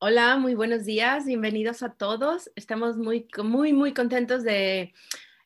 Hola, 0.00 0.36
muy 0.36 0.54
buenos 0.54 0.84
días, 0.84 1.24
bienvenidos 1.26 1.82
a 1.82 1.92
todos. 1.92 2.52
Estamos 2.54 2.96
muy, 2.96 3.26
muy, 3.42 3.72
muy 3.72 3.92
contentos 3.92 4.44
de 4.44 4.94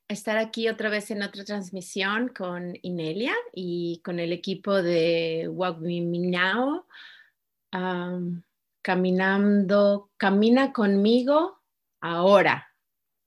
estar 0.09 0.37
aquí 0.37 0.69
otra 0.69 0.91
vez 0.91 1.11
en 1.11 1.23
otra 1.23 1.43
transmisión 1.43 2.29
con 2.29 2.75
Inelia 2.83 3.33
y 3.55 4.03
con 4.05 4.21
el 4.21 4.31
equipo 4.31 4.83
de 4.83 5.49
Wagminao. 5.51 6.87
caminando, 8.83 10.11
camina 10.19 10.75
conmigo 10.75 11.59
ahora. 12.03 12.69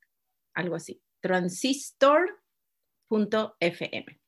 algo 0.53 0.75
así, 0.75 1.01
transistor.fm. 1.21 4.19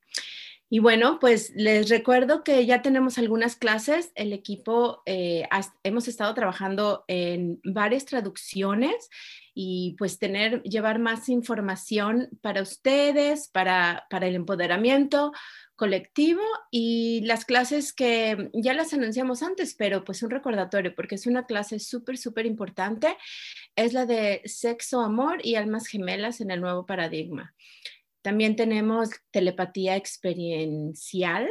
Y 0.69 0.79
bueno, 0.79 1.17
pues 1.19 1.53
les 1.55 1.89
recuerdo 1.89 2.43
que 2.43 2.65
ya 2.65 2.81
tenemos 2.81 3.17
algunas 3.17 3.55
clases. 3.55 4.11
El 4.15 4.33
equipo 4.33 5.01
eh, 5.05 5.47
hemos 5.83 6.09
estado 6.09 6.33
trabajando 6.33 7.05
en 7.07 7.61
varias 7.63 8.03
traducciones 8.03 9.09
y 9.53 9.95
pues 9.97 10.19
tener, 10.19 10.61
llevar 10.63 10.99
más 10.99 11.29
información 11.29 12.29
para 12.41 12.61
ustedes, 12.61 13.47
para, 13.47 14.07
para 14.09 14.27
el 14.27 14.35
empoderamiento, 14.35 15.31
colectivo 15.77 16.41
y 16.69 17.21
las 17.21 17.45
clases 17.45 17.93
que 17.93 18.49
ya 18.53 18.73
las 18.73 18.93
anunciamos 18.93 19.43
antes, 19.43 19.73
pero 19.73 20.03
pues 20.03 20.21
un 20.23 20.31
recordatorio 20.31 20.93
porque 20.95 21.15
es 21.15 21.27
una 21.27 21.45
clase 21.45 21.79
súper, 21.79 22.17
súper 22.17 22.45
importante, 22.45 23.15
es 23.77 23.93
la 23.93 24.05
de 24.05 24.41
sexo, 24.43 24.99
amor 24.99 25.39
y 25.41 25.55
almas 25.55 25.87
gemelas 25.87 26.41
en 26.41 26.51
el 26.51 26.59
nuevo 26.59 26.85
paradigma. 26.85 27.55
También 28.21 28.57
tenemos 28.57 29.09
telepatía 29.31 29.95
experiencial, 29.95 31.47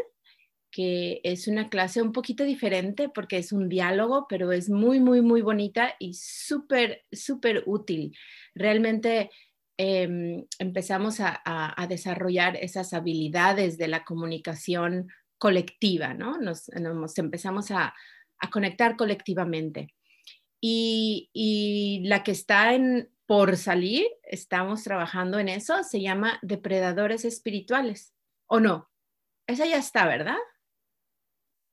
que 0.71 1.23
es 1.25 1.49
una 1.49 1.71
clase 1.71 2.03
un 2.03 2.13
poquito 2.13 2.45
diferente 2.45 3.09
porque 3.09 3.39
es 3.39 3.53
un 3.53 3.71
diálogo, 3.71 4.27
pero 4.29 4.53
es 4.53 4.69
muy, 4.69 5.01
muy, 5.01 5.23
muy 5.23 5.41
bonita 5.41 5.95
y 5.99 6.13
súper, 6.13 7.07
súper 7.11 7.63
útil. 7.65 8.15
Realmente 8.55 9.31
Em, 9.79 10.47
empezamos 10.59 11.21
a, 11.21 11.87
desarrollar 11.89 12.57
esas 12.57 12.95
habilidades 12.95 13.77
de 13.77 13.89
la 13.89 14.05
comunicación 14.05 15.09
colectiva, 15.39 16.15
¿no? 16.15 16.39
Nos, 16.39 16.71
empezamos 17.19 17.71
a, 17.71 17.95
conectar 18.51 18.97
colectivamente. 18.97 19.95
Y, 20.69 22.03
la 22.07 22.25
que 22.25 22.33
está 22.33 22.75
en, 22.75 23.11
por 23.27 23.57
salir, 23.57 24.07
estamos 24.25 24.83
trabajando 24.83 25.39
en 25.39 25.49
eso, 25.49 25.83
se 25.85 26.01
llama 26.01 26.39
depredadores 26.43 27.25
espirituales, 27.25 28.15
¿o 28.47 28.59
no? 28.59 28.91
Esa 29.47 29.67
ya 29.67 29.79
está, 29.79 30.07
¿verdad? 30.07 30.39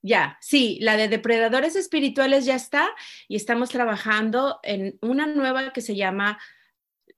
Ya, 0.03 0.37
sí, 0.41 0.77
la 0.81 0.97
de 0.97 1.07
depredadores 1.07 1.75
espirituales 1.75 2.45
ya 2.45 2.55
está 2.55 2.89
y 3.27 3.35
estamos 3.35 3.69
trabajando 3.69 4.59
en 4.61 4.99
una 5.01 5.25
nueva 5.25 5.71
que 5.71 5.81
se 5.81 5.95
llama 5.95 6.39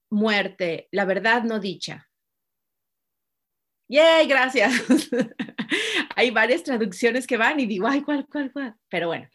muerte, 0.10 0.88
la 0.92 1.04
verdad 1.04 1.44
no 1.44 1.60
dicha. 1.60 2.08
¡Yay! 3.88 4.28
Gracias. 4.28 4.72
Hay 6.16 6.32
varias 6.32 6.64
traducciones 6.64 7.28
que 7.28 7.38
van 7.38 7.60
y 7.60 7.66
digo, 7.66 7.88
ay, 7.88 8.02
¿cuál, 8.02 8.26
cuál, 8.28 8.52
cuál? 8.52 8.76
Pero 8.88 9.08
bueno, 9.08 9.28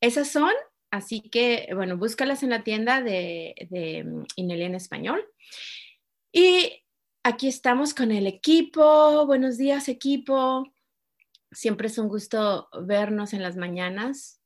esas 0.00 0.28
son, 0.28 0.52
así 0.92 1.22
que, 1.22 1.68
bueno, 1.74 1.96
búscalas 1.96 2.44
en 2.44 2.50
la 2.50 2.62
tienda 2.62 3.00
de, 3.02 3.66
de 3.70 4.04
mm, 4.04 4.24
Inelia 4.36 4.66
en 4.66 4.76
español. 4.76 5.26
Y 6.30 6.84
aquí 7.24 7.48
estamos 7.48 7.94
con 7.94 8.12
el 8.12 8.28
equipo. 8.28 9.26
Buenos 9.26 9.58
días, 9.58 9.88
equipo. 9.88 10.72
Siempre 11.50 11.88
es 11.88 11.98
un 11.98 12.08
gusto 12.08 12.68
vernos 12.82 13.32
en 13.32 13.42
las 13.42 13.56
mañanas. 13.56 14.40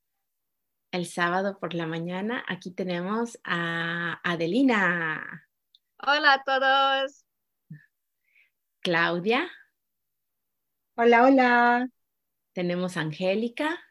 El 0.93 1.07
sábado 1.07 1.59
por 1.59 1.75
la 1.75 1.87
mañana, 1.87 2.45
aquí 2.49 2.71
tenemos 2.71 3.39
a 3.45 4.21
Adelina. 4.25 5.49
Hola 5.99 6.35
a 6.35 6.43
todos. 6.45 7.25
Claudia. 8.81 9.51
Hola, 10.95 11.25
hola. 11.25 11.89
Tenemos 12.53 12.97
a 12.97 13.01
Angélica. 13.01 13.86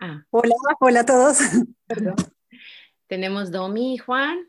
Ah. 0.00 0.24
Hola, 0.30 0.54
hola 0.78 1.00
a 1.00 1.06
todos. 1.06 1.38
Tenemos 3.08 3.50
Domi 3.50 3.94
y 3.94 3.98
Juan. 3.98 4.48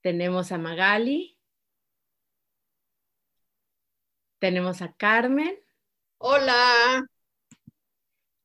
Tenemos 0.00 0.50
a 0.50 0.58
Magali. 0.58 1.38
Tenemos 4.40 4.82
a 4.82 4.92
Carmen. 4.94 5.56
Hola. 6.18 7.06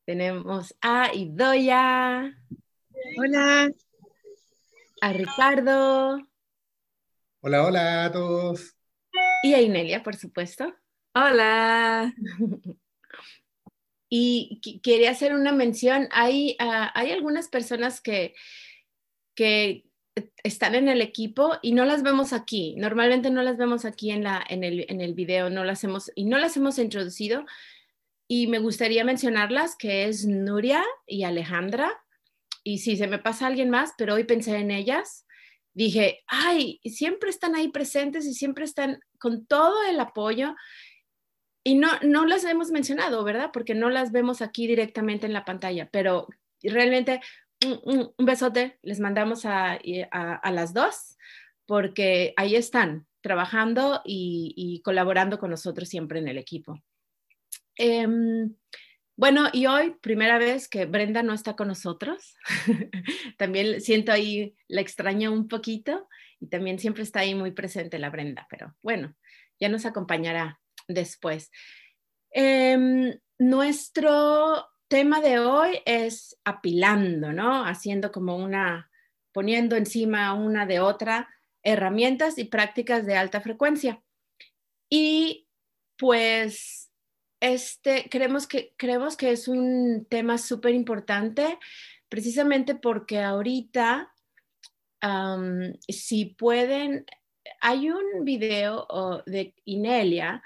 Tenemos 0.05 0.75
a 0.81 1.11
Idoya. 1.15 2.37
Hola. 3.17 3.71
A 5.01 5.13
Ricardo. 5.13 6.19
Hola, 7.41 7.63
hola 7.63 8.05
a 8.05 8.11
todos. 8.11 8.75
Y 9.41 9.55
a 9.55 9.61
Inelia, 9.61 10.03
por 10.03 10.15
supuesto. 10.15 10.75
Hola. 11.15 12.13
y 14.09 14.61
quería 14.81 15.11
hacer 15.11 15.33
una 15.33 15.51
mención. 15.51 16.07
Hay, 16.11 16.55
ah, 16.59 16.91
hay 16.95 17.11
algunas 17.11 17.49
personas 17.49 18.01
que, 18.01 18.33
que 19.35 19.85
están 20.43 20.75
en 20.75 20.87
el 20.87 21.01
equipo 21.01 21.57
y 21.61 21.73
no 21.73 21.85
las 21.85 22.03
vemos 22.03 22.33
aquí. 22.33 22.75
Normalmente 22.77 23.29
no 23.29 23.43
las 23.43 23.57
vemos 23.57 23.85
aquí 23.85 24.11
en, 24.11 24.23
la, 24.23 24.43
en, 24.47 24.63
el, 24.63 24.85
en 24.89 25.01
el 25.01 25.13
video, 25.13 25.49
no 25.49 25.63
las 25.63 25.83
hemos, 25.83 26.11
y 26.15 26.25
no 26.25 26.37
las 26.37 26.57
hemos 26.57 26.79
introducido, 26.79 27.45
y 28.27 28.47
me 28.47 28.59
gustaría 28.59 29.03
mencionarlas, 29.03 29.75
que 29.75 30.05
es 30.05 30.25
Nuria 30.25 30.83
y 31.05 31.23
Alejandra. 31.23 32.03
Y 32.63 32.79
si 32.79 32.97
se 32.97 33.07
me 33.07 33.19
pasa 33.19 33.47
alguien 33.47 33.69
más, 33.69 33.93
pero 33.97 34.15
hoy 34.15 34.25
pensé 34.25 34.57
en 34.57 34.71
ellas, 34.71 35.25
dije, 35.73 36.23
ay, 36.27 36.81
siempre 36.83 37.29
están 37.29 37.55
ahí 37.55 37.69
presentes 37.69 38.25
y 38.25 38.33
siempre 38.33 38.65
están 38.65 38.99
con 39.19 39.45
todo 39.45 39.83
el 39.83 39.99
apoyo. 39.99 40.55
Y 41.67 41.75
no, 41.75 41.89
no 42.01 42.25
las 42.25 42.45
hemos 42.45 42.71
mencionado, 42.71 43.25
¿verdad? 43.25 43.49
Porque 43.51 43.75
no 43.75 43.89
las 43.89 44.13
vemos 44.13 44.41
aquí 44.41 44.67
directamente 44.67 45.25
en 45.25 45.33
la 45.33 45.43
pantalla, 45.43 45.89
pero 45.91 46.29
realmente 46.63 47.19
un, 47.83 48.13
besote 48.17 48.79
les 48.83 49.01
mandamos 49.01 49.45
a, 49.45 49.77
a, 50.11 50.51
las 50.53 50.73
dos, 50.73 51.17
porque 51.65 52.33
ahí 52.37 52.55
están 52.55 53.05
trabajando 53.19 54.01
y 54.05 54.81
colaborando 54.85 55.39
con 55.39 55.49
nosotros 55.49 55.89
siempre 55.89 56.19
en 56.19 56.29
el 56.29 56.37
equipo. 56.37 56.81
Em, 57.75 58.55
bueno, 59.17 59.49
y 59.51 59.65
hoy, 59.65 59.93
primera 59.99 60.37
vez 60.37 60.69
que 60.69 60.85
Brenda 60.85 61.21
no 61.21 61.33
está 61.33 61.57
con 61.57 61.67
nosotros, 61.67 62.37
también 63.37 63.81
siento 63.81 64.13
ahí, 64.13 64.55
la 64.69 64.79
extraño 64.79 65.33
un 65.33 65.49
poquito 65.49 66.07
y 66.39 66.47
también 66.47 66.79
siempre 66.79 67.03
está 67.03 67.19
ahí 67.19 67.35
muy 67.35 67.51
presente 67.51 67.99
la 67.99 68.09
Brenda, 68.09 68.47
pero 68.49 68.73
bueno, 68.81 69.15
ya 69.59 69.67
nos 69.67 69.85
acompañará 69.85 70.61
después. 70.87 71.51
Em, 72.31 73.19
nuestro 73.39 74.67
tema 74.87 75.21
de 75.21 75.39
hoy 75.39 75.79
es 75.85 76.37
apilando, 76.45 77.33
¿no? 77.33 77.65
Haciendo 77.65 78.11
como 78.11 78.37
una, 78.37 78.89
poniendo 79.31 79.75
encima 79.75 80.33
una 80.33 80.65
de 80.65 80.79
otra 80.79 81.29
herramientas 81.63 82.37
y 82.37 82.45
prácticas 82.45 83.05
de 83.05 83.17
alta 83.17 83.41
frecuencia. 83.41 84.01
Y 84.89 85.47
pues 85.97 86.91
este, 87.39 88.07
creemos, 88.09 88.47
que, 88.47 88.73
creemos 88.77 89.17
que 89.17 89.31
es 89.31 89.47
un 89.47 90.07
tema 90.09 90.37
súper 90.37 90.73
importante, 90.73 91.59
precisamente 92.09 92.75
porque 92.75 93.21
ahorita, 93.21 94.13
si 95.89 96.25
pueden, 96.25 97.05
hay 97.61 97.89
un 97.89 98.23
video 98.23 98.87
de 99.25 99.53
Inelia 99.65 100.41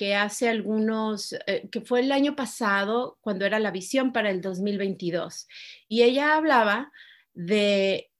que 0.00 0.14
hace 0.14 0.48
algunos, 0.48 1.34
eh, 1.46 1.68
que 1.70 1.82
fue 1.82 2.00
el 2.00 2.10
año 2.10 2.34
pasado 2.34 3.18
cuando 3.20 3.44
era 3.44 3.58
la 3.58 3.70
visión 3.70 4.14
para 4.14 4.30
el 4.30 4.40
2022. 4.40 5.46
Y 5.88 6.04
ella 6.04 6.36
hablaba 6.36 6.90
de 7.34 8.10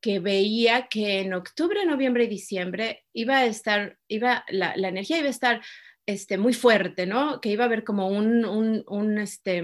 que 0.00 0.18
veía 0.18 0.88
que 0.88 1.20
en 1.20 1.32
octubre, 1.34 1.86
noviembre 1.86 2.24
y 2.24 2.26
diciembre 2.26 3.04
iba 3.12 3.36
a 3.36 3.46
estar, 3.46 3.96
iba, 4.08 4.44
la, 4.48 4.76
la 4.76 4.88
energía 4.88 5.18
iba 5.18 5.28
a 5.28 5.30
estar 5.30 5.62
este, 6.04 6.36
muy 6.36 6.52
fuerte, 6.52 7.06
¿no? 7.06 7.40
Que 7.40 7.50
iba 7.50 7.62
a 7.62 7.68
haber 7.68 7.84
como 7.84 8.08
un, 8.08 8.44
un, 8.44 9.18
este, 9.18 9.62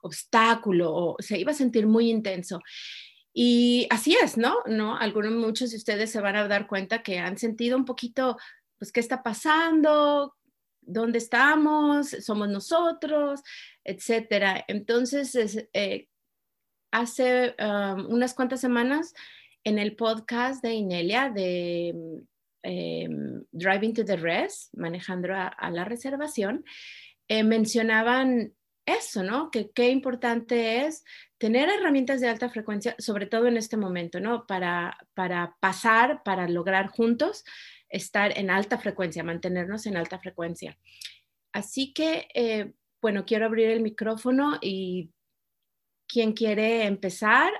obstáculo, 0.00 0.92
o 0.92 1.16
se 1.20 1.38
iba 1.38 1.52
a 1.52 1.54
sentir 1.54 1.86
muy 1.86 2.10
intenso. 2.10 2.58
Y 3.32 3.86
así 3.90 4.16
es, 4.20 4.36
¿no? 4.36 4.56
¿no? 4.66 4.96
Algunos, 4.96 5.30
muchos 5.30 5.70
de 5.70 5.76
ustedes 5.76 6.10
se 6.10 6.20
van 6.20 6.34
a 6.34 6.48
dar 6.48 6.66
cuenta 6.66 7.04
que 7.04 7.20
han 7.20 7.38
sentido 7.38 7.76
un 7.76 7.84
poquito, 7.84 8.36
pues, 8.78 8.90
¿qué 8.90 8.98
está 8.98 9.22
pasando? 9.22 10.34
¿Dónde 10.88 11.18
estamos? 11.18 12.08
¿Somos 12.08 12.48
nosotros? 12.48 13.42
Etcétera. 13.84 14.64
Entonces, 14.66 15.68
eh, 15.72 16.08
hace 16.90 17.54
um, 17.60 18.06
unas 18.06 18.32
cuantas 18.34 18.60
semanas, 18.60 19.12
en 19.64 19.78
el 19.78 19.96
podcast 19.96 20.62
de 20.62 20.72
Inelia 20.72 21.28
de 21.28 21.94
em, 22.62 23.44
Driving 23.52 23.92
to 23.92 24.04
the 24.04 24.16
Rest, 24.16 24.72
manejando 24.74 25.28
a, 25.34 25.70
la 25.70 25.84
reservación, 25.84 26.64
eh, 27.28 27.44
mencionaban 27.44 28.54
eso, 28.86 29.22
¿no? 29.22 29.50
Que 29.50 29.70
qué 29.70 29.90
importante 29.90 30.86
es 30.86 31.04
tener 31.38 31.68
herramientas 31.68 32.20
de 32.20 32.28
alta 32.28 32.48
frecuencia, 32.50 32.94
sobre 32.98 33.26
todo 33.26 33.46
en 33.46 33.56
este 33.56 33.76
momento, 33.76 34.20
¿no? 34.20 34.46
Para, 34.46 34.98
para 35.14 35.56
pasar, 35.60 36.22
para 36.24 36.48
lograr 36.48 36.88
juntos 36.88 37.44
estar 37.88 38.36
en 38.36 38.50
alta 38.50 38.78
frecuencia, 38.78 39.24
mantenernos 39.24 39.86
en 39.86 39.96
alta 39.96 40.18
frecuencia. 40.18 40.76
Así 41.52 41.92
que, 41.92 42.28
eh, 42.34 42.72
bueno, 43.00 43.24
quiero 43.24 43.46
abrir 43.46 43.70
el 43.70 43.80
micrófono 43.80 44.58
y 44.60 45.10
quien 46.06 46.32
quiere 46.32 46.84
empezar, 46.84 47.52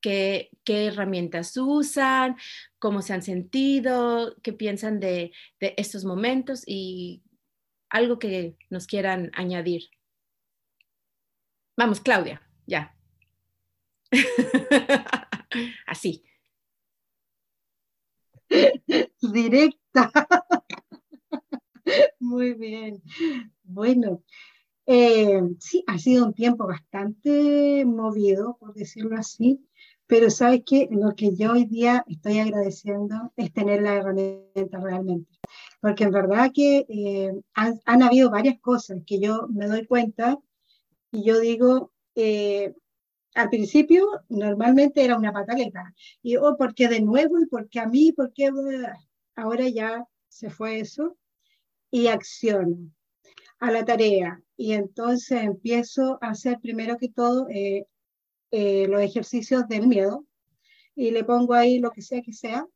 ¿qué, 0.00 0.50
qué 0.64 0.86
herramientas 0.86 1.56
usan, 1.56 2.36
cómo 2.78 3.02
se 3.02 3.14
han 3.14 3.22
sentido, 3.22 4.36
qué 4.42 4.52
piensan 4.52 5.00
de, 5.00 5.32
de 5.58 5.74
estos 5.76 6.04
momentos 6.04 6.62
y 6.66 7.22
algo 7.92 8.18
que 8.18 8.56
nos 8.70 8.86
quieran 8.86 9.30
añadir. 9.34 9.82
Vamos, 11.76 12.00
Claudia, 12.00 12.42
ya. 12.66 12.96
Así. 15.86 16.22
Directa. 19.20 20.10
Muy 22.20 22.54
bien. 22.54 23.02
Bueno, 23.64 24.22
eh, 24.86 25.40
sí, 25.58 25.84
ha 25.86 25.98
sido 25.98 26.26
un 26.26 26.34
tiempo 26.34 26.66
bastante 26.66 27.84
movido, 27.84 28.56
por 28.58 28.74
decirlo 28.74 29.16
así, 29.16 29.66
pero 30.06 30.30
sabes 30.30 30.62
que 30.66 30.88
lo 30.90 31.14
que 31.14 31.34
yo 31.34 31.52
hoy 31.52 31.64
día 31.64 32.04
estoy 32.08 32.38
agradeciendo 32.38 33.32
es 33.36 33.52
tener 33.52 33.82
la 33.82 33.94
herramienta 33.94 34.80
realmente, 34.80 35.38
porque 35.80 36.04
en 36.04 36.10
verdad 36.10 36.50
que 36.52 36.84
eh, 36.88 37.32
han, 37.54 38.02
habido 38.02 38.30
varias 38.30 38.60
cosas 38.60 38.98
que 39.06 39.20
yo 39.20 39.46
me 39.48 39.66
doy 39.66 39.86
cuenta 39.86 40.38
y 41.10 41.24
yo 41.24 41.40
digo, 41.40 41.92
eh, 42.14 42.74
al 43.34 43.48
principio 43.48 44.06
normalmente 44.28 45.04
era 45.04 45.16
una 45.16 45.32
pataleta. 45.32 45.94
Y, 46.22 46.36
oh, 46.36 46.56
¿por 46.56 46.74
qué 46.74 46.88
de 46.88 47.00
nuevo? 47.00 47.40
¿Y 47.40 47.46
por 47.46 47.68
qué 47.68 47.80
a 47.80 47.86
mí? 47.86 48.12
¿Por 48.12 48.32
qué? 48.32 48.50
Ahora 49.34 49.68
ya 49.68 50.04
se 50.28 50.50
fue 50.50 50.80
eso. 50.80 51.16
Y 51.90 52.06
acciono 52.06 52.90
a 53.58 53.70
la 53.70 53.84
tarea. 53.84 54.42
Y 54.56 54.72
entonces 54.72 55.42
empiezo 55.42 56.18
a 56.22 56.30
hacer 56.30 56.58
primero 56.60 56.96
que 56.96 57.08
todo 57.08 57.48
eh, 57.50 57.86
eh, 58.50 58.86
los 58.88 59.00
ejercicios 59.00 59.68
del 59.68 59.88
miedo. 59.88 60.26
Y 60.94 61.10
le 61.10 61.24
pongo 61.24 61.54
ahí 61.54 61.78
lo 61.78 61.90
que 61.90 62.02
sea 62.02 62.22
que 62.22 62.32
sea. 62.32 62.66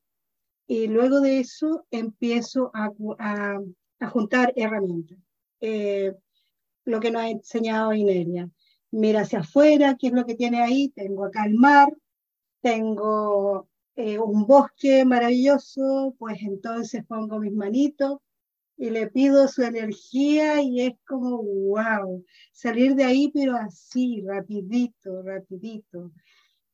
Y 0.67 0.89
luego 0.89 1.21
de 1.21 1.41
eso 1.41 1.87
empiezo 1.91 2.71
a, 2.75 2.91
juntar 4.11 4.53
herramientas 4.57 5.19
lo 6.87 7.01
que 7.01 7.11
nos 7.11 7.23
ha 7.23 7.29
enseñado 7.29 7.93
Inelia. 7.93 8.49
Mira 8.97 9.21
hacia 9.21 9.41
afuera, 9.41 9.95
qué 9.99 10.07
es 10.07 10.15
lo 10.15 10.25
que 10.25 10.35
tiene 10.35 10.63
ahí. 10.63 10.89
Tengo 10.89 11.27
acá 11.27 11.45
el 11.45 11.55
mar, 11.55 11.93
tengo 12.63 13.69
eh, 13.95 14.19
un 14.19 14.47
bosque 14.47 15.05
maravilloso, 15.05 16.17
pues 16.19 16.39
entonces 16.41 17.05
pongo 17.07 17.39
mis 17.39 17.53
manitos 17.53 18.21
y 18.79 18.89
le 18.89 19.11
pido 19.11 19.49
su 19.49 19.63
energía 19.65 20.63
y 20.63 20.81
es 20.81 20.95
como, 21.07 21.43
wow, 21.43 22.25
salir 22.53 22.95
de 22.95 23.05
ahí, 23.05 23.31
pero 23.35 23.55
así, 23.57 24.23
rapidito, 24.27 25.23
rapidito. 25.23 26.11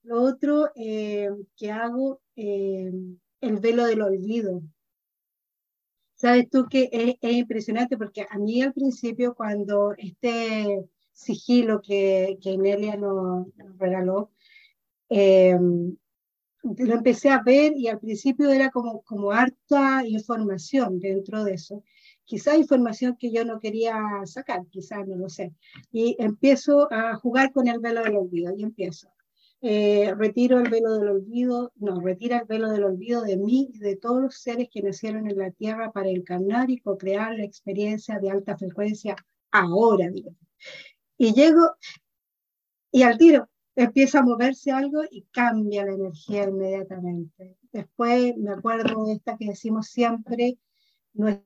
Lo 0.04 0.22
otro 0.22 0.70
eh, 0.76 1.28
que 1.56 1.72
hago, 1.72 2.20
eh, 2.36 2.92
el 3.40 3.58
velo 3.58 3.84
del 3.86 4.00
olvido. 4.00 4.62
Sabes 6.14 6.48
tú 6.50 6.66
que 6.70 6.88
es, 6.92 7.32
impresionante 7.32 7.96
porque 7.96 8.25
a 8.30 8.38
mí 8.38 8.62
al 8.62 8.72
principio 8.72 9.34
cuando 9.34 9.92
este 9.98 10.88
sigilo 11.22 11.80
que, 11.80 12.38
que 12.42 12.56
Nelia 12.58 12.96
nos, 12.96 13.46
regaló, 13.78 14.30
em, 15.08 15.96
lo 16.62 16.94
empecé 16.94 17.30
a 17.30 17.42
ver 17.42 17.72
y 17.76 17.88
al 17.88 17.98
principio 17.98 18.50
era 18.50 18.70
como, 18.70 19.02
como 19.02 19.32
harta 19.32 20.06
información 20.06 21.00
dentro 21.00 21.44
de 21.44 21.54
eso. 21.54 21.82
Quizá 22.24 22.56
información 22.56 23.16
que 23.19 23.32
yo 23.32 23.44
no 23.44 23.58
quería 23.58 23.96
sacar, 24.24 24.64
quizás 24.70 25.06
no 25.06 25.16
lo 25.16 25.28
sé. 25.28 25.52
Y 25.90 26.16
empiezo 26.19 26.92
a 26.92 27.16
jugar 27.16 27.52
con 27.52 27.66
el 27.68 27.80
velo 27.80 28.02
del 28.04 28.16
olvido 28.16 28.54
y 28.56 28.62
empiezo. 28.62 29.08
Eh, 29.64 30.12
retiro 30.16 30.58
el 30.58 30.68
velo 30.68 30.94
del 30.98 31.08
olvido, 31.08 31.72
no, 31.76 32.00
retira 32.00 32.38
el 32.38 32.46
velo 32.46 32.68
del 32.68 32.82
olvido 32.82 33.22
de 33.22 33.36
mí 33.36 33.70
y 33.72 33.78
de 33.78 33.94
todos 33.94 34.20
los 34.20 34.34
seres 34.34 34.68
que 34.68 34.82
nacieron 34.82 35.30
en 35.30 35.38
la 35.38 35.52
tierra 35.52 35.92
para 35.92 36.10
encarnar 36.10 36.68
y 36.68 36.78
co-crear 36.78 37.36
la 37.36 37.44
experiencia 37.44 38.18
de 38.18 38.30
alta 38.30 38.56
frecuencia 38.56 39.14
ahora. 39.52 40.10
Y 41.22 41.32
llego 41.34 41.76
y 42.90 43.04
al 43.04 43.16
tiro 43.16 43.48
empieza 43.76 44.19
a 44.19 44.24
moverse 44.24 44.72
algo 44.72 45.04
y 45.08 45.22
cambia 45.30 45.84
la 45.84 45.92
energía 45.92 46.48
inmediatamente. 46.48 47.56
Después 47.70 48.36
me 48.38 48.50
acuerdo 48.50 49.06
de 49.06 49.12
esta 49.12 49.36
que 49.36 49.50
decimos 49.50 49.86
siempre, 49.86 50.58
nuestra 51.12 51.44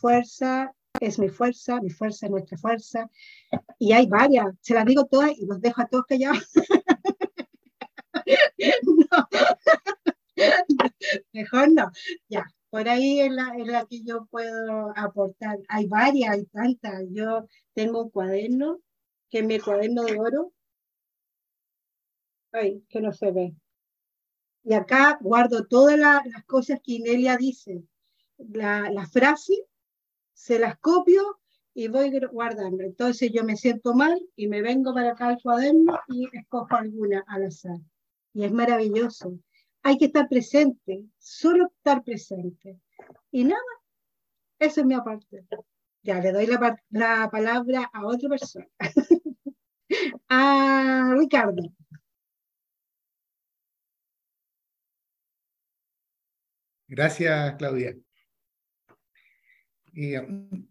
fuerza 0.00 0.72
es 1.00 1.18
mi 1.18 1.28
fuerza, 1.28 1.80
mi 1.80 1.90
fuerza 1.90 2.26
es 2.26 2.30
nuestra 2.30 2.56
fuerza. 2.56 3.10
Y 3.80 3.92
hay 3.92 4.06
varias, 4.06 4.46
se 4.60 4.74
las 4.74 4.84
digo 4.84 5.06
todas 5.06 5.36
y 5.36 5.46
los 5.46 5.60
dejo 5.60 5.82
a 5.82 5.88
todos 5.88 6.04
callados. 6.06 6.48
no. 9.10 9.28
Mejor 11.32 11.72
no. 11.72 11.90
Ya, 12.28 12.46
por 12.70 12.88
ahí 12.88 13.20
es 13.20 13.32
la, 13.32 13.86
que 13.88 14.02
yo 14.02 14.26
puedo 14.26 14.92
aportar. 14.96 15.58
Hay 15.68 15.86
varias, 15.86 16.36
hay 16.36 16.44
tantas. 16.46 17.04
Yo 17.10 17.46
tengo 17.74 18.04
un 18.04 18.10
cuaderno, 18.10 18.80
que 19.30 19.38
es 19.38 19.44
mi 19.44 19.58
cuaderno 19.58 20.04
de 20.04 20.18
oro. 20.18 20.52
Ay, 22.52 22.84
que 22.88 23.00
no 23.00 23.12
se 23.12 23.30
ve. 23.30 23.54
Y 24.64 24.74
acá 24.74 25.18
guardo 25.20 25.66
todas 25.66 25.98
las 25.98 26.44
cosas 26.46 26.80
que 26.82 26.92
Inelia 26.92 27.36
dice. 27.36 27.82
La, 28.36 28.90
la 28.90 29.06
frase 29.06 29.54
se 30.34 30.58
las 30.58 30.78
copio 30.78 31.40
y 31.74 31.88
voy 31.88 32.10
guardando. 32.30 32.82
Entonces 32.82 33.30
yo 33.32 33.44
me 33.44 33.56
siento 33.56 33.94
mal 33.94 34.20
y 34.36 34.46
me 34.48 34.60
vengo 34.60 34.92
para 34.92 35.12
acá 35.12 35.28
al 35.28 35.40
cuaderno 35.42 35.98
y 36.08 36.28
escojo 36.36 36.74
alguna 36.74 37.24
al 37.28 37.44
azar. 37.44 37.78
Y 38.34 38.44
es 38.44 38.52
maravilloso. 38.52 39.38
Hay 39.82 39.98
que 39.98 40.06
estar 40.06 40.28
presente, 40.28 41.04
solo 41.18 41.66
estar 41.76 42.02
presente. 42.04 42.78
Y 43.30 43.44
nada, 43.44 43.62
esa 44.58 44.80
es 44.80 44.86
mi 44.86 44.94
aparte. 44.94 45.44
Ya 46.02 46.20
le 46.20 46.32
doy 46.32 46.46
la, 46.46 46.76
la 46.90 47.28
palabra 47.30 47.90
a 47.92 48.06
otra 48.06 48.28
persona. 48.28 48.66
a 50.28 51.14
Ricardo. 51.16 51.62
Gracias, 56.88 57.54
Claudia. 57.56 57.94
Eh, 60.00 60.22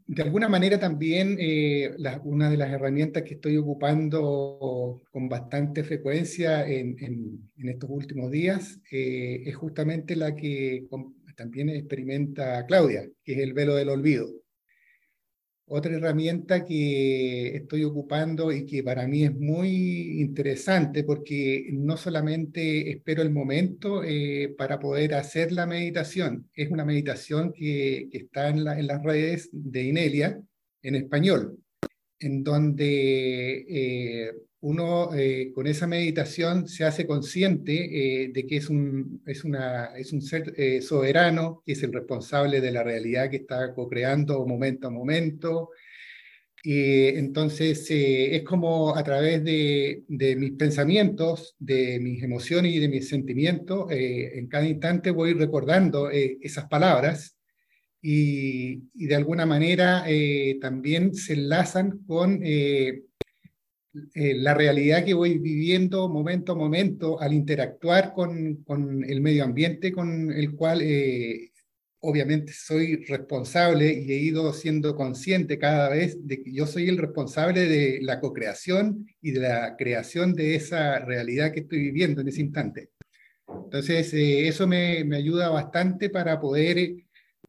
de 0.07 0.23
alguna 0.23 0.47
manera 0.47 0.79
también 0.79 1.35
eh, 1.37 1.93
una 2.23 2.49
de 2.49 2.55
las 2.55 2.71
herramientas 2.71 3.23
que 3.23 3.33
estoy 3.33 3.57
ocupando 3.57 5.01
con 5.11 5.27
bastante 5.27 5.83
frecuencia 5.83 6.65
en, 6.65 7.49
estos 7.57 7.89
últimos 7.89 8.31
días 8.31 8.79
eh, 8.89 9.43
es 9.45 9.53
justamente 9.53 10.15
la 10.15 10.33
que 10.33 10.87
también 11.35 11.67
experimenta 11.67 12.65
Claudia, 12.67 13.05
que 13.25 13.33
es 13.33 13.39
el 13.39 13.51
velo 13.51 13.75
del 13.75 13.89
olvido. 13.89 14.29
Otra 15.69 15.97
herramienta 15.97 16.63
que 16.63 17.57
estoy 17.57 17.83
ocupando 17.83 18.53
y 18.53 18.65
que 18.65 18.83
para 18.83 19.05
mí 19.05 19.25
es 19.25 19.35
muy 19.35 20.21
interesante 20.21 21.03
porque 21.03 21.67
no 21.73 21.97
solamente 21.97 22.89
espero 22.89 23.21
el 23.21 23.31
momento 23.31 24.01
eh, 24.01 24.55
para 24.57 24.79
poder 24.79 25.13
hacer 25.15 25.51
la 25.51 25.65
meditación, 25.65 26.49
es 26.53 26.71
una 26.71 26.85
meditación 26.85 27.51
que, 27.51 28.07
está 28.13 28.47
en, 28.47 28.63
las 28.63 29.03
redes 29.03 29.49
de 29.51 29.83
Inelia 29.83 30.41
en 30.83 30.95
español, 30.95 31.59
en 32.19 32.43
donde 32.43 33.65
eh, 33.69 34.33
uno 34.61 35.13
eh, 35.13 35.51
con 35.53 35.67
esa 35.67 35.87
meditación 35.87 36.67
se 36.67 36.83
hace 36.83 37.05
consciente 37.05 38.23
eh, 38.23 38.29
de 38.29 38.47
que 38.47 38.57
es 38.57 38.69
un, 38.69 39.21
es, 39.25 39.43
una, 39.43 39.97
es 39.97 40.13
un 40.13 40.21
ser 40.21 40.81
soberano, 40.81 41.61
que 41.65 41.73
es 41.73 41.83
el 41.83 41.93
responsable 41.93 42.61
de 42.61 42.71
la 42.71 42.83
realidad 42.83 43.29
que 43.29 43.37
está 43.37 43.73
co-creando 43.73 44.45
momento 44.45 44.87
a 44.87 44.91
momento. 44.91 45.69
Entonces 46.63 47.85
es 47.89 48.43
como 48.43 48.95
a 48.95 49.03
través 49.03 49.41
de, 49.43 50.03
de, 50.09 50.35
mis 50.35 50.51
pensamientos, 50.53 51.55
de 51.59 51.97
mis 52.01 52.21
emociones 52.21 52.73
y 52.73 52.79
de 52.79 52.89
mis 52.89 53.07
sentimientos, 53.07 53.89
en 53.89 54.47
cada 54.47 54.67
instante 54.67 55.11
voy 55.11 55.33
recordando 55.33 56.09
esas 56.09 56.67
palabras 56.67 57.36
y, 58.09 58.83
y, 58.93 59.05
de 59.07 59.15
alguna 59.15 59.45
manera 59.45 60.05
también 60.61 61.13
se 61.13 61.33
enlazan 61.33 61.99
con 62.05 62.41
eh, 64.13 64.35
la 64.35 64.53
realidad 64.53 65.03
que 65.05 65.13
voy 65.13 65.37
viviendo 65.37 66.09
momento 66.09 66.51
a 66.51 66.55
momento 66.55 67.19
al 67.19 67.33
interactuar 67.33 68.13
con, 68.13 68.57
con 68.63 69.03
el 69.03 69.21
medio 69.21 69.43
ambiente 69.43 69.91
con 69.91 70.31
el 70.31 70.55
cual 70.55 70.81
eh, 70.81 71.51
obviamente 71.99 72.53
soy 72.53 73.05
responsable 73.05 73.91
y 73.93 74.11
he 74.11 74.17
ido 74.17 74.53
siendo 74.53 74.95
consciente 74.95 75.57
cada 75.57 75.89
vez 75.89 76.17
de 76.27 76.43
que 76.43 76.53
yo 76.53 76.67
soy 76.67 76.89
el 76.89 76.97
responsable 76.97 77.67
de 77.67 77.99
la 78.01 78.19
co-creación 78.19 79.07
y 79.21 79.31
de 79.31 79.39
la 79.39 79.75
creación 79.77 80.33
de 80.33 80.55
esa 80.55 80.99
realidad 80.99 81.51
que 81.51 81.61
estoy 81.61 81.79
viviendo 81.79 82.21
en 82.21 82.27
ese 82.27 82.41
instante. 82.41 82.89
Entonces, 83.47 84.13
eh, 84.13 84.47
eso 84.47 84.67
me, 84.67 85.03
me, 85.05 85.15
ayuda 85.15 85.49
bastante 85.49 86.09
para 86.09 86.39
poder 86.39 86.77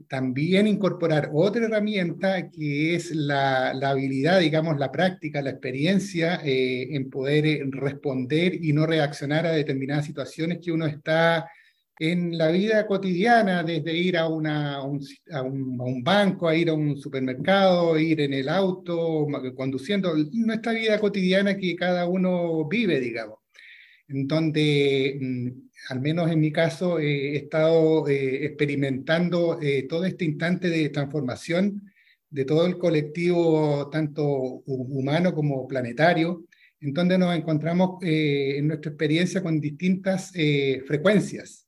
también 0.06 0.66
incorporar 0.66 1.30
otra 1.32 1.64
herramienta 1.66 2.50
que 2.50 2.94
es 2.94 3.14
la, 3.14 3.70
habilidad, 3.70 4.40
digamos, 4.40 4.78
la 4.78 4.92
práctica, 4.92 5.42
la 5.42 5.50
experiencia 5.50 6.40
eh, 6.44 6.94
en 6.94 7.10
poder 7.10 7.46
eh, 7.46 7.64
responder 7.70 8.54
y 8.64 8.72
no 8.72 8.86
reaccionar 8.86 9.46
a 9.46 9.52
determinadas 9.52 10.06
situaciones 10.06 10.58
que 10.62 10.72
uno 10.72 10.86
está 10.86 11.50
en 11.98 12.38
la 12.38 12.48
vida 12.50 12.86
cotidiana, 12.86 13.64
desde 13.64 13.92
ir 13.92 14.16
a, 14.16 14.28
una, 14.28 14.82
un, 14.84 15.00
a, 15.32 15.42
un, 15.42 16.02
banco, 16.04 16.48
a 16.48 16.54
ir 16.54 16.68
a 16.70 16.74
un 16.74 16.96
supermercado, 16.96 17.98
ir 17.98 18.20
en 18.20 18.34
el 18.34 18.48
auto, 18.48 19.26
conduciendo, 19.56 20.14
nuestra 20.32 20.72
vida 20.72 21.00
cotidiana 21.00 21.56
que 21.56 21.74
cada 21.74 22.06
uno 22.06 22.68
vive, 22.68 23.00
digamos. 23.00 23.38
En 24.06 24.28
donde, 24.28 25.18
mm, 25.20 25.67
al 25.88 26.00
menos 26.00 26.30
en 26.30 26.40
mi 26.40 26.52
caso, 26.52 26.98
he 26.98 27.36
estado 27.36 28.08
eh, 28.08 28.44
experimentando 28.46 29.60
eh, 29.60 29.86
todo 29.88 30.04
este 30.04 30.24
instante 30.24 30.68
de 30.68 30.88
transformación 30.90 31.90
de 32.30 32.44
todo 32.44 32.66
el 32.66 32.76
colectivo, 32.76 33.88
tanto 33.90 34.24
humano 34.66 35.32
como 35.32 35.66
planetario, 35.66 36.44
en 36.80 36.92
donde 36.92 37.16
nos 37.16 37.34
encontramos 37.34 38.02
eh, 38.02 38.58
en 38.58 38.68
nuestra 38.68 38.90
experiencia 38.90 39.42
con 39.42 39.60
distintas 39.60 40.32
frecuencias. 40.86 41.66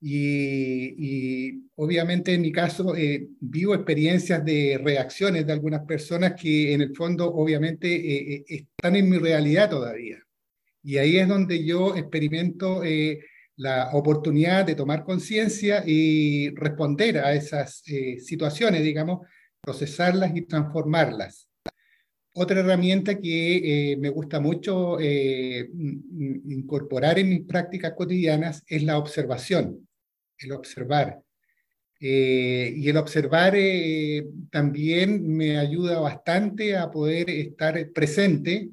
Y, 0.00 1.64
obviamente 1.74 2.34
en 2.34 2.42
mi 2.42 2.52
caso 2.52 2.94
vivo 3.40 3.74
experiencias 3.74 4.44
de 4.44 4.78
reacciones 4.82 5.46
de 5.46 5.52
algunas 5.52 5.84
personas 5.84 6.34
que 6.40 6.72
en 6.72 6.82
el 6.82 6.94
fondo 6.94 7.26
obviamente 7.34 8.44
están 8.48 8.96
en 8.96 9.10
mi 9.10 9.18
realidad 9.18 9.68
todavía. 9.70 10.26
Y 10.86 10.98
ahí 10.98 11.18
es 11.18 11.26
donde 11.26 11.64
yo 11.64 11.96
experimento 11.96 12.84
eh, 12.84 13.18
la 13.56 13.90
oportunidad 13.92 14.66
de 14.66 14.74
tomar 14.74 15.04
conciencia 15.04 15.82
y 15.86 16.50
responder 16.50 17.18
a 17.18 17.34
esas 17.34 17.82
eh, 17.86 18.18
situaciones, 18.20 18.82
digamos, 18.82 19.26
procesarlas 19.60 20.36
y 20.36 20.42
transformarlas. 20.42 21.48
Otra 22.34 22.60
herramienta 22.60 23.18
que 23.18 23.92
eh, 23.92 23.96
me 23.96 24.10
gusta 24.10 24.40
mucho 24.40 24.98
incorporar 25.00 27.18
en 27.18 27.30
mis 27.30 27.46
prácticas 27.46 27.94
cotidianas 27.96 28.62
es 28.66 28.82
la 28.82 28.98
observación, 28.98 29.88
el 30.38 30.52
observar. 30.52 31.22
y 31.98 32.86
el 32.86 32.96
observar 32.98 33.54
también 34.50 35.34
me 35.34 35.58
ayuda 35.58 35.98
bastante 35.98 36.76
a 36.76 36.90
poder 36.90 37.30
estar 37.30 37.90
presente 37.92 38.68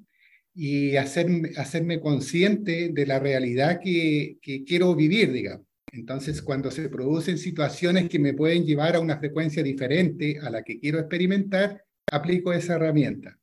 y 0.53 0.95
hacerme, 0.97 1.51
hacerme 1.57 1.99
consciente 1.99 2.89
de 2.89 3.05
la 3.05 3.19
realidad 3.19 3.79
que, 3.81 4.37
que 4.41 4.63
quiero 4.63 4.95
vivir, 4.95 5.31
digamos. 5.31 5.65
Entonces, 5.91 6.41
cuando 6.41 6.71
se 6.71 6.89
producen 6.89 7.37
situaciones 7.37 8.09
que 8.09 8.19
me 8.19 8.33
pueden 8.33 8.65
llevar 8.65 8.95
a 8.95 8.99
una 8.99 9.19
frecuencia 9.19 9.61
diferente 9.61 10.39
a 10.41 10.49
la 10.49 10.63
que 10.63 10.79
quiero 10.79 10.99
experimentar, 10.99 11.83
aplico 12.11 12.51
esa 12.51 12.75
herramienta. 12.75 13.37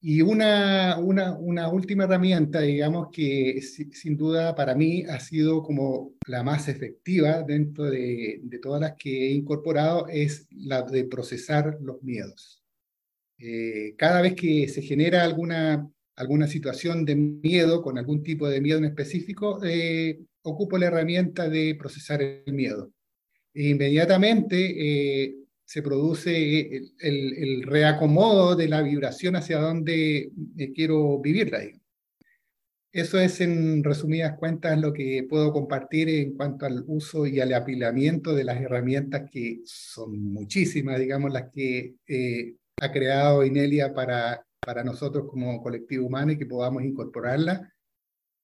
Y 0.00 0.20
una, 0.22 0.98
una, 0.98 1.36
una 1.38 1.68
última 1.68 2.04
herramienta, 2.04 2.60
digamos, 2.60 3.08
que 3.12 3.60
sin 3.62 4.16
duda 4.16 4.54
para 4.54 4.74
mí 4.74 5.04
ha 5.04 5.20
sido 5.20 5.62
como 5.62 6.14
la 6.26 6.42
más 6.42 6.68
efectiva 6.68 7.42
dentro 7.42 7.84
de, 7.84 8.40
de 8.42 8.58
todas 8.58 8.80
las 8.80 8.94
que 8.96 9.28
he 9.28 9.32
incorporado, 9.32 10.08
es 10.08 10.48
la 10.50 10.82
de 10.82 11.04
procesar 11.04 11.78
los 11.80 12.02
miedos. 12.02 12.61
Eh, 13.44 13.96
cada 13.98 14.22
vez 14.22 14.36
que 14.36 14.68
se 14.68 14.82
genera 14.82 15.24
alguna, 15.24 15.90
alguna 16.14 16.46
situación 16.46 17.04
de 17.04 17.16
miedo, 17.16 17.82
con 17.82 17.98
algún 17.98 18.22
tipo 18.22 18.48
de 18.48 18.60
miedo 18.60 18.78
en 18.78 18.84
específico, 18.84 19.58
eh, 19.64 20.20
ocupo 20.42 20.78
la 20.78 20.86
herramienta 20.86 21.48
de 21.48 21.74
procesar 21.74 22.22
el 22.22 22.52
miedo. 22.52 22.92
E 23.52 23.70
inmediatamente 23.70 25.24
eh, 25.24 25.34
se 25.64 25.82
produce 25.82 26.76
el, 26.76 26.92
el, 27.00 27.62
reacomodo 27.64 28.54
de 28.54 28.68
la 28.68 28.80
vibración 28.80 29.34
hacia 29.34 29.58
donde 29.58 30.30
quiero 30.74 31.18
vivirla. 31.20 31.62
Eso 32.92 33.18
es, 33.18 33.40
en 33.40 33.82
resumidas 33.82 34.38
cuentas, 34.38 34.78
lo 34.78 34.92
que 34.92 35.26
puedo 35.28 35.52
compartir 35.52 36.08
en 36.10 36.34
cuanto 36.36 36.66
al 36.66 36.84
uso 36.86 37.26
y 37.26 37.40
al 37.40 37.52
apilamiento 37.54 38.34
de 38.34 38.44
las 38.44 38.60
herramientas 38.60 39.28
que 39.30 39.62
son 39.64 40.22
muchísimas, 40.22 41.00
digamos, 41.00 41.32
las 41.32 41.50
que 41.50 41.96
ha 42.80 42.92
creado 42.92 43.44
Inelia 43.44 43.92
para, 43.92 44.44
para 44.60 44.84
nosotros 44.84 45.26
como 45.28 45.62
colectivo 45.62 46.06
humano 46.06 46.32
y 46.32 46.38
que 46.38 46.46
podamos 46.46 46.82
incorporarla 46.82 47.72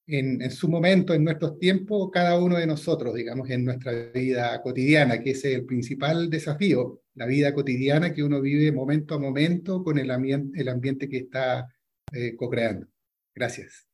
en, 0.07 0.41
en, 0.41 0.51
su 0.51 0.67
momento, 0.67 1.13
en 1.13 1.23
nuestros 1.23 1.59
tiempos, 1.59 2.09
cada 2.11 2.39
uno 2.39 2.57
de 2.57 2.65
nosotros, 2.65 3.13
digamos, 3.13 3.49
en 3.49 3.63
nuestra 3.63 3.91
vida 4.11 4.59
cotidiana, 4.61 5.19
que 5.19 5.31
es 5.31 5.45
el 5.45 5.65
principal 5.65 6.29
desafío, 6.29 7.01
la 7.13 7.27
vida 7.27 7.53
cotidiana 7.53 8.13
que 8.13 8.23
uno 8.23 8.41
vive 8.41 8.71
momento 8.71 9.13
a 9.13 9.19
momento 9.19 9.83
con 9.83 9.99
el, 9.99 10.09
el 10.09 10.69
ambiente 10.69 11.07
que 11.07 11.17
está 11.17 11.67
eh, 12.11 12.35
co-creando. 12.35 12.87
Gracias. 13.35 13.85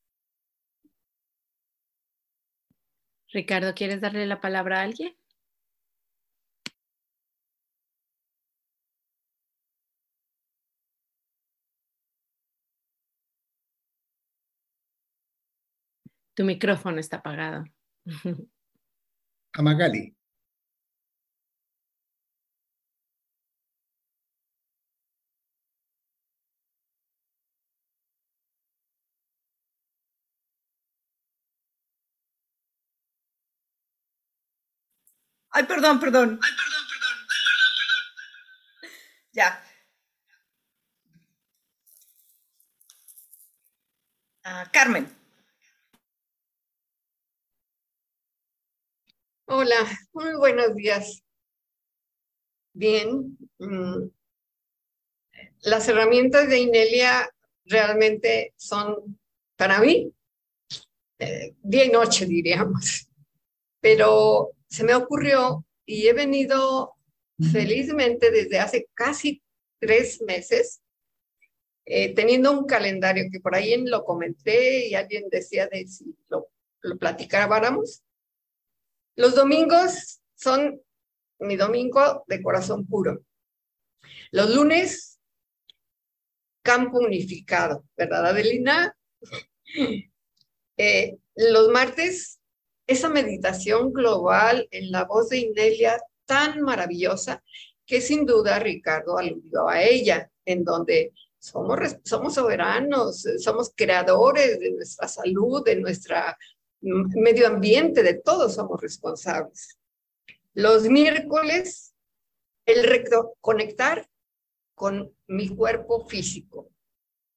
Ricardo, 3.32 3.74
¿quieres 3.74 4.00
darle 4.00 4.24
la 4.26 4.40
palabra 4.40 4.80
a 4.80 4.82
alguien? 4.84 5.14
Tu 16.36 16.44
micrófono 16.44 17.00
está 17.00 17.16
apagado. 17.16 17.64
Amagali. 19.54 20.14
Ay, 35.50 35.64
perdón, 35.64 35.98
perdón. 35.98 36.38
Ay, 36.42 36.52
perdón, 36.52 36.84
perdón. 36.90 37.18
Ya. 39.32 39.64
Ah, 44.44 44.68
Carmen. 44.70 45.25
Hola, 49.48 49.76
muy 50.12 50.34
buenos 50.34 50.74
días. 50.74 51.22
Bien, 52.72 53.38
mm, 53.58 54.08
las 55.60 55.88
herramientas 55.88 56.48
de 56.48 56.58
Inelia 56.58 57.30
realmente 57.64 58.54
son, 58.56 59.20
para 59.54 59.78
mí, 59.78 60.12
eh, 61.20 61.54
día 61.62 61.84
y 61.84 61.90
noche, 61.90 62.26
diríamos. 62.26 63.08
Pero 63.80 64.50
se 64.68 64.82
me 64.82 64.96
ocurrió 64.96 65.64
y 65.84 66.08
he 66.08 66.12
venido 66.12 66.96
felizmente 67.52 68.32
desde 68.32 68.58
hace 68.58 68.88
casi 68.94 69.44
tres 69.78 70.22
meses, 70.22 70.82
eh, 71.84 72.12
teniendo 72.16 72.50
un 72.50 72.66
calendario 72.66 73.26
que 73.30 73.38
por 73.38 73.54
ahí 73.54 73.76
lo 73.86 74.04
comenté 74.04 74.88
y 74.88 74.96
alguien 74.96 75.28
decía 75.30 75.68
de 75.68 75.86
si 75.86 76.16
lo, 76.30 76.48
lo 76.80 76.98
platicáramos. 76.98 78.02
Los 79.16 79.34
domingos 79.34 80.20
son 80.34 80.80
mi 81.38 81.56
domingo 81.56 82.24
de 82.26 82.42
corazón 82.42 82.86
puro. 82.86 83.24
Los 84.30 84.54
lunes, 84.54 85.18
campo 86.62 86.98
unificado, 86.98 87.84
¿verdad, 87.96 88.26
Adelina? 88.26 88.96
Eh, 90.78 91.16
los 91.34 91.70
martes, 91.70 92.38
esa 92.86 93.08
meditación 93.08 93.94
global 93.94 94.68
en 94.70 94.90
la 94.90 95.04
voz 95.04 95.30
de 95.30 95.38
Inelia 95.38 95.98
tan 96.26 96.60
maravillosa 96.60 97.42
que 97.86 98.02
sin 98.02 98.26
duda 98.26 98.58
Ricardo 98.58 99.16
aludió 99.16 99.70
a 99.70 99.82
ella, 99.82 100.30
en 100.44 100.64
donde 100.64 101.14
somos, 101.38 101.78
somos 102.04 102.34
soberanos, 102.34 103.24
somos 103.38 103.72
creadores 103.74 104.60
de 104.60 104.72
nuestra 104.72 105.08
salud, 105.08 105.64
de 105.64 105.76
nuestro 105.76 106.16
medio 106.80 107.46
ambiente, 107.46 108.02
de 108.02 108.14
todos 108.14 108.54
somos 108.54 108.80
responsables. 108.80 109.78
Los 110.54 110.88
miércoles, 110.88 111.94
el 112.64 113.04
conectar 113.40 114.08
con 114.74 115.14
mi 115.26 115.48
cuerpo 115.48 116.06
físico. 116.06 116.70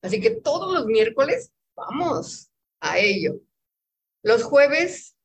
Así 0.02 0.22
que 0.22 0.32
todos 0.32 0.74
los 0.74 0.86
miércoles 0.86 1.52
vamos 1.76 2.52
a 2.80 3.00
ello. 3.00 3.42
Los 4.22 4.44
jueves, 4.44 5.16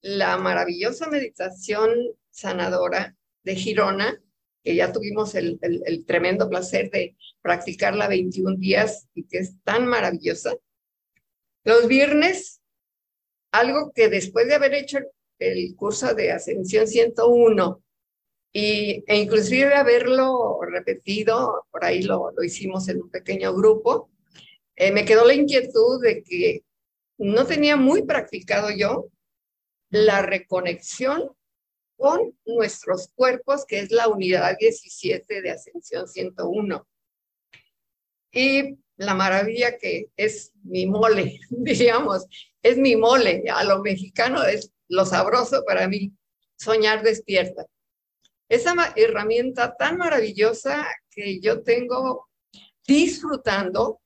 la 0.00 0.36
maravillosa 0.36 1.08
meditación 1.08 1.90
sanadora 2.30 3.16
de 3.44 3.54
Girona, 3.54 4.20
que 4.62 4.74
ya 4.74 4.92
tuvimos 4.92 5.34
el, 5.34 5.58
tremendo 6.06 6.48
placer 6.48 6.90
de 6.90 7.16
practicarla 7.42 8.08
21 8.08 8.56
días 8.56 9.08
y 9.14 9.24
que 9.24 9.38
es 9.38 9.62
tan 9.62 9.86
maravillosa. 9.86 10.56
Los 11.64 11.86
viernes, 11.86 12.62
algo 13.54 13.92
que 13.94 14.08
después 14.08 14.48
de 14.48 14.54
haber 14.54 14.74
hecho 14.74 14.98
el, 15.38 15.76
curso 15.76 16.12
de 16.12 16.32
Ascensión 16.32 16.88
101 16.88 17.82
y, 18.52 19.04
e 19.06 19.16
inclusive 19.16 19.74
haberlo 19.74 20.58
repetido, 20.62 21.64
por 21.70 21.84
ahí 21.84 22.02
lo, 22.02 22.32
lo 22.32 22.42
hicimos 22.42 22.88
en 22.88 23.02
un 23.02 23.10
pequeño 23.10 23.54
grupo, 23.54 24.10
eh, 24.74 24.90
me 24.90 25.04
quedó 25.04 25.24
la 25.24 25.34
inquietud 25.34 26.02
de 26.02 26.24
que 26.24 26.64
no 27.18 27.46
tenía 27.46 27.76
muy 27.76 28.02
practicado 28.02 28.70
yo 28.70 29.08
la 29.90 30.22
reconexión 30.22 31.30
con 31.96 32.36
nuestros 32.44 33.08
cuerpos, 33.14 33.64
que 33.66 33.78
es 33.78 33.92
la 33.92 34.08
unidad 34.08 34.56
17 34.58 35.42
de 35.42 35.50
Ascensión 35.52 36.08
101. 36.08 36.88
Y 38.32 38.78
la 38.96 39.14
maravilla 39.14 39.76
que 39.78 40.10
es 40.16 40.52
mi 40.62 40.86
mole, 40.86 41.40
diríamos, 41.50 42.26
es 42.62 42.76
mi 42.76 42.96
mole, 42.96 43.44
a 43.52 43.64
lo 43.64 43.82
mexicano 43.82 44.42
es 44.44 44.72
lo 44.88 45.04
sabroso 45.04 45.64
para 45.66 45.88
mí, 45.88 46.12
soñar 46.56 47.02
despierta. 47.02 47.66
Esa 48.48 48.74
herramienta 48.96 49.74
tan 49.76 49.96
maravillosa 49.96 50.86
que 51.10 51.40
yo 51.40 51.62
tengo 51.62 52.28
disfrutando, 52.86 54.00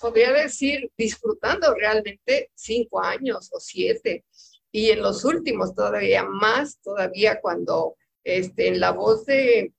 podría 0.00 0.32
decir 0.32 0.90
disfrutando 0.98 1.74
realmente 1.74 2.50
cinco 2.54 3.00
años 3.00 3.48
o 3.52 3.60
siete, 3.60 4.24
y 4.70 4.90
en 4.90 5.02
los 5.02 5.24
últimos 5.24 5.74
todavía 5.74 6.24
más, 6.24 6.78
todavía 6.80 7.40
cuando 7.40 7.96
este, 8.24 8.68
en 8.68 8.80
la 8.80 8.90
voz 8.90 9.26
de, 9.26 9.72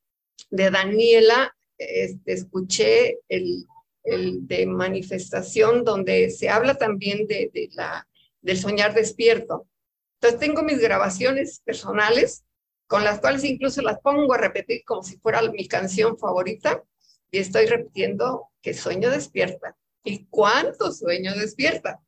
de 0.49 0.71
Daniela 0.71 1.55
este, 1.77 2.33
escuché 2.33 3.19
el, 3.27 3.65
el, 4.03 4.48
de 4.48 4.65
manifestación 4.65 5.83
donde 5.83 6.29
se 6.29 6.50
habla 6.50 6.75
también 6.75 7.27
de, 7.27 7.50
de, 7.53 7.69
la, 7.74 8.07
del 8.41 8.57
soñar 8.57 8.93
despierto. 8.93 9.67
Entonces 10.15 10.39
tengo 10.39 10.63
mis 10.63 10.79
grabaciones 10.79 11.62
personales 11.65 12.43
con 12.88 13.03
las 13.03 13.19
cuales 13.19 13.43
incluso 13.43 13.81
las 13.81 14.00
pongo 14.00 14.33
a 14.33 14.38
repetir 14.38 14.83
como 14.86 15.03
si 15.03 15.17
fuera 15.17 15.41
mi 15.41 15.67
canción 15.67 16.17
favorita 16.17 16.83
y 17.31 17.39
estoy 17.39 17.65
repitiendo 17.65 18.50
que 18.62 18.74
sueño 18.74 19.10
despierta. 19.10 19.75
¿Y 20.03 20.25
cuánto 20.25 20.91
sueño 20.91 21.33
despierta? 21.33 22.01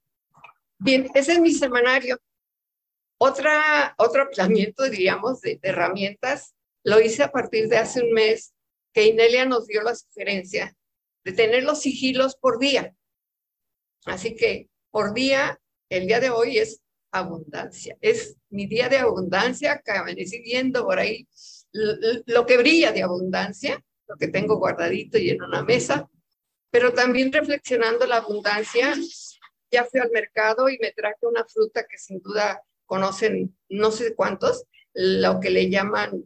Bien, 0.77 1.09
ese 1.15 1.33
es 1.33 1.39
mi 1.39 1.51
semanario. 1.53 2.19
Otra, 3.17 3.95
otro 3.97 4.23
ampliamiento, 4.23 4.83
diríamos, 4.89 5.41
de, 5.41 5.59
herramientas, 5.63 6.53
lo 6.83 6.99
hice 6.99 7.23
a 7.23 7.31
partir 7.31 7.69
de 7.69 7.77
hace 7.77 8.01
un 8.01 8.11
mes 8.11 8.53
que 8.93 9.05
Inelia 9.05 9.45
nos 9.45 9.65
dio 9.67 9.81
la 9.81 9.95
sugerencia 9.95 10.75
de 11.25 11.33
tener 11.33 11.63
los 11.63 11.81
sigilos 11.81 12.35
por 12.35 12.59
día. 12.59 12.95
Así 14.05 14.35
que 14.35 14.69
por 14.91 15.13
día, 15.13 15.59
el 15.89 16.07
día 16.07 16.19
de 16.19 16.29
hoy 16.29 16.59
es 16.59 16.81
abundancia. 17.11 17.97
Es 17.99 18.37
mi 18.49 18.67
día 18.67 18.87
de 18.87 18.99
abundancia, 18.99 19.81
que 19.83 19.91
amanecí 19.91 20.41
viendo 20.41 20.85
por 20.85 20.99
ahí 20.99 21.27
lo 21.73 22.45
que 22.45 22.57
brilla 22.57 22.91
de 22.91 23.03
abundancia, 23.03 23.83
lo 24.07 24.15
que 24.15 24.27
tengo 24.27 24.57
guardadito 24.57 25.17
y 25.17 25.31
en 25.31 25.41
una 25.41 25.63
mesa, 25.63 26.09
pero 26.69 26.93
también 26.93 27.33
reflexionando 27.33 28.05
la 28.05 28.17
abundancia, 28.17 28.93
ya 29.71 29.83
fui 29.85 29.99
al 29.99 30.11
mercado 30.11 30.69
y 30.69 30.77
me 30.79 30.91
traje 30.91 31.25
una 31.25 31.43
fruta 31.45 31.85
que 31.89 31.97
sin 31.97 32.21
duda 32.21 32.61
conocen 32.85 33.57
no 33.69 33.91
sé 33.91 34.13
cuántos, 34.13 34.65
lo 34.93 35.39
que 35.39 35.49
le 35.49 35.69
llaman, 35.69 36.23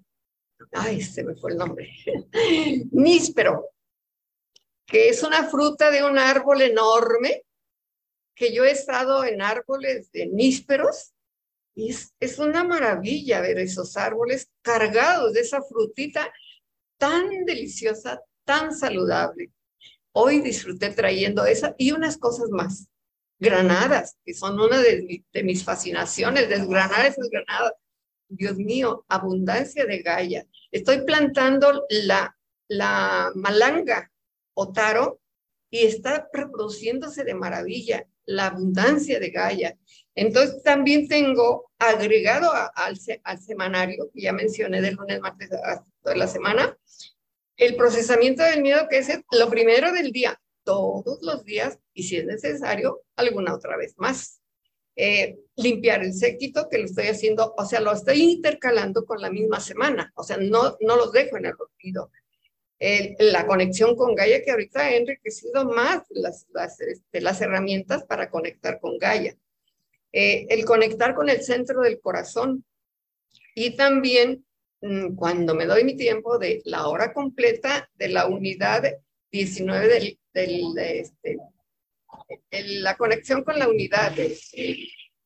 ay, 0.73 1.01
se 1.01 1.23
me 1.23 1.35
fue 1.35 1.51
el 1.51 1.57
nombre, 1.57 1.89
níspero, 2.91 3.69
que 4.89 5.09
es 5.09 5.21
una 5.23 5.47
fruta 5.47 5.91
de 5.91 6.03
un 6.03 6.17
árbol 6.17 6.61
enorme, 6.61 7.43
que 8.35 8.53
yo 8.53 8.65
he 8.65 8.71
estado 8.71 9.23
en 9.23 9.41
árboles 9.41 10.11
de 10.11 10.27
nísperos, 10.27 11.13
y 11.75 11.91
es, 11.91 12.13
es 12.19 12.39
una 12.39 12.63
maravilla 12.63 13.39
ver 13.39 13.59
esos 13.59 13.95
árboles 13.95 14.49
cargados 14.61 15.33
de 15.33 15.41
esa 15.41 15.61
frutita 15.61 16.33
tan 16.97 17.45
deliciosa, 17.45 18.21
tan 18.43 18.73
saludable. 18.73 19.51
Hoy 20.11 20.41
disfruté 20.41 20.89
trayendo 20.89 21.45
esa 21.45 21.75
y 21.77 21.91
unas 21.91 22.17
cosas 22.17 22.49
más 22.49 22.89
granadas, 23.37 24.17
que 24.25 24.33
son 24.33 24.59
una 24.59 24.81
de, 24.81 25.23
mis 25.43 25.63
fascinaciones, 25.63 26.49
desgranar 26.49 27.05
esas 27.05 27.29
granadas. 27.29 27.73
Dios 28.27 28.57
mío, 28.57 29.05
abundancia 29.07 29.85
de 29.85 29.99
Gaia. 29.99 30.45
Estoy 30.71 31.01
plantando 31.05 31.85
la, 31.89 32.35
la 32.67 33.31
malanga 33.35 34.11
o 34.59 34.73
taro 34.73 35.21
y 35.69 35.85
está 35.85 36.27
reproduciéndose 36.33 37.23
de 37.23 37.33
maravilla 37.33 38.05
la 38.25 38.47
abundancia 38.47 39.19
de 39.19 39.29
Gaia. 39.29 39.77
Entonces 40.15 40.61
también 40.63 41.07
tengo 41.07 41.71
agregado 41.79 42.51
al, 42.53 42.99
al 43.23 43.39
semanario, 43.39 44.09
que 44.13 44.21
ya 44.21 44.33
mencioné 44.33 44.81
de 44.81 44.91
lunes, 44.91 45.21
martes, 45.21 45.49
toda 46.03 46.15
la 46.15 46.27
semana, 46.27 46.77
el 47.55 47.75
procesamiento 47.75 48.43
del 48.43 48.61
miedo, 48.61 48.87
que 48.89 48.97
es 48.97 49.09
lo 49.31 49.49
primero 49.49 49.93
del 49.93 50.11
día 50.11 50.39
todos 50.63 51.19
los 51.21 51.45
días 51.45 51.79
y 51.93 52.03
si 52.03 52.17
es 52.17 52.25
necesario, 52.25 53.01
alguna 53.15 53.55
otra 53.55 53.77
vez 53.77 53.95
más. 53.97 54.41
Eh, 54.95 55.39
limpiar 55.55 56.03
el 56.03 56.13
séquito 56.13 56.67
que 56.69 56.77
lo 56.77 56.85
estoy 56.85 57.07
haciendo, 57.07 57.53
o 57.57 57.65
sea, 57.65 57.79
lo 57.79 57.93
estoy 57.93 58.21
intercalando 58.21 59.05
con 59.05 59.21
la 59.21 59.31
misma 59.31 59.61
semana, 59.61 60.11
o 60.15 60.23
sea, 60.23 60.35
no, 60.35 60.75
no 60.81 60.97
los 60.97 61.13
dejo 61.13 61.37
en 61.37 61.45
el 61.45 61.53
olvido. 61.57 62.11
La 62.79 63.45
conexión 63.45 63.95
con 63.95 64.15
Gaia, 64.15 64.41
que 64.43 64.51
ahorita 64.51 64.89
he 64.89 64.97
enriquecido 64.97 65.65
más 65.65 66.03
las, 66.09 66.47
las, 66.51 66.79
este, 66.79 67.21
las 67.21 67.41
herramientas 67.41 68.05
para 68.05 68.29
conectar 68.29 68.79
con 68.79 68.97
Gaia. 68.97 69.35
Eh, 70.11 70.47
el 70.49 70.65
conectar 70.65 71.13
con 71.13 71.29
el 71.29 71.43
centro 71.43 71.81
del 71.81 71.99
corazón 71.99 72.65
y 73.53 73.75
también 73.75 74.43
mm, 74.81 75.15
cuando 75.15 75.53
me 75.53 75.67
doy 75.67 75.83
mi 75.83 75.95
tiempo 75.95 76.39
de 76.39 76.61
la 76.65 76.87
hora 76.87 77.13
completa 77.13 77.87
de 77.93 78.09
la 78.09 78.25
unidad 78.25 78.83
19 79.31 79.87
del, 79.87 80.19
del, 80.33 80.77
este, 80.77 81.37
la 82.51 82.97
conexión 82.97 83.43
con 83.43 83.59
la 83.59 83.67
unidad 83.67 84.13
del 84.13 84.35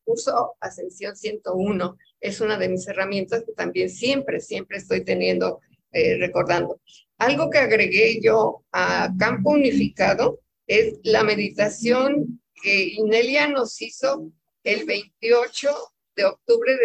curso 0.03 0.55
Ascensión 0.59 1.15
101 1.15 1.97
es 2.19 2.41
una 2.41 2.57
de 2.57 2.69
mis 2.69 2.87
herramientas 2.87 3.43
que 3.45 3.53
también 3.53 3.89
siempre, 3.89 4.39
siempre 4.39 4.77
estoy 4.77 5.03
teniendo, 5.03 5.61
eh, 5.93 6.17
recordando. 6.17 6.81
Algo 7.17 7.49
que 7.49 7.59
agregué 7.59 8.19
yo 8.21 8.65
a 8.71 9.13
Campo 9.17 9.51
Unificado 9.51 10.41
es 10.67 10.95
la 11.03 11.23
meditación 11.23 12.41
que 12.61 12.83
Inelia 12.95 13.47
nos 13.47 13.81
hizo 13.81 14.31
el 14.63 14.85
28 14.85 15.69
de 16.15 16.25
octubre 16.25 16.75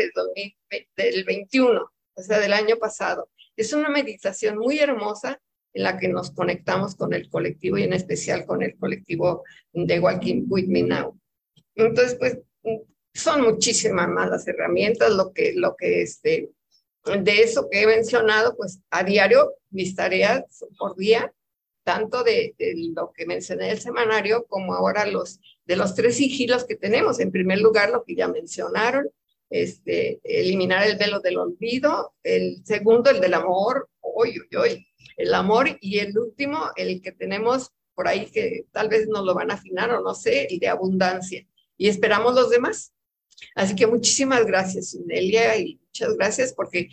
del 0.97 1.25
21, 1.25 1.91
o 2.15 2.23
sea, 2.23 2.39
del 2.39 2.53
año 2.53 2.77
pasado. 2.77 3.31
Es 3.57 3.73
una 3.73 3.89
meditación 3.89 4.59
muy 4.59 4.79
hermosa 4.79 5.41
en 5.75 5.83
la 5.83 5.99
que 5.99 6.09
nos 6.09 6.31
conectamos 6.31 6.95
con 6.95 7.13
el 7.13 7.29
colectivo 7.29 7.79
y 7.79 7.85
en 7.85 7.93
especial 7.93 8.47
con 8.47 8.63
el 8.63 8.77
colectivo 8.77 9.45
de 9.73 10.01
Walking 10.01 10.47
With 10.49 10.67
Me 10.67 10.83
Now. 10.83 11.19
Entonces, 11.75 12.17
pues 12.17 12.39
son 13.15 13.43
muchísimas 13.43 14.09
más 14.09 14.31
las 14.31 14.47
herramientas, 14.47 15.11
lo 15.11 15.33
que, 15.33 15.53
lo 15.55 15.77
que 15.77 16.03
este, 16.03 16.51
de 17.09 17.43
eso 17.43 17.69
que 17.71 17.83
he 17.83 17.87
mencionado, 17.87 18.57
pues 18.57 18.81
a 18.91 19.05
diario 19.05 19.55
mis 19.71 19.95
tareas 19.95 20.45
por 20.79 20.97
día 20.97 21.33
tanto 21.89 22.23
de, 22.23 22.55
lo 22.95 23.13
que 23.15 23.25
mencioné 23.25 23.71
el 23.71 23.81
semanario 23.81 24.45
como 24.47 24.75
ahora 24.75 25.07
los 25.07 25.41
de 25.65 25.75
los 25.75 25.95
tres 25.95 26.19
sigilos 26.19 26.65
que 26.65 26.77
tenemos. 26.77 27.19
En 27.19 27.33
primer 27.33 27.61
lugar, 27.61 27.89
lo 27.89 28.05
que 28.05 28.15
ya 28.15 28.29
mencionaron, 28.29 29.09
este, 29.49 30.21
eliminar 30.23 30.87
el 30.87 30.99
velo 30.99 31.21
del 31.21 31.39
olvido. 31.39 32.13
El 32.23 32.63
segundo, 32.67 33.09
el 33.09 33.23
del 33.23 33.33
amor. 33.33 33.89
Uy, 34.03 34.39
uy, 34.39 34.59
uy. 34.59 34.87
El 35.17 35.33
amor. 35.33 35.79
Y 35.81 36.01
el 36.01 36.19
último, 36.19 36.59
el 36.77 37.01
que 37.01 37.13
tenemos 37.13 37.71
por 37.95 38.07
ahí 38.07 38.27
que 38.27 38.67
tal 38.71 38.91
vez 38.91 39.09
nos 39.09 39.25
lo 39.25 39.35
van 39.35 39.51
a 39.51 39.55
afinar 39.55 39.91
o 39.91 40.03
no 40.03 40.15
sé, 40.15 40.47
el 40.51 40.59
de 40.59 40.69
abundancia. 40.69 41.47
Y 41.79 41.89
esperamos 41.89 42.35
los 42.35 42.51
demás. 42.51 42.93
Así 43.55 43.75
que 43.75 43.87
muchísimas 43.87 44.45
gracias, 44.45 44.95
Nelia, 45.07 45.57
y 45.57 45.81
muchas 45.99 46.17
gracias 46.17 46.53
porque 46.53 46.89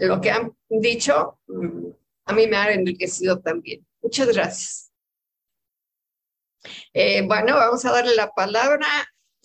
lo 0.00 0.20
que 0.20 0.30
han 0.30 0.54
dicho 0.68 1.38
mm, 1.46 1.88
a 2.26 2.32
mí 2.34 2.46
me 2.46 2.56
ha 2.56 2.72
enriquecido 2.72 3.40
también. 3.40 3.86
Muchas 4.02 4.28
gracias. 4.28 4.92
Eh, 6.92 7.22
bueno, 7.26 7.56
vamos 7.56 7.84
a 7.84 7.92
darle 7.92 8.14
la 8.14 8.30
palabra 8.30 8.86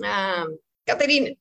a 0.04 0.46
Caterina. 0.86 1.32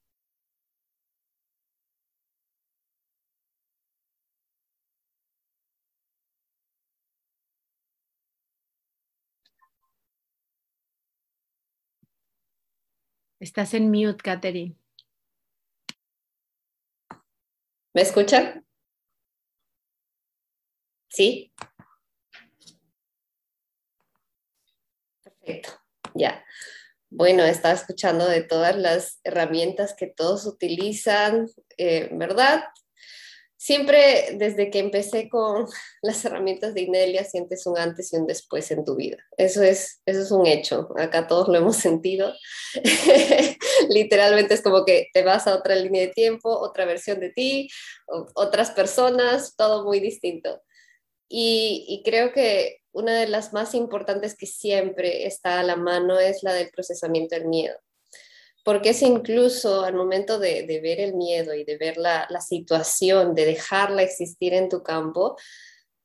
Estás 13.40 13.74
en 13.74 13.90
mute, 13.90 14.22
Catherine. 14.22 14.76
¿Me 17.96 18.02
escuchan? 18.02 18.62
¿Sí? 21.08 21.50
Perfecto, 25.24 25.70
ya. 26.12 26.44
Bueno, 27.08 27.42
estaba 27.44 27.72
escuchando 27.72 28.28
de 28.28 28.42
todas 28.42 28.76
las 28.76 29.20
herramientas 29.24 29.94
que 29.96 30.08
todos 30.08 30.44
utilizan, 30.44 31.46
eh, 31.78 32.10
¿verdad? 32.12 32.64
Siempre 33.66 34.28
desde 34.34 34.70
que 34.70 34.78
empecé 34.78 35.28
con 35.28 35.66
las 36.02 36.24
herramientas 36.24 36.72
de 36.72 36.82
Inelia 36.82 37.24
sientes 37.24 37.66
un 37.66 37.76
antes 37.76 38.12
y 38.12 38.16
un 38.16 38.24
después 38.24 38.70
en 38.70 38.84
tu 38.84 38.94
vida. 38.94 39.16
Eso 39.36 39.60
es, 39.60 40.02
eso 40.06 40.20
es 40.20 40.30
un 40.30 40.46
hecho. 40.46 40.86
Acá 40.96 41.26
todos 41.26 41.48
lo 41.48 41.56
hemos 41.56 41.76
sentido. 41.76 42.32
Literalmente 43.88 44.54
es 44.54 44.62
como 44.62 44.84
que 44.84 45.08
te 45.12 45.24
vas 45.24 45.48
a 45.48 45.56
otra 45.56 45.74
línea 45.74 46.02
de 46.02 46.12
tiempo, 46.12 46.48
otra 46.48 46.84
versión 46.84 47.18
de 47.18 47.30
ti, 47.30 47.68
otras 48.36 48.70
personas, 48.70 49.56
todo 49.56 49.84
muy 49.84 49.98
distinto. 49.98 50.62
Y, 51.28 51.86
y 51.88 52.08
creo 52.08 52.32
que 52.32 52.82
una 52.92 53.18
de 53.18 53.26
las 53.26 53.52
más 53.52 53.74
importantes 53.74 54.36
que 54.36 54.46
siempre 54.46 55.26
está 55.26 55.58
a 55.58 55.64
la 55.64 55.74
mano 55.74 56.20
es 56.20 56.44
la 56.44 56.54
del 56.54 56.70
procesamiento 56.70 57.34
del 57.34 57.48
miedo 57.48 57.76
porque 58.66 58.88
es 58.88 59.02
incluso 59.02 59.84
al 59.84 59.94
momento 59.94 60.40
de, 60.40 60.66
ver 60.82 60.98
el 60.98 61.14
miedo 61.14 61.54
y 61.54 61.62
de 61.62 61.76
ver 61.76 61.98
la, 61.98 62.26
situación, 62.40 63.32
de 63.36 63.44
dejarla 63.44 64.02
existir 64.02 64.54
en 64.54 64.68
tu 64.68 64.82
campo, 64.82 65.36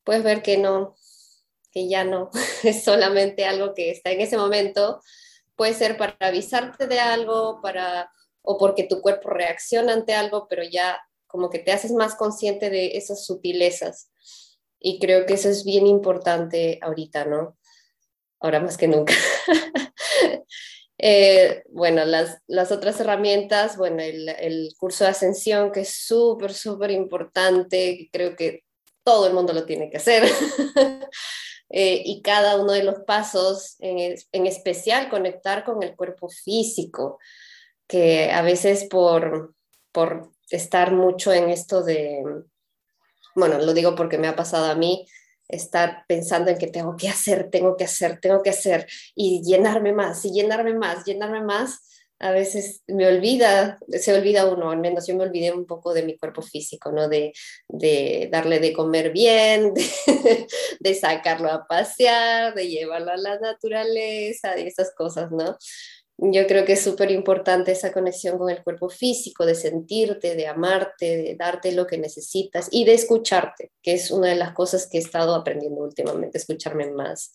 puedes 0.04 0.21
ver 0.21 0.43
que 0.43 0.60
no, 0.60 0.93
que 1.71 1.89
ya 1.89 2.04
no, 2.04 2.30
es 2.63 2.84
solamente 2.84 3.45
algo 3.45 3.74
que 3.74 3.89
está 3.89 4.12
en 4.12 4.21
ese 4.21 4.38
momento, 4.38 5.02
puede 5.56 5.74
ser 5.74 5.97
para 5.97 6.15
avisarte 6.19 6.86
de 6.86 7.00
algo, 7.00 7.62
para, 7.63 8.12
o 8.43 8.60
porque 8.60 8.84
tu 8.84 9.02
cuerpo 9.02 9.32
reacciona 9.32 9.93
ante 9.93 10.13
algo, 10.13 10.45
pero 10.47 10.62
ya 10.62 11.02
como 11.26 11.50
que 11.50 11.58
te 11.58 11.71
haces 11.71 11.93
más 11.93 12.13
consciente 12.13 12.69
de 12.69 12.95
esas 12.95 13.26
sutilezas. 13.26 14.12
Y 14.80 15.00
creo 15.00 15.26
que 15.26 15.34
eso 15.34 15.50
es 15.50 15.63
bien 15.63 15.88
importante 15.88 16.78
ahorita, 16.84 17.26
¿no? 17.26 17.58
Ahora 18.39 18.60
más 18.60 18.78
que 18.78 18.88
nunca. 18.88 19.15
Eh, 21.04 21.64
bueno, 21.70 22.06
las, 22.06 22.72
otras 22.72 23.00
herramientas, 23.00 23.76
bueno, 23.76 24.04
el, 24.04 24.30
el 24.30 24.72
curso 24.78 25.04
de 25.04 25.10
ascensión, 25.10 25.72
que 25.72 25.82
es 25.82 25.96
súper, 25.96 26.54
súper 26.54 26.92
importante, 26.92 28.08
creo 28.14 28.36
que 28.36 28.66
todo 29.04 29.26
el 29.26 29.34
mundo 29.34 29.52
lo 29.52 29.66
tiene 29.66 29.90
que 29.90 29.98
hacer. 29.98 30.24
eh, 31.70 32.04
y 32.06 32.22
cada 32.22 32.62
uno 32.62 32.74
de 32.74 32.84
los 32.84 33.00
pasos, 33.00 33.78
en, 33.80 34.16
en, 34.32 34.46
especial 34.46 35.10
conectar 35.10 35.64
con 35.64 35.82
el 35.82 35.96
cuerpo 35.96 36.30
físico, 36.30 37.18
que 37.88 38.32
a 38.32 38.44
veces 38.44 38.84
por, 38.84 39.56
por 39.92 40.30
estar 40.52 40.92
mucho 40.92 41.34
en 41.34 41.50
esto 41.50 41.82
de, 41.82 42.24
bueno, 43.36 43.58
lo 43.58 43.74
digo 43.74 43.96
porque 43.96 44.20
me 44.20 44.28
ha 44.28 44.36
pasado 44.36 44.68
a 44.68 44.76
mí, 44.76 45.08
estar 45.52 46.06
pensando 46.08 46.52
en 46.52 46.58
que 46.58 46.68
tengo 46.68 46.96
que 46.96 47.10
hacer, 47.10 47.50
tengo 47.50 47.78
que 47.78 47.84
hacer, 47.86 48.20
tengo 48.20 48.42
que 48.42 48.52
hacer 48.52 48.88
y 49.16 49.42
llenarme 49.44 49.94
más 49.94 50.26
y 50.26 50.32
llenarme 50.32 50.74
más, 50.74 51.06
llenarme 51.06 51.42
más, 51.42 51.82
a 52.22 52.32
veces 52.32 52.84
me 52.88 53.08
olvida, 53.08 53.80
se 53.90 54.14
olvida 54.16 54.46
uno, 54.46 54.70
al 54.70 54.78
menos 54.78 55.08
yo 55.08 55.16
me 55.16 55.24
olvidé 55.24 55.52
un 55.52 55.66
poco 55.66 55.92
de 55.92 56.04
mi 56.04 56.18
cuerpo 56.18 56.44
físico, 56.44 56.92
¿no? 56.92 57.10
De, 57.10 57.34
de 57.68 58.30
darle 58.32 58.60
de 58.60 58.74
comer 58.74 59.12
bien, 59.12 59.74
de, 59.74 60.48
de, 60.80 60.94
sacarlo 60.94 61.52
a 61.52 61.66
pasear, 61.66 62.54
de 62.54 62.68
llevarlo 62.68 63.12
a 63.12 63.18
la 63.18 63.40
naturaleza, 63.40 64.58
y 64.60 64.68
esas 64.68 64.94
cosas, 64.94 65.32
¿no? 65.32 65.58
Yo 66.23 66.45
creo 66.45 66.65
que 66.65 66.73
es 66.73 66.84
súper 66.84 67.10
importante 67.10 67.71
esa 67.71 67.91
conexión 67.91 68.38
con 68.38 68.51
el 68.51 68.63
cuerpo 68.63 68.89
físico, 68.89 69.43
de 69.43 69.55
sentirte, 69.55 70.36
de 70.36 70.45
amarte, 70.45 71.17
de 71.17 71.36
darte 71.36 71.71
lo 71.71 71.88
que 71.88 71.97
necesitas 71.97 72.67
y 72.69 72.86
de 72.86 72.93
escucharte, 72.93 73.71
que 73.81 73.93
es 73.93 74.12
una 74.12 74.27
de 74.27 74.36
las 74.36 74.53
cosas 74.53 74.88
que 74.88 74.99
he 74.99 75.01
estado 75.01 75.34
aprendiendo 75.34 75.81
últimamente, 75.81 76.38
escucharme 76.38 76.91
más 76.91 77.34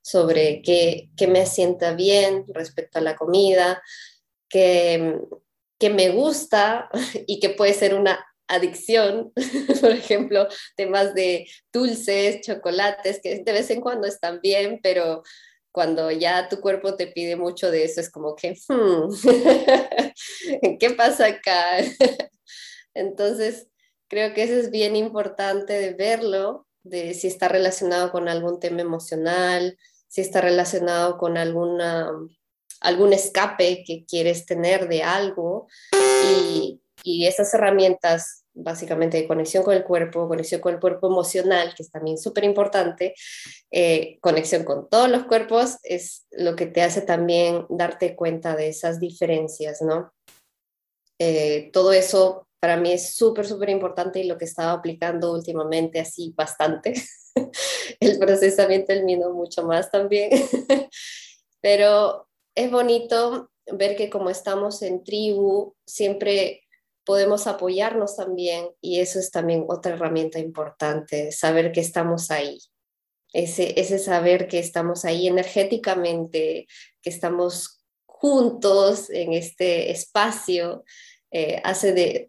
sobre 0.00 0.62
qué, 0.62 1.10
qué 1.16 1.26
me 1.26 1.44
sienta 1.44 1.92
bien 1.94 2.44
respecto 2.54 3.00
a 3.00 3.02
la 3.02 3.16
comida, 3.16 3.82
que, 4.48 5.18
que 5.76 5.90
me 5.90 6.10
gusta 6.10 6.88
y 7.26 7.40
que 7.40 7.50
puede 7.50 7.74
ser 7.74 7.96
una 7.96 8.24
adicción, 8.46 9.32
por 9.80 9.90
ejemplo, 9.90 10.46
temas 10.76 11.14
de 11.14 11.48
dulces, 11.72 12.42
chocolates, 12.42 13.18
que 13.20 13.42
de 13.44 13.52
vez 13.52 13.70
en 13.70 13.80
cuando 13.80 14.06
están 14.06 14.40
bien, 14.40 14.78
pero 14.80 15.24
cuando 15.72 16.10
ya 16.10 16.48
tu 16.48 16.60
cuerpo 16.60 16.96
te 16.96 17.06
pide 17.06 17.36
mucho 17.36 17.70
de 17.70 17.84
eso, 17.84 18.00
es 18.00 18.10
como 18.10 18.34
que, 18.34 18.56
hmm, 18.68 19.10
¿qué 20.80 20.90
pasa 20.90 21.26
acá? 21.26 21.78
Entonces, 22.94 23.68
creo 24.08 24.34
que 24.34 24.42
eso 24.42 24.54
es 24.54 24.70
bien 24.70 24.96
importante 24.96 25.74
de 25.74 25.94
verlo, 25.94 26.66
de 26.82 27.14
si 27.14 27.28
está 27.28 27.48
relacionado 27.48 28.10
con 28.10 28.28
algún 28.28 28.58
tema 28.58 28.80
emocional, 28.80 29.78
si 30.08 30.20
está 30.20 30.40
relacionado 30.40 31.18
con 31.18 31.36
alguna, 31.36 32.10
algún 32.80 33.12
escape 33.12 33.84
que 33.86 34.04
quieres 34.06 34.46
tener 34.46 34.88
de 34.88 35.04
algo 35.04 35.68
y, 36.24 36.82
y 37.04 37.26
esas 37.26 37.54
herramientas 37.54 38.39
básicamente 38.54 39.16
de 39.16 39.26
conexión 39.26 39.62
con 39.62 39.74
el 39.74 39.84
cuerpo, 39.84 40.28
conexión 40.28 40.60
con 40.60 40.74
el 40.74 40.80
cuerpo 40.80 41.08
emocional, 41.08 41.74
que 41.76 41.82
es 41.82 41.90
también 41.90 42.18
súper 42.18 42.44
importante, 42.44 43.14
eh, 43.70 44.18
conexión 44.20 44.64
con 44.64 44.88
todos 44.88 45.08
los 45.08 45.24
cuerpos, 45.24 45.78
es 45.82 46.26
lo 46.30 46.56
que 46.56 46.66
te 46.66 46.82
hace 46.82 47.02
también 47.02 47.66
darte 47.68 48.16
cuenta 48.16 48.56
de 48.56 48.68
esas 48.68 49.00
diferencias, 49.00 49.82
¿no? 49.82 50.12
Eh, 51.18 51.70
todo 51.72 51.92
eso 51.92 52.48
para 52.60 52.76
mí 52.76 52.92
es 52.92 53.14
súper, 53.14 53.46
súper 53.46 53.70
importante 53.70 54.20
y 54.20 54.24
lo 54.24 54.36
que 54.36 54.44
he 54.44 54.48
estado 54.48 54.70
aplicando 54.70 55.32
últimamente 55.32 56.00
así 56.00 56.32
bastante. 56.36 56.94
el 58.00 58.18
procesamiento 58.18 58.92
del 58.92 59.04
miedo 59.04 59.32
mucho 59.32 59.64
más 59.64 59.90
también. 59.90 60.30
Pero 61.60 62.28
es 62.54 62.70
bonito 62.70 63.50
ver 63.72 63.96
que 63.96 64.10
como 64.10 64.30
estamos 64.30 64.82
en 64.82 65.04
tribu, 65.04 65.74
siempre 65.86 66.62
podemos 67.04 67.46
apoyarnos 67.46 68.16
también 68.16 68.68
y 68.80 69.00
eso 69.00 69.18
es 69.18 69.30
también 69.30 69.64
otra 69.68 69.94
herramienta 69.94 70.38
importante, 70.38 71.32
saber 71.32 71.72
que 71.72 71.80
estamos 71.80 72.30
ahí. 72.30 72.58
Ese, 73.32 73.80
ese 73.80 73.98
saber 73.98 74.48
que 74.48 74.58
estamos 74.58 75.04
ahí 75.04 75.28
energéticamente, 75.28 76.66
que 77.00 77.10
estamos 77.10 77.80
juntos 78.06 79.08
en 79.10 79.32
este 79.32 79.90
espacio, 79.90 80.84
eh, 81.30 81.60
hace 81.64 81.92
de, 81.92 82.28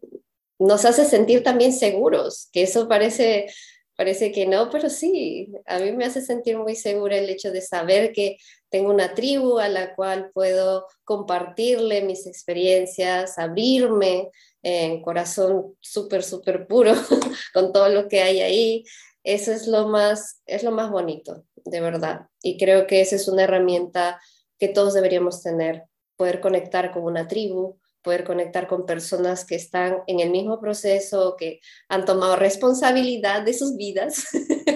nos 0.59 0.85
hace 0.85 1.05
sentir 1.05 1.43
también 1.43 1.73
seguros, 1.73 2.49
que 2.53 2.63
eso 2.63 2.87
parece, 2.87 3.51
parece 3.95 4.31
que 4.31 4.45
no, 4.45 4.69
pero 4.69 4.89
sí, 4.89 5.51
a 5.65 5.79
mí 5.79 5.91
me 5.91 6.05
hace 6.05 6.21
sentir 6.21 6.57
muy 6.57 6.75
segura 6.75 7.17
el 7.17 7.29
hecho 7.29 7.51
de 7.51 7.61
saber 7.61 8.13
que 8.13 8.37
tengo 8.69 8.89
una 8.89 9.13
tribu 9.13 9.59
a 9.59 9.69
la 9.69 9.95
cual 9.95 10.31
puedo 10.33 10.87
compartirle 11.03 12.01
mis 12.01 12.25
experiencias, 12.25 13.37
abrirme, 13.37 14.29
en 14.63 15.01
corazón 15.01 15.75
súper, 15.79 16.23
súper 16.23 16.67
puro, 16.67 16.93
con 17.53 17.71
todo 17.73 17.89
lo 17.89 18.07
que 18.07 18.21
hay 18.21 18.41
ahí. 18.41 18.83
Eso 19.23 19.51
es 19.51 19.67
lo, 19.67 19.87
más, 19.87 20.41
es 20.45 20.63
lo 20.63 20.71
más 20.71 20.89
bonito, 20.89 21.43
de 21.55 21.81
verdad. 21.81 22.27
Y 22.41 22.57
creo 22.57 22.87
que 22.87 23.01
esa 23.01 23.15
es 23.15 23.27
una 23.27 23.43
herramienta 23.43 24.19
que 24.57 24.67
todos 24.67 24.93
deberíamos 24.93 25.43
tener, 25.43 25.83
poder 26.15 26.39
conectar 26.39 26.91
con 26.91 27.03
una 27.03 27.27
tribu, 27.27 27.79
poder 28.01 28.23
conectar 28.23 28.67
con 28.67 28.85
personas 28.85 29.45
que 29.45 29.55
están 29.55 29.99
en 30.07 30.19
el 30.19 30.29
mismo 30.29 30.59
proceso, 30.59 31.35
que 31.37 31.59
han 31.89 32.05
tomado 32.05 32.35
responsabilidad 32.35 33.43
de 33.43 33.53
sus 33.53 33.75
vidas 33.75 34.27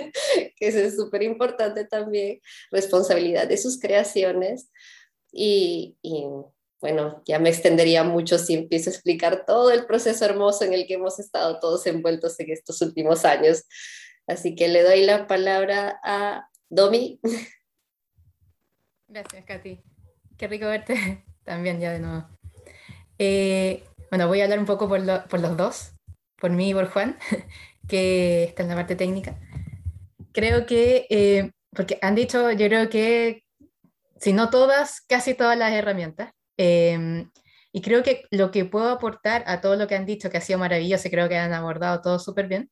que 0.55 0.67
es 0.67 0.95
súper 0.95 1.23
importante 1.23 1.85
también, 1.85 2.41
responsabilidad 2.71 3.47
de 3.47 3.57
sus 3.57 3.79
creaciones. 3.79 4.69
Y, 5.31 5.97
y, 6.01 6.25
bueno, 6.79 7.21
ya 7.25 7.39
me 7.39 7.49
extendería 7.49 8.03
mucho 8.03 8.37
si 8.37 8.53
empiezo 8.53 8.89
a 8.89 8.93
explicar 8.93 9.45
todo 9.45 9.71
el 9.71 9.85
proceso 9.85 10.25
hermoso 10.25 10.63
en 10.63 10.73
el 10.73 10.87
que 10.87 10.95
hemos 10.95 11.19
estado 11.19 11.59
todos 11.59 11.85
envueltos 11.87 12.39
en 12.39 12.51
estos 12.51 12.81
últimos 12.81 13.25
años. 13.25 13.63
Así 14.27 14.55
que 14.55 14.67
le 14.67 14.83
doy 14.83 15.03
la 15.05 15.27
palabra 15.27 15.99
a 16.03 16.49
Domi. 16.69 17.19
Gracias, 19.07 19.45
Katy. 19.45 19.81
Qué 20.37 20.47
rico 20.47 20.65
verte 20.65 21.25
también 21.43 21.79
ya 21.79 21.91
de 21.91 21.99
nuevo. 21.99 22.34
Eh, 23.17 23.83
bueno, 24.09 24.27
voy 24.27 24.41
a 24.41 24.43
hablar 24.45 24.59
un 24.59 24.65
poco 24.65 24.87
por, 24.87 25.01
los 25.01 25.57
dos, 25.57 25.91
por 26.37 26.51
mí 26.51 26.69
y 26.69 26.73
por 26.73 26.87
Juan, 26.87 27.17
que 27.87 28.43
está 28.45 28.63
en 28.63 28.69
la 28.69 28.75
parte 28.75 28.95
técnica. 28.95 29.37
Creo 30.31 30.65
que, 30.65 31.07
eh, 31.09 31.51
porque 31.71 31.97
han 32.01 32.15
dicho, 32.15 32.51
yo 32.51 32.67
creo 32.67 32.89
que, 32.89 33.43
si 34.19 34.33
no 34.33 34.49
todas, 34.49 35.01
casi 35.01 35.33
todas 35.33 35.57
las 35.57 35.73
herramientas. 35.73 36.31
Em, 36.57 37.29
y 37.71 37.81
creo 37.81 38.03
que 38.03 38.25
lo 38.31 38.51
que 38.51 38.63
puedo 38.65 38.89
aportar 38.89 39.43
a 39.47 39.59
todo 39.59 39.75
lo 39.75 39.87
que 39.87 39.95
han 39.95 40.05
dicho, 40.05 40.29
que 40.29 40.37
ha 40.37 40.41
sido 40.41 40.59
maravilloso 40.59 41.07
y 41.07 41.11
creo 41.11 41.27
que 41.27 41.37
han 41.37 41.53
abordado 41.53 42.01
todo 42.01 42.19
súper 42.19 42.47
bien, 42.47 42.71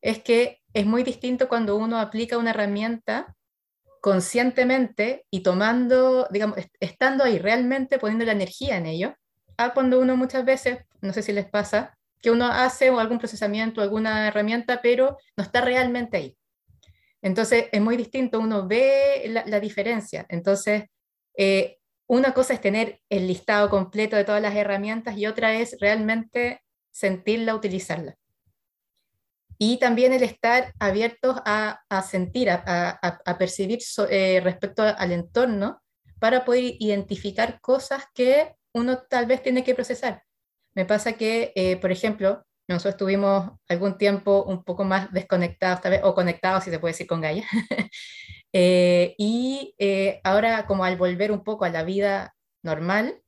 es 0.00 0.22
que 0.22 0.60
es 0.72 0.86
muy 0.86 1.02
distinto 1.02 1.48
cuando 1.48 1.76
uno 1.76 1.98
aplica 1.98 2.38
una 2.38 2.50
herramienta 2.50 3.34
conscientemente 4.00 5.26
y 5.30 5.40
tomando, 5.42 6.28
digamos, 6.30 6.58
estando 6.80 7.24
ahí 7.24 7.38
realmente 7.38 7.98
poniendo 7.98 8.24
la 8.24 8.32
energía 8.32 8.76
en 8.76 8.86
ello, 8.86 9.14
a 9.58 9.74
cuando 9.74 10.00
uno 10.00 10.16
muchas 10.16 10.44
veces, 10.46 10.78
no 11.02 11.12
sé 11.12 11.20
si 11.20 11.32
les 11.32 11.44
pasa, 11.46 11.98
que 12.22 12.30
uno 12.30 12.46
hace 12.46 12.88
algún 12.88 13.18
procesamiento, 13.18 13.82
alguna 13.82 14.28
herramienta, 14.28 14.80
pero 14.82 15.18
no 15.36 15.44
está 15.44 15.60
realmente 15.60 16.16
ahí. 16.16 16.36
Entonces 17.20 17.66
es 17.70 17.80
muy 17.80 17.96
distinto, 17.96 18.40
uno 18.40 18.66
ve 18.66 19.42
la, 19.44 19.60
diferencia. 19.60 20.24
Entonces, 20.30 20.84
eh, 21.36 21.78
una 22.06 22.32
cosa 22.32 22.54
es 22.54 22.60
tener 22.60 23.00
el 23.10 23.26
listado 23.26 23.68
completo 23.68 24.16
de 24.16 24.24
todas 24.24 24.40
las 24.40 24.54
herramientas 24.54 25.18
y 25.18 25.26
otra 25.26 25.54
es 25.54 25.76
realmente 25.78 26.62
sentirla, 26.90 27.54
utilizarla 27.54 28.16
y 29.58 29.78
también 29.78 30.12
el 30.12 30.22
estar 30.22 30.72
abiertos 30.78 31.36
a, 31.44 31.80
sentir, 32.08 32.48
a, 32.48 33.36
percibir 33.38 33.80
eh, 34.08 34.40
respecto 34.42 34.82
al 34.82 35.12
entorno 35.12 35.82
para 36.20 36.44
poder 36.44 36.74
identificar 36.78 37.60
cosas 37.60 38.04
que 38.14 38.54
uno 38.74 38.98
tal 38.98 39.26
vez 39.26 39.42
tiene 39.42 39.64
que 39.64 39.74
procesar. 39.74 40.22
Me 40.74 40.84
pasa 40.84 41.14
que, 41.14 41.52
eh, 41.54 41.76
por 41.76 41.90
ejemplo, 41.92 42.44
nosotros 42.68 42.94
estuvimos 42.94 43.52
algún 43.68 43.98
tiempo 43.98 44.44
un 44.44 44.62
poco 44.64 44.84
más 44.84 45.12
desconectados, 45.12 45.80
tal 45.80 45.92
vez, 45.92 46.00
o 46.04 46.14
conectados, 46.14 46.64
si 46.64 46.70
se 46.70 46.78
puede 46.78 46.92
decir, 46.92 47.06
con 47.06 47.20
Gaia. 47.20 47.44
Eh, 48.54 49.14
y 49.18 49.74
ahora, 50.24 50.64
como 50.64 50.82
al 50.82 50.96
volver 50.96 51.32
un 51.32 51.44
poco 51.44 51.66
a 51.66 51.68
la 51.68 51.82
vida 51.82 52.34
normal, 52.62 53.20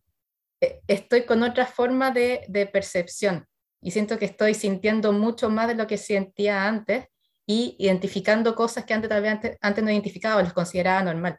estoy 0.88 1.26
con 1.26 1.42
otra 1.42 1.66
forma 1.66 2.10
de, 2.10 2.46
de 2.48 2.66
percepción 2.66 3.46
y 3.82 3.90
siento 3.92 4.18
que 4.18 4.26
estoy 4.26 4.54
sintiendo 4.54 5.12
mucho 5.12 5.50
más 5.50 5.68
de 5.68 5.74
lo 5.74 5.86
que 5.86 5.96
sentía 5.96 6.66
antes 6.66 7.06
y 7.46 7.76
identificando 7.78 8.54
cosas 8.54 8.84
que 8.84 8.94
antes, 8.94 9.08
tal 9.08 9.22
vez 9.22 9.56
antes, 9.60 9.84
no 9.84 9.90
identificaba, 9.90 10.42
los 10.42 10.52
consideraba 10.52 11.02
normal. 11.02 11.38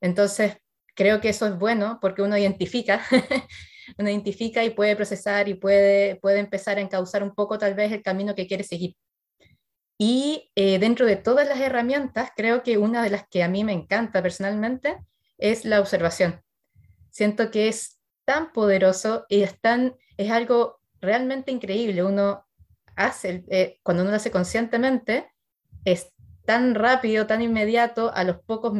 Entonces, 0.00 0.56
creo 0.96 1.20
que 1.20 1.28
eso 1.28 1.46
es 1.46 1.56
bueno 1.56 1.98
porque 2.00 2.22
uno 2.22 2.36
identifica, 2.36 3.02
uno 3.98 4.08
identifica 4.08 4.64
y 4.64 4.70
puede 4.70 4.96
procesar 4.96 5.48
y 5.48 5.54
puede, 5.54 6.16
puede 6.16 6.40
empezar 6.40 6.78
a 6.78 6.80
encauzar 6.80 7.22
un 7.22 7.34
poco 7.34 7.58
tal 7.58 7.74
vez 7.74 7.92
el 7.92 8.02
camino 8.02 8.34
que 8.34 8.48
quiere 8.48 8.64
seguir. 8.64 8.96
Y 9.98 10.50
eh, 10.56 10.78
dentro 10.78 11.06
de 11.06 11.16
todas 11.16 11.48
las 11.48 11.60
herramientas, 11.60 12.30
creo 12.36 12.62
que 12.62 12.78
una 12.78 13.02
de 13.02 13.10
las 13.10 13.28
que 13.28 13.42
a 13.42 13.48
mí 13.48 13.64
me 13.64 13.72
encanta 13.72 14.22
personalmente 14.22 14.98
es 15.38 15.64
la 15.64 15.80
observación. 15.80 16.42
Siento 17.10 17.50
que 17.50 17.68
es 17.68 17.98
tan 18.24 18.52
poderoso 18.52 19.24
y 19.28 19.42
es, 19.42 19.58
tan, 19.60 19.96
es 20.16 20.30
algo 20.30 20.80
realmente 21.00 21.50
increíble. 21.50 22.04
Uno 22.04 22.46
hace, 22.94 23.44
eh, 23.48 23.78
cuando 23.82 24.02
uno 24.02 24.10
lo 24.10 24.16
hace 24.16 24.30
conscientemente, 24.30 25.30
es 25.84 26.12
tan 26.44 26.74
rápido, 26.74 27.26
tan 27.26 27.40
inmediato, 27.40 28.12
a 28.14 28.24
los 28.24 28.38
pocos 28.42 28.74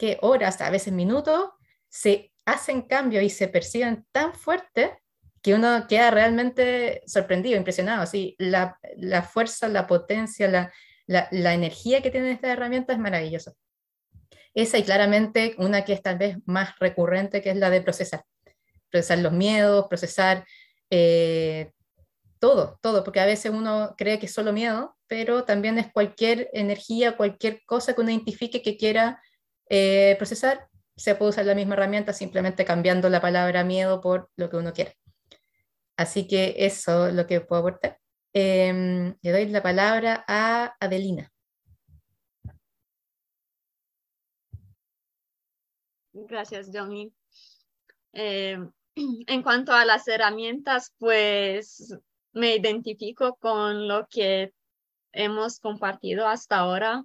que 0.00 0.16
horas, 0.22 0.62
a 0.62 0.70
veces 0.70 0.94
minutos, 0.94 1.50
se 1.90 2.32
hacen 2.46 2.80
cambios 2.80 3.22
y 3.22 3.28
se 3.28 3.48
perciben 3.48 4.06
tan 4.12 4.32
fuerte 4.32 4.98
que 5.42 5.52
uno 5.52 5.86
queda 5.86 6.10
realmente 6.10 7.02
sorprendido, 7.06 7.58
impresionado. 7.58 8.00
Así, 8.00 8.34
la, 8.38 8.78
la 8.96 9.22
fuerza, 9.22 9.68
la 9.68 9.86
potencia, 9.86 10.48
la, 10.48 10.72
la, 11.06 11.28
la, 11.32 11.52
energía 11.52 12.00
que 12.00 12.10
tiene 12.10 12.30
esta 12.30 12.50
herramienta 12.50 12.94
es 12.94 12.98
maravillosa. 12.98 13.52
Esa 14.54 14.78
y 14.78 14.84
claramente 14.84 15.54
una 15.58 15.84
que 15.84 15.92
es 15.92 16.02
tal 16.02 16.16
vez 16.16 16.38
más 16.46 16.78
recurrente, 16.78 17.42
que 17.42 17.50
es 17.50 17.56
la 17.56 17.68
de 17.68 17.82
procesar. 17.82 18.24
Procesar 18.88 19.18
los 19.18 19.32
miedos, 19.32 19.86
procesar 19.86 20.46
eh, 20.88 21.72
todo, 22.38 22.78
todo, 22.80 23.04
porque 23.04 23.20
a 23.20 23.26
veces 23.26 23.52
uno 23.52 23.94
cree 23.98 24.18
que 24.18 24.26
es 24.26 24.32
solo 24.32 24.54
miedo, 24.54 24.96
pero 25.08 25.44
también 25.44 25.78
es 25.78 25.92
cualquier 25.92 26.48
energía, 26.54 27.18
cualquier 27.18 27.62
cosa 27.66 27.92
que 27.92 28.00
uno 28.00 28.10
identifique 28.10 28.62
que 28.62 28.78
quiera 28.78 29.20
eh, 29.70 30.16
procesar, 30.18 30.68
se 30.96 31.14
puede 31.14 31.30
usar 31.30 31.46
la 31.46 31.54
misma 31.54 31.74
herramienta 31.74 32.12
simplemente 32.12 32.64
cambiando 32.66 33.08
la 33.08 33.22
palabra 33.22 33.64
miedo 33.64 34.00
por 34.00 34.30
lo 34.36 34.50
que 34.50 34.56
uno 34.56 34.72
quiera. 34.74 34.92
Así 35.96 36.26
que 36.26 36.54
eso 36.58 37.06
es 37.06 37.14
lo 37.14 37.26
que 37.26 37.40
puedo 37.40 37.60
aportar. 37.60 37.98
Em, 38.32 39.16
le 39.22 39.32
doy 39.32 39.46
la 39.48 39.62
palabra 39.62 40.24
a 40.28 40.76
Adelina. 40.80 41.32
Gracias, 46.12 46.70
Johnny. 46.72 47.12
Eh, 48.12 48.58
en 49.26 49.42
cuanto 49.42 49.72
a 49.72 49.84
las 49.84 50.06
herramientas, 50.08 50.94
pues 50.98 51.96
me 52.32 52.56
identifico 52.56 53.36
con 53.36 53.88
lo 53.88 54.06
que 54.08 54.52
hemos 55.12 55.60
compartido 55.60 56.26
hasta 56.26 56.58
ahora. 56.58 57.04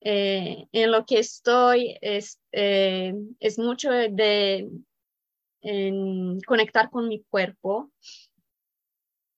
Eh, 0.00 0.66
en 0.72 0.92
lo 0.92 1.04
que 1.04 1.18
estoy 1.18 1.98
es, 2.00 2.38
eh, 2.52 3.14
mucho 3.58 3.90
de 3.90 4.68
conectar 6.46 6.90
con 6.90 7.08
mi 7.08 7.24
cuerpo. 7.24 7.90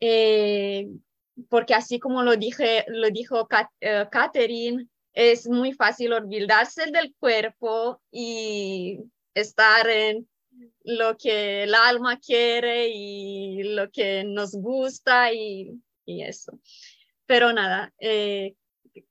Eh, 0.01 0.89
porque 1.49 1.75
así 1.75 1.99
como 1.99 2.23
lo, 2.23 2.37
dije, 2.37 2.85
lo 2.89 3.11
dijo 3.11 3.49
Catherine, 3.49 4.89
es 5.13 5.49
muy 5.49 5.73
fácil 5.73 6.13
olvidarse 6.13 6.91
del 6.91 7.15
cuerpo 7.19 8.01
y 8.11 8.99
estar 9.35 9.89
en 9.89 10.29
lo 10.83 11.17
que 11.17 11.63
el 11.63 11.75
alma 11.75 12.19
quiere 12.19 12.89
y 12.89 13.63
lo 13.63 13.91
que 13.91 14.25
nos 14.25 14.53
gusta 14.53 15.33
y, 15.33 15.81
eso. 16.07 16.59
Pero 17.27 17.53
nada, 17.53 17.93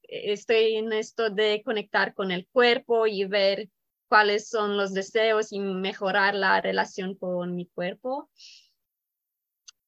estoy 0.04 0.76
en 0.76 0.94
esto 0.94 1.30
de 1.30 1.62
conectar 1.64 2.14
con 2.14 2.32
el 2.32 2.48
cuerpo 2.48 3.08
y 3.08 3.26
ver 3.26 3.70
cuáles 4.08 4.50
son 4.50 4.78
los 4.78 4.94
deseos 4.94 5.52
y 5.52 5.60
mejorar 5.60 6.36
la 6.36 6.62
relación 6.62 7.16
con 7.16 7.56
mi 7.56 7.68
cuerpo. 7.68 8.30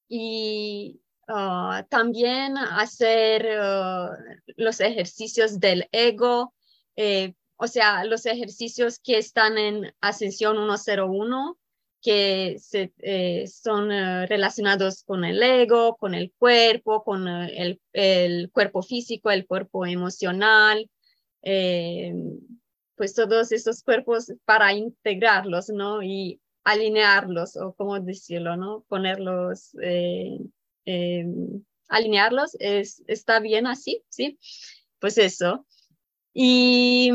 Y 0.08 1.02
ah, 1.28 1.86
también 1.90 2.58
hacer 2.58 3.48
ah, 3.60 4.18
los 4.58 4.80
ejercicios 4.80 5.60
del 5.60 5.88
ego, 5.92 6.54
eh, 6.96 7.34
o 7.58 7.68
sea, 7.68 8.04
los 8.06 8.26
ejercicios 8.26 9.00
que 9.00 9.18
están 9.18 9.58
en 9.58 9.94
Ascensión 10.02 10.56
101 10.56 11.58
que 12.02 12.58
se, 12.60 12.94
eh, 13.00 13.46
son 13.48 13.92
eh, 13.92 14.26
relacionados 14.28 15.04
con 15.04 15.26
el 15.26 15.42
ego, 15.44 15.98
con 15.98 16.14
el 16.14 16.32
cuerpo, 16.38 17.04
con 17.04 17.28
eh, 17.28 17.62
el, 17.62 17.82
el, 17.94 18.52
cuerpo 18.52 18.82
físico, 18.82 19.32
el 19.32 19.46
cuerpo 19.46 19.86
emocional, 19.86 20.90
pues 22.96 23.16
todos 23.16 23.52
esos 23.52 23.84
cuerpos 23.84 24.34
para 24.46 24.74
integrarlos, 24.74 25.70
¿no? 25.70 26.04
Y 26.04 26.42
alinearlos, 26.64 27.56
o 27.56 27.74
cómo 27.74 28.00
decirlo, 28.00 28.58
¿no? 28.58 28.84
Ponerlos, 28.90 29.76
alinearlos, 31.88 32.56
es, 32.60 33.04
está 33.08 33.40
bien 33.40 33.68
así, 33.68 34.04
¿sí? 34.10 34.38
Pues 35.00 35.18
eso. 35.18 35.66
Y 36.34 37.12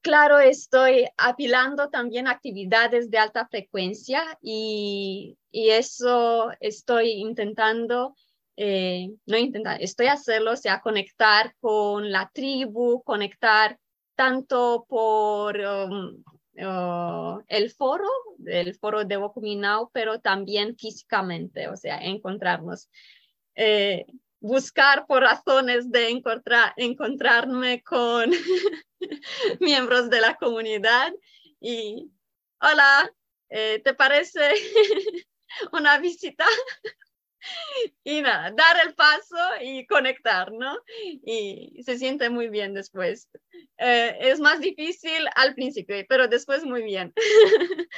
claro, 0.00 0.38
estoy 0.38 1.06
apilando 1.16 1.88
también 1.90 2.28
actividades 2.28 3.10
de 3.10 3.18
alta 3.18 3.46
frecuencia 3.46 4.38
y, 4.42 5.36
eso 5.50 6.50
estoy 6.60 7.12
intentando, 7.12 8.14
eh, 8.56 9.08
no 9.26 9.36
intentar, 9.38 9.82
estoy 9.82 10.06
hacerlo, 10.08 10.52
o 10.52 10.56
sea, 10.56 10.80
conectar 10.80 11.54
con 11.60 12.12
la 12.12 12.30
tribu, 12.32 13.02
conectar 13.02 13.78
tanto 14.14 14.84
por 14.88 15.58
um, 15.58 16.22
uh, 16.58 17.40
el 17.48 17.70
foro, 17.70 18.08
el 18.46 18.74
foro 18.74 19.04
de 19.04 19.16
Wokuminau, 19.16 19.90
pero 19.92 20.20
también 20.20 20.76
físicamente, 20.76 21.68
o 21.68 21.76
sea, 21.76 21.98
encontrarnos. 21.98 22.88
Eh, 23.54 24.06
buscar 24.40 25.06
por 25.06 25.22
razones 25.22 25.90
de 25.90 26.10
encontrar, 26.10 26.72
encontrarme 26.76 27.82
con 27.82 28.30
miembros 29.60 30.10
de 30.10 30.20
la 30.20 30.36
comunidad 30.36 31.12
y 31.60 32.10
hola, 32.60 33.10
eh, 33.50 33.80
¿te 33.82 33.94
parece 33.94 34.52
una 35.72 35.98
visita? 35.98 36.46
y 38.04 38.20
nada, 38.20 38.50
dar 38.50 38.86
el 38.86 38.94
paso 38.94 39.36
y 39.62 39.86
conectar, 39.86 40.52
¿no? 40.52 40.76
Y 41.24 41.82
se 41.84 41.98
siente 41.98 42.30
muy 42.30 42.48
bien 42.48 42.74
después. 42.74 43.28
Eh, 43.78 44.16
es 44.20 44.40
más 44.40 44.60
difícil 44.60 45.26
al 45.36 45.54
principio, 45.54 45.96
pero 46.08 46.28
después 46.28 46.64
muy 46.64 46.82
bien. 46.82 47.12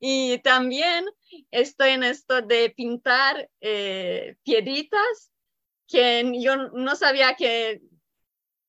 y 0.00 0.38
también 0.38 1.06
estoy 1.50 1.90
en 1.90 2.04
esto 2.04 2.42
de 2.42 2.70
pintar 2.70 3.48
eh, 3.60 4.36
piedritas 4.42 5.30
que 5.86 6.32
yo 6.40 6.56
no 6.56 6.96
sabía 6.96 7.34
que 7.34 7.82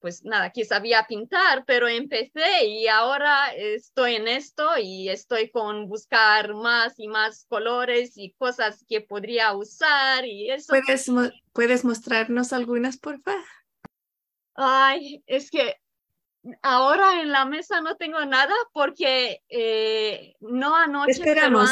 pues 0.05 0.23
nada, 0.23 0.51
que 0.51 0.65
sabía 0.65 1.07
pintar, 1.07 1.65
pero 1.65 1.87
empecé 1.87 2.67
y 2.67 2.87
ahora 2.87 3.47
estoy 3.55 4.13
en 4.13 4.27
esto 4.27 4.77
y 4.77 5.09
estoy 5.09 5.49
con 5.49 5.87
buscar 5.87 6.53
más 6.53 6.99
y 6.99 7.07
más 7.07 7.47
colores 7.49 8.11
y 8.15 8.31
cosas 8.33 8.85
que 8.87 9.01
podría 9.01 9.53
usar 9.53 10.23
y 10.23 10.51
eso. 10.51 10.73
¿Puedes, 10.73 11.11
¿puedes 11.53 11.83
mostrarnos 11.83 12.53
algunas, 12.53 12.97
por 12.97 13.19
favor? 13.23 13.41
Ay, 14.53 15.23
es 15.25 15.49
que 15.49 15.75
ahora 16.61 17.21
en 17.21 17.31
la 17.31 17.45
mesa 17.45 17.81
no 17.81 17.97
tengo 17.97 18.23
nada 18.25 18.53
porque 18.73 19.41
eh, 19.49 20.35
no 20.39 20.75
anoche. 20.75 21.13
esperamos. 21.13 21.71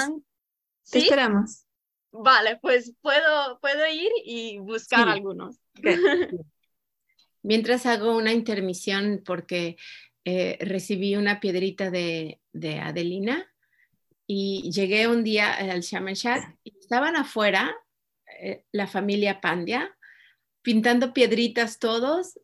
¿Sí? 0.82 0.98
esperamos. 0.98 1.68
Vale, 2.16 2.60
pues 2.62 2.94
puedo, 3.02 3.60
puedo 3.60 3.88
ir 3.88 4.12
y 4.24 4.60
buscar 4.60 5.10
algunos. 5.10 5.58
Mientras 7.42 7.88
hago 7.88 8.16
una 8.16 8.32
intermisión 8.32 9.24
porque 9.26 9.78
eh, 10.24 10.58
recibí 10.62 11.16
una 11.16 11.40
piedrita 11.40 11.90
de, 11.90 12.40
Adelina 12.82 13.52
y 14.28 14.72
llegué 14.72 15.08
un 15.08 15.24
día 15.24 15.54
al 15.54 15.82
Shaman 15.82 16.14
y 16.64 16.78
estaban 16.80 17.16
afuera 17.16 17.76
eh, 18.40 18.64
la 18.72 18.86
familia 18.86 19.42
Pandia 19.42 19.98
pintando 20.62 21.14
piedritas 21.14 21.80
todos. 21.80 22.40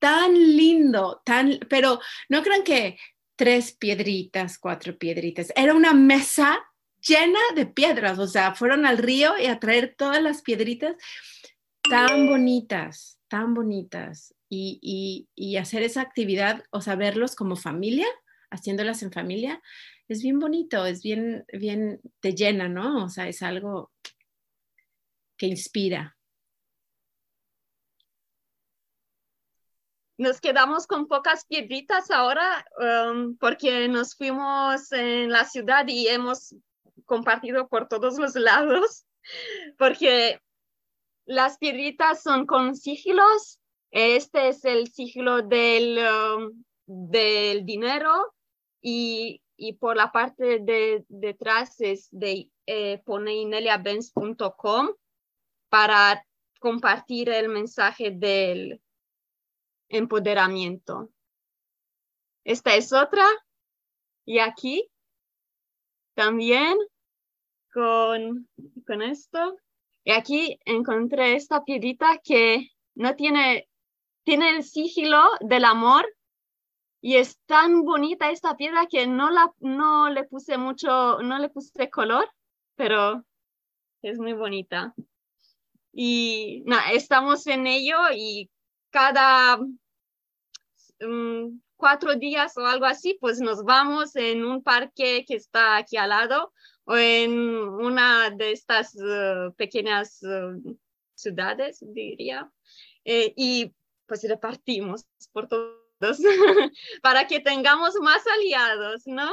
Tan 0.00 0.34
lindo, 0.34 1.22
tan, 1.24 1.60
pero 1.70 2.00
no 2.28 2.42
crean 2.42 2.64
que 2.64 2.98
tres 3.36 3.70
piedritas, 3.70 4.58
cuatro 4.58 4.98
piedritas. 4.98 5.52
Era 5.54 5.74
una 5.74 5.94
mesa 5.94 6.60
llena 7.06 7.40
de 7.54 7.66
piedras, 7.66 8.18
o 8.18 8.26
sea, 8.26 8.54
fueron 8.54 8.86
al 8.86 8.98
río 8.98 9.36
y 9.38 9.46
a 9.46 9.58
traer 9.58 9.94
todas 9.96 10.22
las 10.22 10.42
piedritas 10.42 10.96
tan 11.82 12.28
bonitas, 12.28 13.18
tan 13.28 13.54
bonitas 13.54 14.34
y, 14.48 15.56
hacer 15.58 15.82
esa 15.82 16.02
actividad, 16.02 16.64
o 16.70 16.80
sea, 16.80 16.96
verlos 16.96 17.34
como 17.34 17.56
familia, 17.56 18.06
haciéndolas 18.50 19.02
en 19.02 19.12
familia, 19.12 19.62
es 20.08 20.22
bien 20.22 20.38
bonito, 20.38 20.84
es 20.84 21.02
bien, 21.02 21.44
bien, 21.52 22.00
te 22.20 22.34
llena, 22.34 22.68
¿no? 22.68 23.04
O 23.04 23.08
sea, 23.08 23.28
es 23.28 23.42
algo 23.42 23.90
que 25.36 25.46
inspira. 25.46 26.16
Nos 30.18 30.40
quedamos 30.40 30.86
con 30.86 31.08
pocas 31.08 31.46
piedritas 31.46 32.10
ahora 32.10 32.64
um, 32.78 33.36
porque 33.38 33.88
nos 33.88 34.14
fuimos 34.14 34.92
en 34.92 35.30
la 35.30 35.44
ciudad 35.46 35.86
y 35.88 36.06
hemos 36.08 36.54
compartido 37.12 37.68
por 37.68 37.88
todos 37.88 38.18
los 38.18 38.34
lados, 38.34 39.04
porque 39.78 40.40
las 41.26 41.58
piedritas 41.58 42.22
son 42.22 42.46
con 42.46 42.74
sigilos 42.74 43.60
este 43.92 44.48
es 44.48 44.64
el 44.64 44.90
siglo 44.90 45.42
del, 45.42 45.98
um, 45.98 46.64
del 46.86 47.66
dinero 47.66 48.34
y, 48.80 49.42
y, 49.54 49.74
por 49.74 49.96
la 49.96 50.10
parte 50.10 50.60
de 50.60 51.04
detrás 51.08 51.78
es 51.82 52.08
de 52.10 52.50
eh, 52.66 53.02
para 55.68 56.26
compartir 56.58 57.28
el 57.28 57.50
mensaje 57.50 58.12
del 58.12 58.80
empoderamiento. 59.90 61.10
Esta 62.44 62.74
es 62.74 62.94
otra. 62.94 63.26
Y 64.24 64.38
aquí 64.38 64.88
también 66.14 66.78
con, 67.72 68.48
con 68.86 69.02
esto. 69.02 69.56
Y 70.04 70.12
aquí 70.12 70.58
encontré 70.64 71.34
esta 71.34 71.64
piedrita 71.64 72.20
que 72.22 72.70
no 72.94 73.14
tiene 73.14 73.68
tiene 74.24 74.56
el 74.56 74.64
sigilo 74.64 75.20
del 75.40 75.64
amor 75.64 76.06
y 77.00 77.16
es 77.16 77.38
tan 77.46 77.82
bonita 77.82 78.30
esta 78.30 78.56
piedra 78.56 78.86
que 78.86 79.06
no, 79.06 79.30
la, 79.30 79.52
no 79.58 80.08
le 80.08 80.24
puse 80.24 80.56
mucho, 80.56 81.18
no 81.20 81.38
le 81.38 81.48
puse 81.48 81.90
color, 81.90 82.30
pero 82.76 83.24
es 84.02 84.18
muy 84.18 84.34
bonita. 84.34 84.94
Y 85.92 86.64
estamos 86.92 87.46
en 87.48 87.66
ello 87.66 87.98
y 88.14 88.48
cada 88.90 89.58
mm, 91.00 91.60
cuatro 91.76 92.14
días 92.14 92.56
o 92.56 92.64
algo 92.64 92.84
así, 92.84 93.18
pues 93.20 93.40
nos 93.40 93.64
vamos 93.64 94.14
en 94.14 94.44
un 94.44 94.62
parque 94.62 95.24
que 95.26 95.34
está 95.34 95.76
aquí 95.76 95.96
al 95.96 96.10
lado 96.10 96.52
o 96.84 96.96
en 96.96 97.32
una 97.32 98.30
de 98.30 98.52
estas 98.52 98.96
eh, 98.96 99.50
pequeñas 99.56 100.22
eh, 100.22 100.76
ciudades, 101.14 101.78
diría. 101.80 102.50
Eh, 103.04 103.32
y 103.36 103.74
pues 104.06 104.22
repartimos 104.28 105.06
por 105.32 105.48
todos 105.48 105.78
para 107.02 107.26
que 107.26 107.40
tengamos 107.40 107.94
más 108.00 108.22
aliados, 108.26 109.02
¿no? 109.06 109.30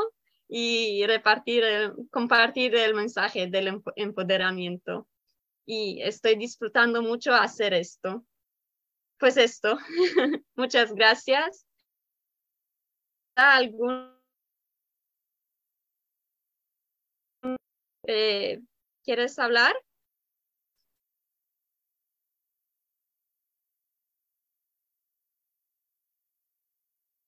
Y 0.47 1.05
repartir, 1.05 1.63
compartir 2.11 2.75
el 2.75 2.93
mensaje 2.95 3.47
del 3.47 3.81
empoderamiento. 3.95 5.07
Y 5.65 6.01
estoy 6.01 6.35
disfrutando 6.35 7.03
mucho 7.03 7.33
hacer 7.33 7.73
esto. 7.73 8.25
Pues 9.19 9.37
esto. 9.37 9.77
Muchas 10.55 10.93
gracias. 10.93 11.67
¿Algún 13.35 14.18
eh, 18.09 18.61
¿Quieres 19.03 19.39
hablar? 19.39 19.73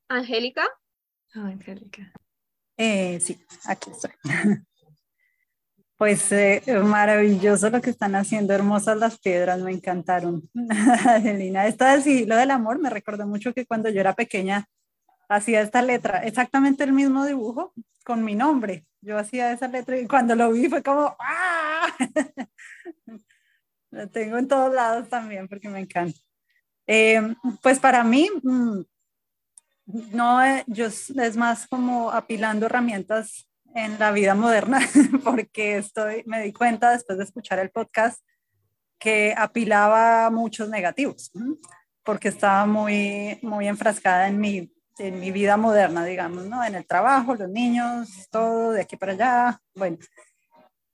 Angélica. 0.10 0.64
Ah, 1.34 1.48
Angélica. 1.48 2.12
Eh, 2.78 3.20
sí, 3.20 3.46
aquí 3.66 3.92
estoy. 3.92 4.12
Pues 5.98 6.32
eh, 6.32 6.64
maravilloso 6.84 7.70
lo 7.70 7.80
que 7.80 7.92
están 7.92 8.16
haciendo, 8.16 8.56
hermosas 8.56 8.98
las 8.98 9.20
piedras, 9.20 9.62
me 9.62 9.72
encantaron. 9.72 10.50
Adelina, 11.08 11.68
esta 11.68 11.96
del 11.96 12.26
lo 12.26 12.38
del 12.38 12.50
amor 12.50 12.80
me 12.80 12.90
recordó 12.90 13.28
mucho 13.28 13.54
que 13.54 13.68
cuando 13.68 13.88
yo 13.88 14.02
era 14.02 14.16
pequeña 14.16 14.66
hacía 15.32 15.62
esta 15.62 15.82
letra, 15.82 16.24
exactamente 16.24 16.84
el 16.84 16.92
mismo 16.92 17.26
dibujo 17.26 17.74
con 18.04 18.24
mi 18.24 18.36
nombre. 18.36 18.86
Yo 19.02 19.18
hacía 19.18 19.52
esa 19.52 19.68
letra 19.68 19.98
y 19.98 20.08
cuando 20.08 20.36
lo 20.36 20.52
vi 20.52 20.68
fue 20.70 20.84
como 20.84 21.16
¡ah! 21.20 21.88
Lo 23.92 24.10
tengo 24.10 24.38
en 24.38 24.48
todos 24.48 24.74
lados 24.74 25.10
también 25.10 25.48
porque 25.48 25.70
me 25.70 25.80
encanta. 25.80 26.18
Eh, 26.88 27.36
pues 27.62 27.80
para 27.80 28.04
mí, 28.04 28.30
mm, 28.42 28.82
no, 30.14 30.44
eh, 30.44 30.64
yo 30.68 30.86
es 30.86 31.38
más 31.38 31.68
como 31.68 32.12
apilando 32.12 32.66
herramientas 32.66 33.50
en 33.76 34.00
la 34.00 34.12
vida 34.12 34.34
moderna, 34.36 34.80
porque 35.24 35.78
estoy, 35.78 36.24
me 36.26 36.42
di 36.44 36.54
cuenta 36.54 36.92
después 36.92 37.18
de 37.18 37.26
escuchar 37.26 37.60
el 37.60 37.70
podcast 37.70 38.22
que 38.98 39.34
apilaba 39.38 40.30
muchos 40.30 40.70
negativos, 40.70 41.32
porque 42.04 42.30
estaba 42.30 42.66
muy, 42.66 43.40
muy 43.42 43.68
enfrascada 43.68 44.28
en 44.28 44.40
mi, 44.40 44.72
en 44.98 45.20
mi 45.20 45.32
vida 45.32 45.58
moderna, 45.58 46.06
digamos, 46.06 46.46
¿no? 46.46 46.64
En 46.64 46.76
el 46.76 46.86
trabajo, 46.86 47.36
los 47.36 47.50
niños, 47.50 48.28
todo, 48.30 48.72
de 48.72 48.82
aquí 48.82 48.98
para 48.98 49.14
allá, 49.14 49.62
bueno. 49.76 49.98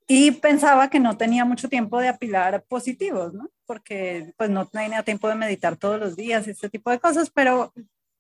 Y 0.08 0.32
pensaba 0.32 0.90
que 0.90 1.02
no 1.02 1.18
tenía 1.18 1.44
mucho 1.44 1.68
tiempo 1.68 2.00
de 2.00 2.08
apilar 2.08 2.64
positivos, 2.64 3.34
¿no? 3.34 3.50
Porque 3.66 4.34
pues 4.38 4.50
no 4.50 4.66
tenía 4.66 5.04
tiempo 5.04 5.28
de 5.28 5.36
meditar 5.36 5.76
todos 5.76 6.00
los 6.00 6.16
días 6.16 6.48
este 6.48 6.70
tipo 6.70 6.90
de 6.92 7.00
cosas, 7.00 7.30
pero 7.30 7.74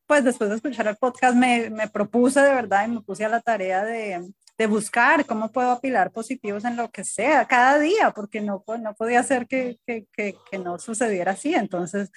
pues 0.05 0.23
después 0.23 0.49
de 0.49 0.57
escuchar 0.57 0.87
el 0.87 0.97
podcast 0.97 1.35
me, 1.35 1.69
me 1.69 1.87
propuse 1.87 2.41
de 2.41 2.53
verdad 2.53 2.87
y 2.87 2.91
me 2.91 3.01
puse 3.01 3.25
a 3.25 3.29
la 3.29 3.41
tarea 3.41 3.83
de, 3.85 4.29
de, 4.57 4.67
buscar 4.67 5.25
cómo 5.25 5.51
puedo 5.51 5.71
apilar 5.71 6.11
positivos 6.11 6.65
en 6.65 6.77
lo 6.77 6.89
que 6.91 7.03
sea, 7.03 7.45
cada 7.45 7.77
día, 7.79 8.11
porque 8.11 8.41
no, 8.41 8.63
no 8.81 8.95
podía 8.95 9.23
ser 9.23 9.47
que, 9.47 9.79
que, 9.85 10.07
que, 10.13 10.35
que 10.49 10.57
no 10.59 10.79
sucediera 10.79 11.33
así. 11.33 11.53
Entonces 11.53 12.11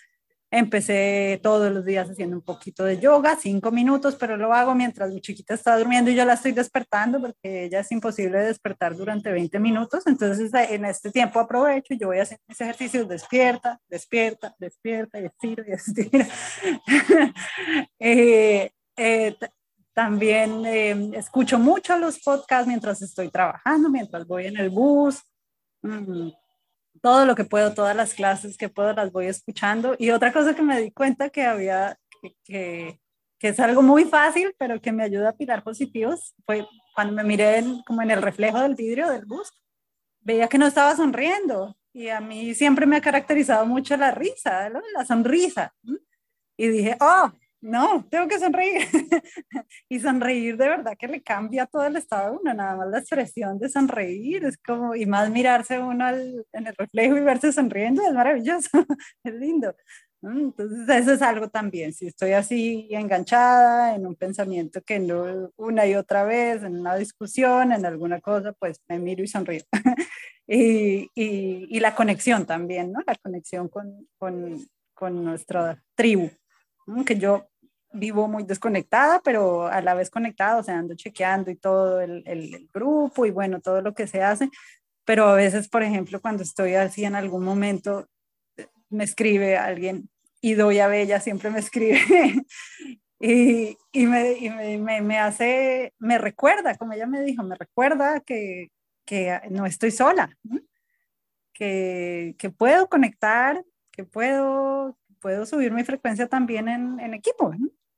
Empecé 0.52 1.38
todos 1.42 1.72
los 1.72 1.84
días 1.84 2.10
haciendo 2.10 2.36
un 2.36 2.42
poquito 2.42 2.84
de 2.84 2.98
yoga, 2.98 3.36
cinco 3.40 3.70
minutos, 3.70 4.16
pero 4.16 4.36
lo 4.36 4.52
hago 4.52 4.74
mientras 4.74 5.10
mi 5.10 5.20
chiquita 5.20 5.54
está 5.54 5.78
durmiendo 5.78 6.10
y 6.10 6.16
yo 6.16 6.24
la 6.24 6.32
estoy 6.32 6.52
despertando 6.52 7.20
porque 7.20 7.64
ella 7.66 7.80
es 7.80 7.92
imposible 7.92 8.38
despertar 8.38 8.96
durante 8.96 9.30
20 9.30 9.60
minutos. 9.60 10.06
Entonces 10.06 10.52
en 10.52 10.84
este 10.84 11.12
tiempo 11.12 11.38
aprovecho 11.38 11.94
y 11.94 11.98
yo 11.98 12.08
voy 12.08 12.18
a 12.18 12.22
hacer 12.22 12.38
mis 12.48 12.60
ejercicios, 12.60 13.08
despierta, 13.08 13.78
despierta, 13.88 14.54
despierta 14.58 15.20
y 15.20 15.26
estiro 15.26 15.64
y 15.66 15.72
estiro. 15.72 16.26
eh, 18.00 18.70
eh, 18.96 19.36
también 19.94 20.64
eh, 20.66 21.10
escucho 21.14 21.58
mucho 21.58 21.96
los 21.98 22.18
podcasts 22.20 22.66
mientras 22.66 23.02
estoy 23.02 23.28
trabajando, 23.30 23.88
mientras 23.88 24.26
voy 24.26 24.46
en 24.46 24.56
el 24.56 24.70
bus. 24.70 25.22
Mm, 25.82 26.30
todo 27.00 27.26
lo 27.26 27.34
que 27.34 27.44
puedo, 27.44 27.74
todas 27.74 27.96
las 27.96 28.14
clases 28.14 28.56
que 28.56 28.68
puedo 28.68 28.92
las 28.92 29.12
voy 29.12 29.26
escuchando. 29.26 29.96
Y 29.98 30.10
otra 30.10 30.32
cosa 30.32 30.54
que 30.54 30.62
me 30.62 30.80
di 30.80 30.90
cuenta 30.90 31.30
que 31.30 31.42
había, 31.44 31.98
que, 32.44 33.00
que, 33.38 33.48
es 33.48 33.60
algo 33.60 33.82
muy 33.82 34.04
fácil, 34.04 34.54
pero 34.58 34.80
que 34.80 34.92
me 34.92 35.02
ayuda 35.02 35.30
a 35.30 35.36
pilar 35.36 35.62
positivos, 35.62 36.34
fue 36.44 36.66
cuando 36.94 37.14
me 37.14 37.24
miré 37.24 37.64
como 37.86 38.02
en 38.02 38.10
el 38.10 38.22
reflejo 38.22 38.60
del 38.60 38.74
vidrio 38.74 39.08
del 39.10 39.24
bus, 39.24 39.50
veía 40.20 40.48
que 40.48 40.58
no 40.58 40.66
estaba 40.66 40.94
sonriendo. 40.96 41.76
Y 41.92 42.08
a 42.08 42.20
mí 42.20 42.54
siempre 42.54 42.86
me 42.86 42.96
ha 42.96 43.00
caracterizado 43.00 43.66
mucho 43.66 43.96
la 43.96 44.12
risa, 44.12 44.68
la 44.68 45.04
sonrisa. 45.04 45.74
Y 46.56 46.68
dije, 46.68 46.96
oh, 47.00 47.32
no, 47.60 48.06
tengo 48.10 48.26
que 48.26 48.38
sonreír. 48.38 48.80
y 49.88 50.00
sonreír 50.00 50.56
de 50.56 50.68
verdad 50.68 50.96
que 50.98 51.08
le 51.08 51.22
cambia 51.22 51.66
todo 51.66 51.84
el 51.84 51.96
estado 51.96 52.32
de 52.32 52.38
uno, 52.38 52.54
nada 52.54 52.76
más 52.76 52.88
la 52.88 52.98
expresión 52.98 53.58
de 53.58 53.68
sonreír, 53.68 54.44
es 54.44 54.56
como, 54.58 54.94
y 54.94 55.06
más 55.06 55.30
mirarse 55.30 55.78
uno 55.78 56.08
en 56.08 56.66
el 56.66 56.74
reflejo 56.76 57.16
y 57.16 57.20
verse 57.20 57.52
sonriendo, 57.52 58.02
es 58.02 58.12
maravilloso, 58.14 58.68
es 59.24 59.34
lindo. 59.34 59.74
Entonces 60.22 60.88
eso 60.88 61.12
es 61.14 61.22
algo 61.22 61.48
también, 61.48 61.94
si 61.94 62.06
estoy 62.06 62.32
así 62.32 62.88
enganchada 62.90 63.94
en 63.94 64.06
un 64.06 64.16
pensamiento 64.16 64.82
que 64.82 64.98
no 64.98 65.50
una 65.56 65.86
y 65.86 65.94
otra 65.94 66.24
vez, 66.24 66.62
en 66.62 66.80
una 66.80 66.96
discusión, 66.96 67.72
en 67.72 67.86
alguna 67.86 68.20
cosa, 68.20 68.52
pues 68.52 68.80
me 68.88 68.98
miro 68.98 69.22
y 69.22 69.28
sonrío. 69.28 69.62
y, 70.46 71.10
y, 71.14 71.68
y, 71.70 71.80
la 71.80 71.94
conexión 71.94 72.44
también, 72.44 72.92
¿no? 72.92 73.00
La 73.06 73.14
conexión 73.14 73.68
con, 73.68 74.08
con, 74.18 74.58
con 74.94 75.24
nuestra 75.24 75.82
tribu 75.94 76.30
que 77.04 77.16
yo 77.16 77.49
vivo 77.92 78.28
muy 78.28 78.44
desconectada, 78.44 79.20
pero 79.22 79.66
a 79.66 79.80
la 79.80 79.94
vez 79.94 80.10
conectada, 80.10 80.58
o 80.58 80.62
sea, 80.62 80.78
ando 80.78 80.94
chequeando 80.94 81.50
y 81.50 81.56
todo 81.56 82.00
el, 82.00 82.22
el, 82.26 82.68
grupo 82.72 83.26
y 83.26 83.30
bueno, 83.30 83.60
todo 83.60 83.82
lo 83.82 83.94
que 83.94 84.06
se 84.06 84.22
hace, 84.22 84.48
pero 85.04 85.26
a 85.26 85.34
veces, 85.34 85.68
por 85.68 85.82
ejemplo, 85.82 86.20
cuando 86.20 86.42
estoy 86.42 86.74
así 86.74 87.04
en 87.04 87.14
algún 87.14 87.44
momento, 87.44 88.08
me 88.90 89.04
escribe 89.04 89.56
alguien 89.56 90.08
y 90.40 90.54
doy 90.54 90.78
a 90.78 90.88
Bella, 90.88 91.20
siempre 91.20 91.50
me 91.50 91.58
escribe 91.60 92.00
y, 93.18 93.76
y, 93.92 94.06
me, 94.06 94.32
y 94.32 94.78
me, 94.78 95.00
me, 95.02 95.18
hace, 95.18 95.92
me 95.98 96.18
recuerda, 96.18 96.76
como 96.76 96.92
ella 96.92 97.06
me 97.06 97.22
dijo, 97.22 97.42
me 97.42 97.56
recuerda 97.56 98.20
que, 98.20 98.70
que 99.04 99.40
no 99.50 99.66
estoy 99.66 99.90
sola, 99.90 100.36
que, 101.52 102.36
que 102.38 102.50
puedo 102.50 102.88
conectar, 102.88 103.64
que 103.90 104.04
puedo 104.04 104.96
puedo 105.20 105.46
subir 105.46 105.72
mi 105.72 105.84
frecuencia 105.84 106.26
también 106.26 106.68
en, 106.68 106.98
en 106.98 107.14
equipo. 107.14 107.52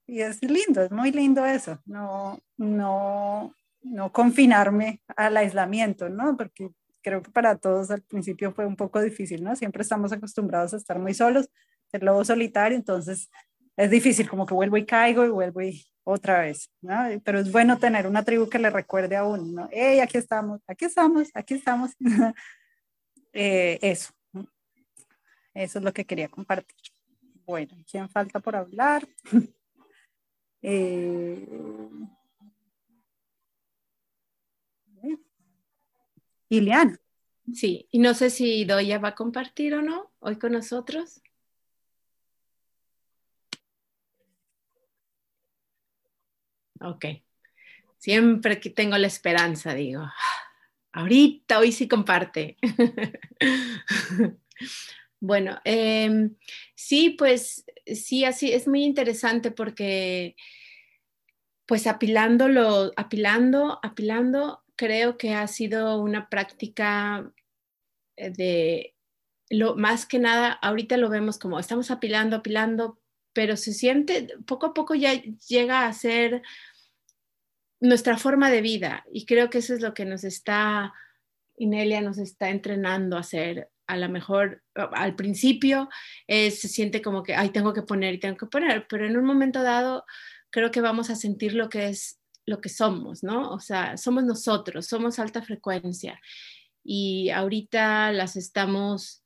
Y 0.07 0.21
es 0.21 0.43
lindo, 0.43 0.83
es 0.83 0.91
muy 0.91 1.13
lindo 1.13 1.45
eso, 1.47 1.81
no, 1.87 2.41
no, 2.57 3.55
no 3.83 4.13
confinarme 4.13 5.01
al 5.17 5.37
aislamiento, 5.37 6.09
¿no? 6.09 6.37
Porque 6.37 6.71
creo 7.03 7.23
que 7.23 7.31
para 7.31 7.57
todos 7.57 7.91
al 7.91 8.03
principio 8.03 8.53
fue 8.53 8.67
un 8.67 8.77
poco 8.77 9.01
difícil, 9.01 9.43
¿no? 9.43 9.55
Siempre 9.57 9.83
estamos 9.83 10.13
acostumbrados 10.13 10.75
a 10.75 10.77
estar 10.77 10.99
muy 10.99 11.15
solos, 11.15 11.49
el 11.93 12.05
lobo 12.05 12.25
solitario, 12.25 12.77
entonces 12.77 13.31
es 13.77 13.91
difícil, 13.91 14.29
como 14.29 14.47
que 14.47 14.55
vuelvo 14.55 14.77
y 14.77 14.87
caigo 14.87 15.25
y 15.25 15.31
vuelvo 15.31 15.63
y 15.63 15.85
otra 16.05 16.41
vez, 16.41 16.71
¿no? 16.81 16.95
Pero 17.25 17.39
es 17.39 17.51
bueno 17.51 17.79
tener 17.79 18.07
una 18.07 18.25
tribu 18.25 18.49
que 18.49 18.59
le 18.59 18.71
recuerde 18.71 19.17
a 19.17 19.25
uno, 19.25 19.45
¿no? 19.45 19.69
¡Hey, 19.73 20.01
aquí 20.01 20.19
estamos, 20.19 20.61
aquí 20.67 20.85
estamos, 20.87 21.29
aquí 21.35 21.55
estamos! 21.55 21.93
eh, 23.33 23.79
eso, 23.83 24.13
eso 25.55 25.79
es 25.79 25.85
lo 25.85 25.93
que 25.93 26.05
quería 26.05 26.29
compartir. 26.29 26.77
Bueno, 27.45 27.77
¿quién 27.91 28.09
falta 28.09 28.41
por 28.41 28.57
hablar? 28.57 29.07
eh. 30.63 31.47
Sí, 37.55 37.89
y 37.91 37.99
no 37.99 38.15
sé 38.15 38.31
si 38.31 38.65
Doya 38.65 38.99
va 38.99 39.09
a 39.09 39.15
compartir 39.15 39.75
o 39.75 39.83
no 39.83 40.13
hoy 40.21 40.39
con 40.39 40.53
nosotros. 40.53 41.23
Ok. 46.81 47.07
Siempre 47.99 48.61
que 48.61 48.71
tengo 48.71 48.99
la 48.99 49.07
esperanza, 49.07 49.75
digo, 49.75 50.05
ahorita, 50.93 51.59
hoy 51.59 51.73
sí 51.73 51.89
comparte. 51.89 52.57
Bueno, 55.23 55.61
em, 55.65 56.35
sí, 56.75 57.11
pues 57.11 57.65
sí, 57.87 58.25
así 58.25 58.53
es 58.53 58.67
muy 58.67 58.83
interesante 58.83 59.53
porque 59.53 60.35
pues 61.65 61.87
apilándolo, 61.87 62.91
apilando, 62.97 63.79
apilando, 63.85 64.65
creo 64.75 65.17
que 65.19 65.35
ha 65.35 65.47
sido 65.47 66.01
una 66.01 66.29
práctica 66.29 67.33
eh, 68.17 68.31
de 68.31 68.97
lo 69.49 69.77
más 69.77 70.07
que 70.07 70.19
nada, 70.19 70.51
ahorita 70.55 70.97
lo 70.97 71.09
vemos 71.09 71.39
como 71.39 71.61
estamos 71.61 71.93
apilando, 71.93 72.37
apilando, 72.37 72.99
pero 73.33 73.57
se 73.57 73.73
siente, 73.73 74.27
poco 74.45 74.67
a 74.67 74.75
poco 74.75 74.97
ya 74.97 75.13
llega 75.49 75.87
a 75.87 75.93
ser 75.93 76.43
nuestra 77.81 78.19
forma 78.19 78.51
de 78.51 78.61
vida 78.61 79.05
y 79.13 79.25
creo 79.25 79.51
que 79.51 79.59
eso 79.59 79.73
es 79.73 79.83
lo 79.83 79.95
que 79.95 80.05
nos 80.05 80.25
está, 80.25 80.93
Inelia 81.57 82.01
nos 82.01 82.19
está 82.19 82.51
entrenando 82.51 83.17
a 83.17 83.21
hacer 83.21 83.72
a 83.87 83.97
lo 83.97 84.09
mejor 84.09 84.63
al 84.75 85.17
principio 85.17 85.89
se 86.29 86.51
siente 86.51 87.03
como 87.03 87.23
que, 87.23 87.35
ay, 87.35 87.51
tengo 87.51 87.73
que 87.73 87.83
poner 87.83 88.15
y 88.15 88.21
tengo 88.21 88.37
que 88.37 88.47
poner, 88.47 88.87
pero 88.89 89.07
en 89.07 89.17
un 89.17 89.25
momento 89.25 89.63
dado 89.63 90.05
creo 90.51 90.71
que 90.71 90.81
vamos 90.81 91.11
a 91.11 91.17
sentir 91.17 91.55
lo 91.55 91.69
que 91.69 91.89
es 91.89 92.19
lo 92.45 92.61
que 92.61 92.69
somos, 92.69 93.23
¿no? 93.23 93.53
O 93.53 93.61
sea, 93.61 93.97
somos 93.97 94.25
nosotros, 94.25 94.87
somos 94.87 95.19
alta 95.19 95.43
frecuencia 95.43 96.21
y 96.85 97.31
ahorita 97.31 98.13
las 98.13 98.37
estamos 98.37 99.23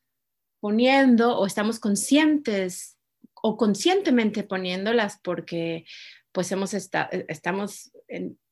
poniendo 0.61 1.39
o 1.39 1.47
estamos 1.47 1.79
conscientes 1.79 2.99
o 3.35 3.57
conscientemente 3.57 4.43
poniéndolas 4.43 5.19
porque 5.23 5.87
pues 6.33 6.53
hemos 6.53 6.75
estado, 6.75 7.09
estamos 7.29 7.93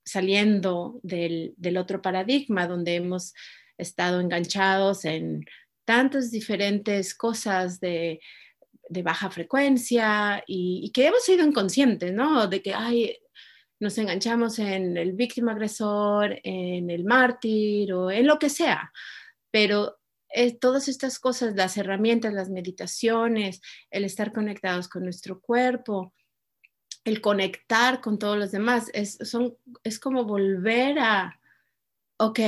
saliendo 0.05 1.01
del, 1.03 1.55
del 1.57 1.77
otro 1.77 2.01
paradigma 2.01 2.67
donde 2.67 2.95
hemos 2.95 3.35
estado 3.77 4.21
enganchados 4.21 5.05
en 5.05 5.45
tantas 5.85 6.31
diferentes 6.31 7.15
cosas 7.15 7.81
de, 7.81 8.21
baja 8.89 9.31
frecuencia 9.31 10.43
y, 10.47 10.91
que 10.93 11.07
hemos 11.07 11.25
sido 11.25 11.47
inconscientes, 11.47 12.13
¿no? 12.13 12.47
De 12.47 12.63
que, 12.63 12.75
ay, 12.75 13.17
nos 13.81 13.99
enganchamos 13.99 14.59
en 14.59 14.97
el 14.97 15.13
víctima 15.13 15.53
agresor, 15.53 16.39
en 16.45 16.91
el 16.91 17.05
mártir 17.05 17.93
o 17.93 18.11
en 18.11 18.27
lo 18.27 18.39
que 18.39 18.51
sea, 18.51 18.93
pero 19.51 19.99
eh, 20.31 20.57
todas 20.59 20.89
estas 20.89 21.19
cosas, 21.19 21.55
las 21.55 21.77
herramientas, 21.77 22.33
las 22.33 22.51
meditaciones, 22.51 23.61
el 23.91 24.05
estar 24.05 24.33
conectados 24.33 24.89
con 24.89 25.05
nuestro 25.05 25.41
cuerpo, 25.41 26.13
el 27.05 27.21
conectar 27.21 28.01
con 28.01 28.19
todos 28.19 28.37
los 28.37 28.51
demás, 28.51 28.91
es, 28.95 29.19
son, 29.23 29.57
es 29.85 30.01
como 30.01 30.25
volver 30.25 30.99
a, 30.99 31.41
ok, 32.17 32.41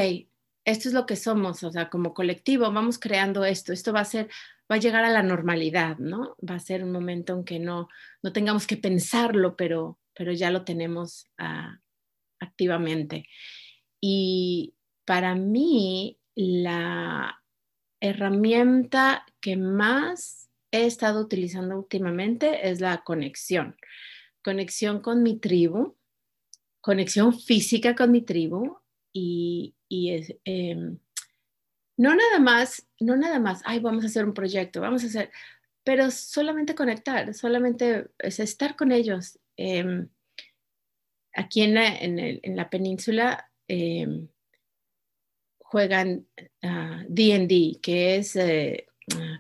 esto 0.67 0.89
es 0.89 0.95
lo 0.95 1.07
que 1.07 1.15
somos, 1.15 1.63
o 1.63 1.71
sea, 1.71 1.89
como 1.89 2.13
colectivo, 2.13 2.71
vamos 2.73 2.99
creando 2.99 3.45
esto, 3.45 3.73
esto 3.73 3.93
va 3.93 4.01
a 4.01 4.05
ser, 4.05 4.29
va 4.71 4.75
a 4.75 4.81
llegar 4.81 5.05
a 5.05 5.11
la 5.11 5.23
normalidad, 5.23 5.97
¿no? 5.99 6.37
Va 6.39 6.57
a 6.57 6.61
ser 6.61 6.83
un 6.83 6.91
momento 6.91 7.35
en 7.35 7.45
que 7.45 7.61
no, 7.61 7.89
no 8.21 8.33
tengamos 8.33 8.67
que 8.67 8.77
pensarlo, 8.77 9.57
pero, 9.57 10.01
pero 10.13 10.33
ya 10.33 10.51
lo 10.51 10.65
tenemos 10.65 11.27
ah, 11.39 11.79
activamente. 12.41 13.29
Y 14.01 14.75
para 15.05 15.37
mí, 15.37 16.19
la 16.35 17.41
herramienta 18.01 19.25
que 19.41 19.57
más 19.57 20.51
he 20.73 20.85
estado 20.87 21.21
utilizando 21.21 21.79
últimamente 21.79 22.69
es 22.69 22.81
la 22.81 23.05
conexión. 23.05 23.77
Conexión 24.43 25.01
con 25.01 25.23
mi 25.23 25.39
tribu, 25.39 25.97
conexión 26.81 27.39
física 27.39 27.95
con 27.95 28.11
mi 28.11 28.23
tribu 28.23 28.79
y, 29.19 29.75
em, 30.45 30.99
no 31.97 32.15
nada 32.15 32.39
más, 32.39 32.87
no 33.01 33.17
nada 33.17 33.41
más, 33.41 33.63
ay, 33.65 33.81
vamos 33.81 34.05
a 34.05 34.09
hacer 34.09 34.25
un 34.25 34.35
proyecto, 34.35 34.81
vamos 34.81 35.05
a 35.05 35.07
hacer, 35.07 35.31
pero 35.85 36.11
solamente 36.11 36.75
conectar, 36.75 37.33
solamente 37.33 38.09
es 38.19 38.41
estar 38.41 38.77
con 38.77 38.93
ellos. 38.93 39.39
Em, 39.57 40.09
aquí 41.35 41.63
en 41.63 41.75
la, 41.75 41.97
en, 41.97 42.57
la 42.57 42.69
península 42.69 43.51
em, 43.69 44.29
juegan 45.59 46.27
D&D, 47.09 47.73
ah, 47.75 47.79
que 47.81 48.17
es, 48.17 48.37
eh, 48.37 48.87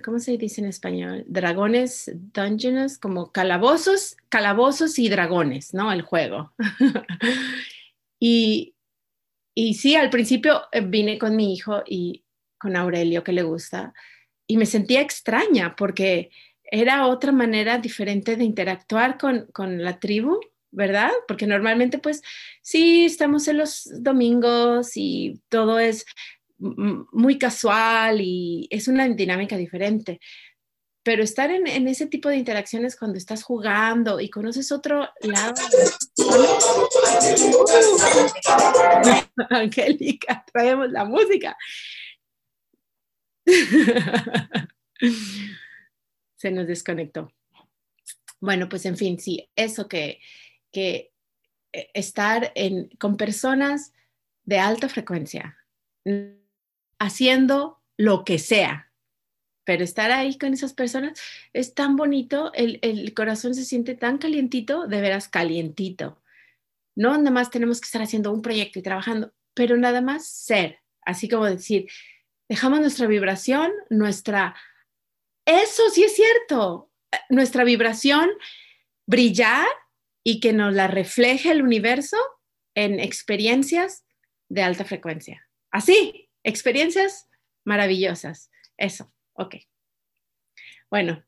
¿cómo 0.04 0.18
se 0.18 0.38
dice 0.38 0.60
en 0.62 0.68
español? 0.68 1.24
Dragones, 1.26 2.10
dungeons, 2.14 2.98
como 2.98 3.30
calabozos, 3.32 4.16
calabozos 4.30 4.98
y 4.98 5.08
dragones, 5.08 5.74
¿no? 5.74 5.92
El 5.92 6.02
juego. 6.02 6.52
y, 8.20 8.75
y 9.58 9.72
sí, 9.72 9.96
al 9.96 10.10
principio 10.10 10.64
eh, 10.70 10.82
vine 10.82 11.18
con 11.18 11.34
mi 11.34 11.54
hijo 11.54 11.82
y 11.86 12.22
con 12.58 12.76
Aurelio, 12.76 13.24
que 13.24 13.32
le 13.32 13.42
gusta, 13.42 13.94
y 14.46 14.58
me 14.58 14.66
sentía 14.66 15.00
extraña 15.00 15.74
porque 15.76 16.30
era 16.62 17.06
otra 17.06 17.32
manera 17.32 17.78
diferente 17.78 18.36
de 18.36 18.44
interactuar 18.44 19.16
con, 19.16 19.46
con 19.54 19.82
la 19.82 19.98
tribu, 19.98 20.38
¿verdad? 20.70 21.10
Porque 21.26 21.46
normalmente 21.46 21.98
pues 21.98 22.22
sí, 22.60 23.06
estamos 23.06 23.48
en 23.48 23.56
los 23.56 23.90
domingos 23.98 24.90
y 24.94 25.40
todo 25.48 25.78
es 25.78 26.04
muy 26.58 27.38
casual 27.38 28.20
y 28.20 28.68
es 28.70 28.88
una 28.88 29.08
dinámica 29.08 29.56
diferente. 29.56 30.20
Pero 31.02 31.22
estar 31.22 31.50
en, 31.50 31.66
en, 31.66 31.88
ese 31.88 32.06
tipo 32.06 32.28
de 32.28 32.36
interacciones 32.36 32.96
cuando 32.96 33.16
estás 33.16 33.42
jugando 33.42 34.20
y 34.20 34.28
conoces 34.28 34.70
otro 34.70 35.08
lado. 35.22 35.54
Angélica, 39.50 40.44
traemos 40.52 40.90
la 40.90 41.04
música. 41.04 41.56
Se 46.36 46.50
nos 46.50 46.66
desconectó. 46.66 47.32
Bueno, 48.40 48.68
pues 48.68 48.84
en 48.86 48.96
fin, 48.96 49.18
sí, 49.18 49.48
eso 49.56 49.88
que, 49.88 50.20
que 50.70 51.12
eh, 51.72 51.90
estar 51.94 52.52
en, 52.54 52.88
con 52.98 53.16
personas 53.16 53.92
de 54.44 54.58
alta 54.58 54.88
frecuencia, 54.88 55.56
haciendo 56.98 57.80
lo 57.96 58.24
que 58.24 58.38
sea, 58.38 58.92
pero 59.64 59.82
estar 59.82 60.12
ahí 60.12 60.38
con 60.38 60.52
esas 60.52 60.74
personas 60.74 61.18
es 61.52 61.74
tan 61.74 61.96
bonito, 61.96 62.52
el, 62.54 62.78
el 62.82 63.12
corazón 63.14 63.54
se 63.54 63.64
siente 63.64 63.94
tan 63.94 64.18
calientito, 64.18 64.86
de 64.86 65.00
veras 65.00 65.28
calientito. 65.28 66.20
No 66.96 67.16
nada 67.16 67.30
más 67.30 67.50
tenemos 67.50 67.80
que 67.80 67.84
estar 67.84 68.02
haciendo 68.02 68.32
un 68.32 68.42
proyecto 68.42 68.78
y 68.78 68.82
trabajando, 68.82 69.32
pero 69.54 69.76
nada 69.76 70.00
más 70.00 70.26
ser, 70.26 70.80
así 71.02 71.28
como 71.28 71.44
decir, 71.44 71.86
dejamos 72.48 72.80
nuestra 72.80 73.06
vibración, 73.06 73.70
nuestra... 73.90 74.56
Eso 75.44 75.88
sí 75.90 76.02
es 76.02 76.16
cierto, 76.16 76.90
nuestra 77.28 77.62
vibración 77.62 78.30
brillar 79.06 79.66
y 80.24 80.40
que 80.40 80.52
nos 80.52 80.74
la 80.74 80.88
refleje 80.88 81.52
el 81.52 81.62
universo 81.62 82.16
en 82.74 82.98
experiencias 82.98 84.04
de 84.48 84.62
alta 84.62 84.84
frecuencia. 84.84 85.48
Así, 85.70 86.28
experiencias 86.42 87.28
maravillosas. 87.64 88.50
Eso, 88.76 89.12
ok. 89.34 89.56
Bueno, 90.90 91.24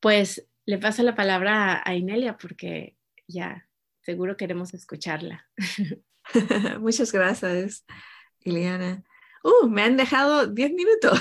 pues 0.00 0.46
le 0.66 0.78
paso 0.78 1.02
la 1.02 1.14
palabra 1.14 1.82
a 1.84 1.94
Inelia 1.94 2.36
porque 2.36 2.96
ya 3.26 3.65
seguro 4.06 4.36
queremos 4.36 4.72
escucharla. 4.72 5.46
Muchas 6.80 7.12
gracias, 7.12 7.84
Ileana. 8.40 9.04
Uh, 9.44 9.68
me 9.68 9.82
han 9.82 9.96
dejado 9.96 10.46
10 10.46 10.72
minutos. 10.72 11.20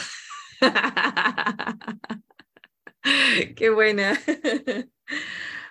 Qué 3.55 3.69
buena. 3.69 4.19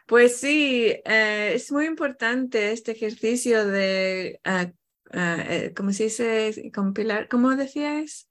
Pues 0.07 0.39
sí, 0.39 0.95
eh, 1.05 1.53
es 1.55 1.73
muy 1.73 1.87
importante 1.87 2.71
este 2.71 2.93
ejercicio 2.93 3.67
de 3.67 4.39
ah, 4.45 4.71
Ah, 5.17 5.45
eh, 5.49 5.73
¿cómo 5.77 5.93
se 5.93 6.05
dice? 6.05 6.73
Compilar, 6.75 7.29
¿cómo 7.29 7.55
decías? 7.55 8.29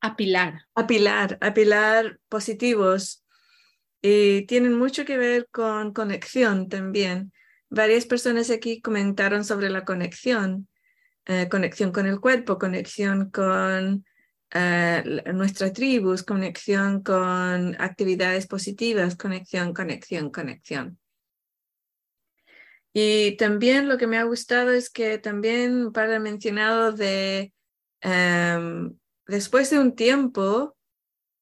Apilar. 0.00 0.66
Apilar, 0.74 1.38
apilar 1.40 2.20
positivos. 2.28 3.24
Y 4.02 4.44
tienen 4.46 4.74
mucho 4.74 5.06
que 5.06 5.16
ver 5.16 5.48
con 5.50 5.94
conexión 5.94 6.68
también. 6.68 7.32
Varias 7.70 8.06
personas 8.06 8.50
aquí 8.50 8.80
comentaron 8.80 9.44
sobre 9.44 9.68
la 9.70 9.84
conexión, 9.84 10.68
eh, 11.26 11.48
conexión 11.50 11.92
con 11.92 12.06
el 12.06 12.20
cuerpo, 12.20 12.58
conexión 12.58 13.30
con 13.30 14.04
eh, 14.54 15.22
nuestra 15.34 15.72
tribu, 15.72 16.14
conexión 16.26 17.02
con 17.02 17.80
actividades 17.80 18.46
positivas, 18.46 19.16
conexión, 19.16 19.74
conexión, 19.74 20.30
conexión. 20.30 20.98
Y 22.94 23.36
también 23.36 23.88
lo 23.88 23.98
que 23.98 24.06
me 24.06 24.18
ha 24.18 24.24
gustado 24.24 24.72
es 24.72 24.88
que 24.88 25.18
también 25.18 25.92
para 25.92 26.18
mencionado 26.18 26.92
de 26.92 27.52
em, 28.00 28.96
después 29.26 29.70
de 29.70 29.78
un 29.78 29.94
tiempo, 29.94 30.76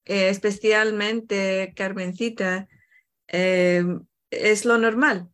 eh, 0.04 0.28
especialmente 0.28 1.72
Carmencita, 1.76 2.68
em, 3.28 4.04
es 4.30 4.64
lo 4.64 4.78
normal. 4.78 5.30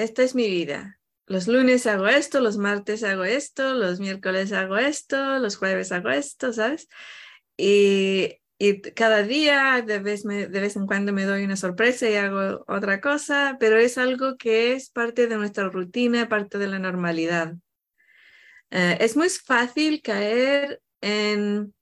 Esta 0.00 0.22
es 0.22 0.34
mi 0.34 0.48
vida. 0.48 0.98
Los 1.26 1.46
lunes 1.46 1.86
hago 1.86 2.08
esto, 2.08 2.40
los 2.40 2.56
martes 2.56 3.04
hago 3.04 3.24
esto, 3.24 3.74
los 3.74 4.00
miércoles 4.00 4.50
hago 4.50 4.78
esto, 4.78 5.38
los 5.38 5.58
jueves 5.58 5.92
hago 5.92 6.08
esto, 6.08 6.54
¿sabes? 6.54 6.88
Y 7.58 8.38
cada 8.96 9.22
día 9.22 9.84
de 9.86 9.98
vez, 9.98 10.22
de 10.22 10.46
vez 10.48 10.76
en 10.76 10.86
cuando 10.86 11.12
me 11.12 11.26
doy 11.26 11.44
una 11.44 11.56
sorpresa 11.56 12.08
y 12.08 12.14
hago 12.14 12.64
otra 12.66 13.02
cosa, 13.02 13.58
pero 13.60 13.76
es 13.76 13.98
algo 13.98 14.38
que 14.38 14.72
es 14.72 14.88
parte 14.88 15.26
de 15.26 15.36
nuestra 15.36 15.68
rutina, 15.68 16.30
parte 16.30 16.56
de 16.56 16.68
la 16.68 16.78
normalidad. 16.78 17.56
Eh, 18.70 18.96
es 19.00 19.18
muy 19.18 19.28
fácil 19.28 20.00
caer 20.00 20.80
en 21.02 21.74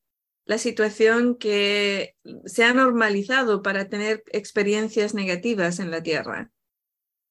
la 0.44 0.58
situación 0.58 1.36
que 1.36 2.16
se 2.46 2.64
ha 2.64 2.74
normalizado 2.74 3.62
para 3.62 3.88
tener 3.88 4.24
experiencias 4.32 5.14
negativas 5.14 5.78
en 5.78 5.92
la 5.92 6.02
Tierra. 6.02 6.50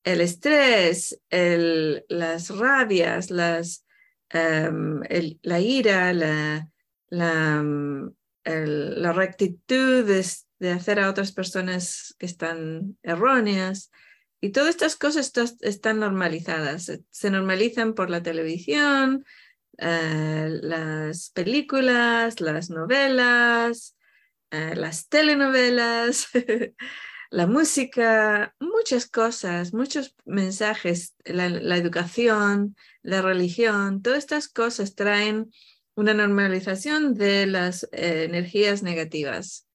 El 0.07 0.21
estrés, 0.21 1.19
las 1.29 2.49
rabias, 2.49 3.29
em, 4.29 5.01
la 5.41 5.59
ira, 5.59 6.13
la, 6.13 6.69
la 7.09 7.63
la 8.47 9.13
rectitud 9.13 10.05
de, 10.05 10.71
hacer 10.71 10.99
a 10.99 11.09
otras 11.09 11.31
personas 11.31 12.15
que 12.17 12.25
están 12.25 12.97
erróneas. 13.03 13.91
Y 14.39 14.51
todas 14.51 14.69
estas 14.69 14.95
cosas 14.95 15.31
están 15.61 15.99
normalizadas. 15.99 16.91
Se 17.09 17.31
normalizan 17.31 17.93
por 17.93 18.09
la 18.09 18.21
televisión, 18.21 19.25
eh, 19.79 20.49
las 20.61 21.31
películas, 21.31 22.39
las 22.39 22.69
novelas, 22.69 23.95
eh, 24.51 24.75
las 24.75 25.09
telenovelas, 25.09 26.27
la 27.29 27.47
música, 27.47 28.55
muchas 28.59 29.09
cosas, 29.09 29.73
muchos 29.73 30.15
mensajes, 30.25 31.15
la, 31.25 31.77
educación, 31.77 32.75
la 33.01 33.21
religión, 33.21 34.01
todas 34.01 34.19
estas 34.19 34.47
cosas 34.47 34.95
traen 34.95 35.51
una 35.95 36.13
normalización 36.13 37.15
de 37.15 37.47
las 37.47 37.83
eh, 37.91 38.23
energías 38.23 38.83
negativas, 38.83 39.67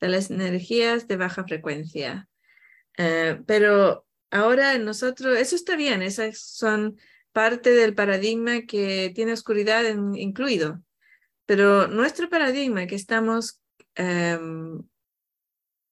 de 0.00 0.08
las 0.08 0.30
energías 0.30 1.08
de 1.08 1.16
baja 1.16 1.44
frecuencia. 1.44 2.28
Eh, 2.98 3.40
pero 3.46 4.06
ahora 4.30 4.78
nosotros, 4.78 5.38
eso 5.38 5.56
está 5.56 5.76
bien, 5.76 6.02
esas 6.02 6.38
son 6.38 6.98
parte 7.32 7.70
del 7.70 7.94
paradigma 7.94 8.62
que 8.62 9.10
tiene 9.14 9.32
oscuridad 9.32 9.82
incluido, 10.14 10.82
pero 11.46 11.88
nuestro 11.88 12.28
paradigma 12.28 12.86
que 12.86 12.94
estamos 12.94 13.60
em, 13.94 14.82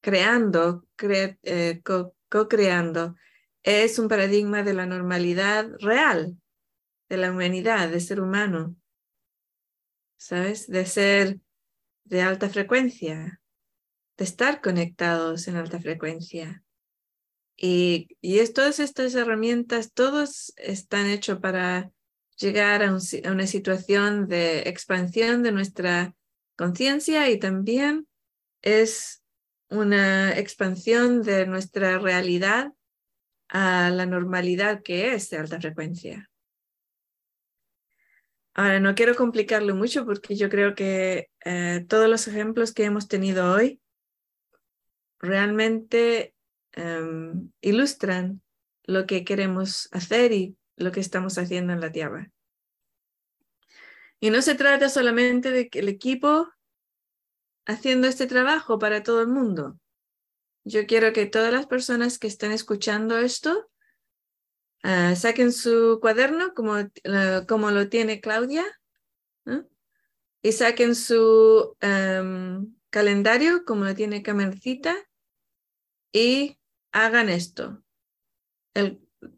creando, 0.01 0.86
eh, 1.03 1.80
co-creando, 1.82 3.16
es 3.62 3.98
un 3.98 4.09
paradigma 4.09 4.62
de 4.62 4.74
la 4.74 4.86
normalidad 4.86 5.68
real, 5.80 6.36
de 7.09 7.16
la 7.16 7.30
humanidad, 7.30 7.88
de 7.90 8.01
ser 8.01 8.20
humano. 8.20 8.76
¿sabes? 10.20 10.68
De 10.68 10.84
ser 10.84 11.38
de 12.05 12.22
alta 12.22 12.51
frecuencia, 12.51 13.40
de 14.18 14.24
estar 14.24 14.61
conectados 14.61 15.48
en 15.48 15.57
alta 15.57 15.80
frecuencia. 15.80 16.62
Y, 17.57 18.16
y 18.20 18.46
todas 18.53 18.80
estas 18.80 19.14
herramientas, 19.14 19.92
todos 19.92 20.53
están 20.57 21.07
hechos 21.09 21.40
para 21.40 21.90
llegar 22.36 22.82
a 22.82 22.96
una 23.30 23.46
situación 23.46 24.28
de 24.28 24.61
expansión 24.61 25.42
de 25.42 25.53
nuestra 25.53 26.14
conciencia 26.57 27.30
y 27.30 27.38
también 27.38 28.07
es 28.62 29.20
una 29.71 30.37
expansión 30.39 31.23
de 31.23 31.47
nuestra 31.47 31.99
realidad 31.99 32.73
a 33.49 33.91
la 33.91 34.07
normalidad 34.07 34.83
que 34.83 35.14
es 35.14 35.31
de 35.31 35.39
alta 35.39 35.61
frecuencia. 35.61 36.31
Ahora, 38.55 38.81
no 38.81 38.95
quiero 38.95 39.14
complicarlo 39.14 39.75
mucho 39.75 40.05
porque 40.05 40.35
yo 40.35 40.49
creo 40.51 40.75
que 40.75 41.31
eh, 41.45 41.85
todos 41.89 42.09
los 42.09 42.27
ejemplos 42.29 42.73
que 42.73 42.85
hemos 42.85 43.09
tenido 43.09 43.53
hoy 43.53 43.81
realmente 45.18 46.35
em, 46.73 47.51
ilustran 47.61 48.43
lo 48.85 49.07
que 49.07 49.25
queremos 49.25 49.89
hacer 49.93 50.33
y 50.33 50.57
lo 50.77 50.91
que 50.91 51.01
estamos 51.01 51.39
haciendo 51.39 51.73
en 51.73 51.81
la 51.81 51.93
Tierra. 51.93 52.31
Y 54.18 54.31
no 54.31 54.43
se 54.43 54.55
trata 54.55 54.89
solamente 54.89 55.51
de 55.51 55.68
que 55.68 55.79
el 55.79 55.89
equipo 55.89 56.49
haciendo 57.71 58.07
este 58.07 58.27
trabajo 58.27 58.79
para 58.79 59.03
todo 59.03 59.21
el 59.23 59.29
mundo. 59.29 59.79
Yo 60.64 60.87
quiero 60.87 61.12
que 61.12 61.27
todas 61.27 61.53
las 61.53 61.66
personas 61.66 62.18
que 62.18 62.27
estén 62.27 62.53
escuchando 62.53 63.18
esto 63.18 63.71
ah, 64.83 65.14
saquen 65.16 65.53
su 65.53 65.99
cuaderno 66.01 66.55
como, 66.55 66.79
eh, 66.79 66.91
como 67.49 67.71
lo 67.71 67.89
tiene 67.89 68.21
Claudia 68.21 68.64
y 70.43 70.53
saquen 70.53 70.95
su 70.95 71.77
calendario 72.91 73.64
como 73.64 73.85
lo 73.85 73.95
tiene 73.95 74.23
Camercita 74.23 74.97
y 76.12 76.59
hagan 76.93 77.29
esto. 77.29 77.83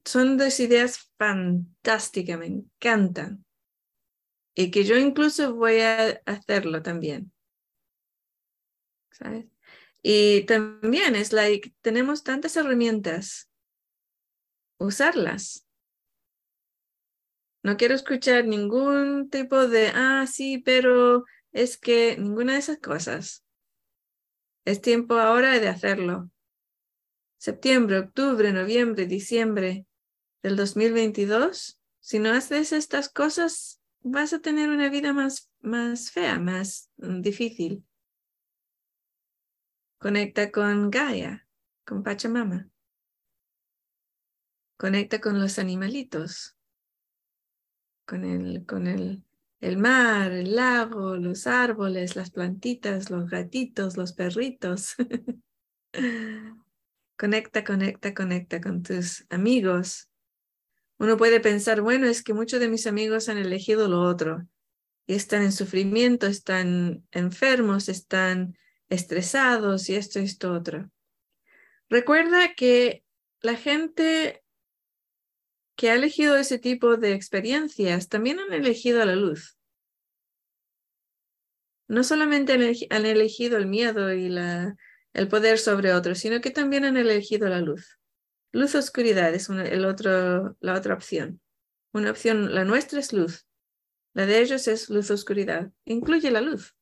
son 0.05 0.39
dos 0.39 0.61
ideas 0.61 1.11
fantásticas, 1.19 2.39
me 2.39 2.47
encantan. 2.47 3.45
Y 4.55 4.71
que 4.71 4.85
yo 4.85 4.97
incluso 4.97 5.55
voy 5.55 5.81
a 5.81 6.23
hacerlo 6.27 6.83
también. 6.83 7.32
Y 10.03 10.45
también 10.45 11.15
es 11.15 11.33
like, 11.33 11.75
tenemos 11.81 12.25
tantas 12.25 12.57
herramientas, 12.57 13.51
usarlas. 14.79 15.67
No 17.63 17.77
quiero 17.77 17.95
escuchar 17.95 18.45
ningún 18.45 19.31
tipo 19.31 19.69
de, 19.69 19.93
ah, 19.95 20.27
sí, 20.27 20.59
pero 20.59 21.25
es 21.53 21.79
que 21.79 22.17
ninguna 22.19 22.55
de 22.55 22.59
esas 22.59 22.79
cosas. 22.79 23.45
Es 24.65 24.81
tiempo 24.81 25.15
ahora 25.15 25.59
de 25.61 25.69
hacerlo. 25.69 26.31
Septiembre, 27.39 27.99
octubre, 27.99 28.53
noviembre, 28.53 29.07
diciembre 29.07 29.87
del 30.43 30.57
2022, 30.57 31.81
si 32.01 32.19
no 32.19 32.31
haces 32.31 32.73
estas 32.73 33.09
cosas, 33.09 33.81
vas 34.01 34.33
a 34.33 34.41
tener 34.41 34.71
una 34.71 34.89
vida 34.91 35.13
más, 35.13 35.51
más 35.61 36.11
fea, 36.11 36.39
más 36.39 36.91
mm, 36.97 37.21
difícil. 37.21 37.85
Conecta 40.03 40.51
con 40.51 40.91
Gaia, 40.91 41.47
con 41.87 42.03
Pachamama. 42.03 42.69
Conecta 44.77 45.21
con 45.21 45.39
los 45.39 45.61
animalitos, 45.61 46.57
con 48.05 48.25
el, 48.25 48.67
con 48.67 48.89
el, 48.89 49.23
el 49.61 49.77
mar, 49.77 50.33
el 50.33 50.57
lago, 50.57 51.15
los 51.15 51.47
árboles, 51.47 52.17
las 52.17 52.33
plantitas, 52.33 53.11
los 53.11 53.31
gatitos, 53.31 53.97
los 53.97 54.13
perritos. 54.13 54.97
conecta, 57.17 57.63
conecta, 57.63 58.13
conecta 58.13 58.61
con 58.61 58.83
tus 58.83 59.25
amigos. 59.31 60.11
Uno 60.99 61.17
puede 61.17 61.39
pensar, 61.39 61.81
bueno, 61.81 62.09
es 62.09 62.25
que 62.25 62.35
muchos 62.35 62.59
de 62.59 62.69
mis 62.69 62.89
amigos 62.89 63.29
han 63.29 63.39
elegido 63.39 63.87
lo 63.87 64.01
otro 64.01 64.49
y 65.07 65.15
están 65.15 65.43
en 65.43 65.53
sufrimiento, 65.53 66.27
están 66.27 67.07
enfermos, 67.13 67.89
están 67.89 68.57
estresados 68.93 69.89
y 69.89 69.97
esto 69.97 70.19
esto 70.19 70.53
otro. 70.53 70.91
Recuerda 71.89 72.55
que 72.55 73.05
la 73.41 73.57
gente 73.57 74.43
que 75.77 75.91
ha 75.91 75.95
elegido 75.95 76.37
ese 76.37 76.59
tipo 76.59 76.97
de 76.97 77.15
experiencias 77.15 78.09
también 78.09 78.39
han 78.39 78.53
elegido 78.53 79.05
la 79.05 79.17
luz. 79.17 79.59
No 81.89 82.05
solamente 82.05 82.53
han 82.53 83.07
elegido 83.07 83.59
el 83.59 83.67
miedo 83.67 84.13
y 84.13 84.29
la, 84.29 84.77
el 85.13 85.29
poder 85.29 85.59
sobre 85.59 85.93
otros, 85.93 86.19
sino 86.19 86.41
que 86.41 86.51
también 86.51 86.85
han 86.85 86.97
elegido 86.97 87.49
la 87.49 87.61
luz. 87.61 87.99
Luz 88.53 88.75
oscuridad 88.75 89.35
es 89.35 89.49
el 89.49 89.85
otro, 89.85 90.57
la 90.61 90.75
otra 90.75 90.95
opción. 90.95 91.41
Una 91.93 92.11
opción, 92.11 92.55
la 92.55 92.65
nuestra 92.65 93.01
es 93.01 93.13
luz. 93.13 93.47
La 94.15 94.27
de 94.27 94.41
ellos 94.41 94.69
es 94.69 94.91
luz 94.91 95.11
oscuridad. 95.11 95.71
Incluye 95.85 96.31
la 96.31 96.43
luz. 96.43 96.75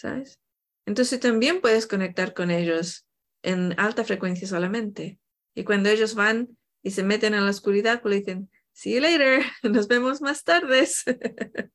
¿Sabes? 0.00 0.40
Entonces 0.86 1.20
también 1.20 1.60
puedes 1.60 1.86
conectar 1.86 2.32
con 2.32 2.50
ellos 2.50 3.06
en 3.42 3.78
alta 3.78 4.02
frecuencia 4.02 4.48
solamente. 4.48 5.18
Y 5.54 5.64
cuando 5.64 5.90
ellos 5.90 6.14
van 6.14 6.56
y 6.82 6.92
se 6.92 7.02
meten 7.02 7.34
en 7.34 7.44
la 7.44 7.50
oscuridad, 7.50 8.00
pues 8.00 8.14
dicen, 8.14 8.50
see 8.72 8.94
you 8.94 9.00
later, 9.00 9.42
nos 9.62 9.88
vemos 9.88 10.22
más 10.22 10.42
tarde. 10.42 10.86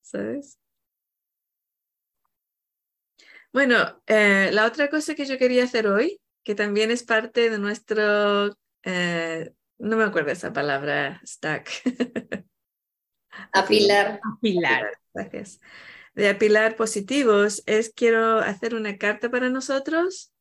¿Sabes? 0.00 0.60
Bueno, 3.52 4.00
eh, 4.06 4.50
la 4.52 4.64
otra 4.64 4.88
cosa 4.90 5.16
que 5.16 5.26
yo 5.26 5.38
quería 5.38 5.64
hacer 5.64 5.88
hoy, 5.88 6.20
que 6.44 6.54
también 6.54 6.92
es 6.92 7.02
parte 7.02 7.50
de 7.50 7.58
nuestro, 7.58 8.56
eh, 8.84 9.52
no 9.78 9.96
me 9.96 10.04
acuerdo 10.04 10.30
esa 10.30 10.52
palabra, 10.52 11.20
stack. 11.26 11.68
Apilar. 13.52 14.20
Apilar. 14.22 14.96
Gracias. 15.12 15.58
De 16.18 16.28
apilar 16.28 16.74
positivos 16.74 17.62
es 17.66 17.92
quiero 17.94 18.40
hacer 18.40 18.74
una 18.74 18.98
carta 18.98 19.30
para 19.30 19.50
nosotros 19.50 20.32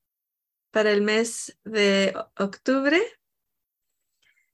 para 0.71 0.91
el 0.91 1.03
mes 1.03 1.55
de 1.65 2.15
octubre. 2.35 2.99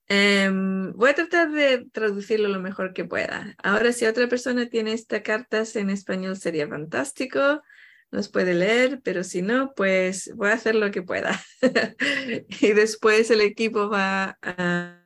Em, 0.10 0.92
voy 0.92 1.12
a 1.12 1.16
tratar 1.16 1.50
de 1.50 1.88
traducirlo 1.94 2.50
lo 2.50 2.60
mejor 2.60 2.92
que 2.92 3.06
pueda. 3.06 3.56
Ahora, 3.64 3.94
si 3.94 4.06
otra 4.06 4.28
persona 4.28 4.68
tiene 4.68 4.92
esta 4.92 5.24
carta 5.24 5.64
en 5.76 5.92
español, 5.92 6.36
sería 6.36 6.68
fantástico. 6.68 7.64
Nos 8.12 8.28
puede 8.28 8.54
leer, 8.54 9.00
pero 9.02 9.24
si 9.24 9.42
no, 9.42 9.74
pues 9.78 10.30
voy 10.36 10.50
a 10.50 10.56
hacer 10.56 10.76
lo 10.76 10.92
que 10.92 11.04
pueda. 11.04 11.42
y 12.60 12.74
después 12.74 13.32
el 13.32 13.40
equipo 13.40 13.88
va 13.88 14.38
a 14.42 15.02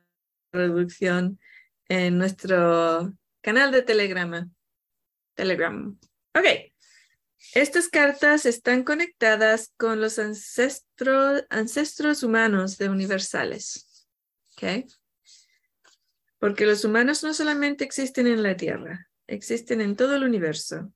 traducción 0.50 1.38
en 1.88 2.18
nuestro 2.18 3.14
canal 3.40 3.70
de 3.70 3.82
Telegram. 3.82 4.50
Telegram. 5.36 5.96
Ok. 6.38 6.46
Estas 7.54 7.88
cartas 7.88 8.46
están 8.46 8.84
conectadas 8.84 9.72
con 9.76 10.00
los 10.00 10.20
ancestros, 10.20 11.42
humanos 12.22 12.78
de 12.78 12.88
universales. 12.88 14.08
Porque 16.38 16.66
los 16.66 16.84
humanos 16.84 17.24
no 17.24 17.34
solamente 17.34 17.84
existen 17.84 18.28
en 18.28 18.44
la 18.44 18.56
Tierra, 18.56 19.08
existen 19.26 19.80
en 19.80 19.96
todo 19.96 20.14
el 20.14 20.22
universo. 20.22 20.92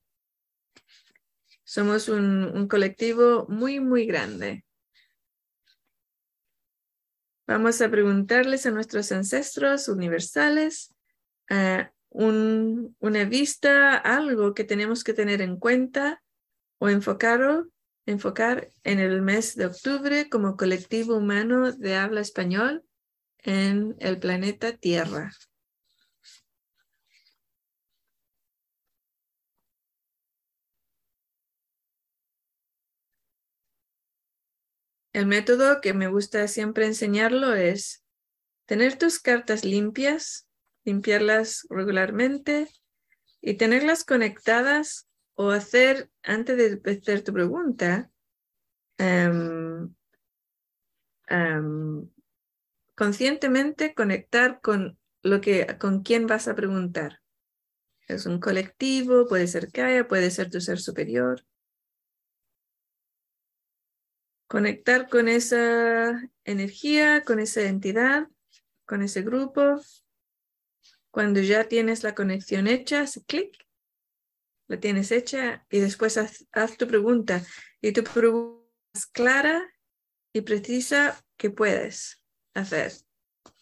Somos 1.65 2.07
un, 2.07 2.67
colectivo 2.69 3.45
muy, 3.49 3.81
muy 3.81 4.05
grande. 4.05 4.63
Vamos 7.47 7.81
a 7.81 7.89
preguntarles 7.89 8.65
a 8.65 8.71
nuestros 8.71 9.11
ancestros 9.11 9.89
universales 9.89 10.95
uh, 11.49 11.83
una 12.13 13.25
vista, 13.25 13.95
algo 13.95 14.53
que 14.53 14.63
tenemos 14.63 15.03
que 15.03 15.13
tener 15.13 15.41
en 15.41 15.57
cuenta 15.57 16.21
o 16.79 16.89
enfocar, 16.89 17.65
enfocar 18.05 18.69
en 18.83 18.99
el 18.99 19.21
mes 19.21 19.55
de 19.55 19.65
octubre 19.65 20.29
como 20.29 20.55
colectivo 20.55 21.15
humano 21.15 21.71
de 21.71 21.95
habla 21.95 22.21
español 22.21 22.83
en 23.39 23.95
el 23.99 24.19
planeta 24.19 24.77
Tierra. 24.77 25.31
El 35.13 35.27
método 35.27 35.79
que 35.79 35.93
me 35.93 36.07
gusta 36.07 36.47
siempre 36.47 36.87
enseñarlo 36.87 37.53
es 37.53 38.03
tener 38.65 38.97
tus 38.97 39.19
cartas 39.19 39.63
limpias, 39.63 40.47
limpiarlas 40.83 41.65
regularmente 41.69 42.67
y 43.41 43.55
tenerlas 43.55 44.03
conectadas 44.03 45.07
o 45.35 45.51
hacer, 45.51 46.09
antes 46.23 46.57
de 46.57 46.91
hacer 46.91 47.23
tu 47.23 47.33
pregunta, 47.33 48.09
em, 48.97 49.93
em, 51.27 52.09
conscientemente 52.95 53.93
conectar 53.93 54.61
con 54.61 54.97
lo 55.23 55.41
que, 55.41 55.77
con 55.79 56.03
quién 56.03 56.27
vas 56.27 56.47
a 56.47 56.55
preguntar. 56.55 57.21
Es 58.07 58.25
un 58.25 58.39
colectivo, 58.39 59.27
puede 59.27 59.47
ser 59.47 59.71
Kaya, 59.71 60.07
puede 60.07 60.29
ser 60.29 60.49
tu 60.49 60.59
ser 60.61 60.79
superior. 60.79 61.45
Conectar 64.47 65.09
con 65.09 65.27
esa 65.27 66.29
energía, 66.43 67.23
con 67.23 67.39
esa 67.39 67.61
entidad, 67.61 68.27
con 68.85 69.01
ese 69.01 69.21
grupo. 69.21 69.81
Cuando 71.13 71.41
ya 71.41 71.65
tienes 71.65 72.01
la 72.01 72.15
conexión 72.15 72.65
hecha, 72.65 73.01
hace 73.01 73.23
clic 73.23 73.67
la 74.67 74.79
tienes 74.79 75.11
hecha 75.11 75.63
y 75.69 75.79
después 75.79 76.17
haz, 76.17 76.77
tu 76.79 76.87
pregunta. 76.87 77.45
Y 77.81 77.91
tu 77.91 78.03
pregunta 78.03 78.67
es 78.95 79.05
clara 79.05 79.61
y 80.33 80.41
precisa 80.41 81.23
que 81.37 81.51
puedes 81.51 82.23
hacer. 82.55 82.93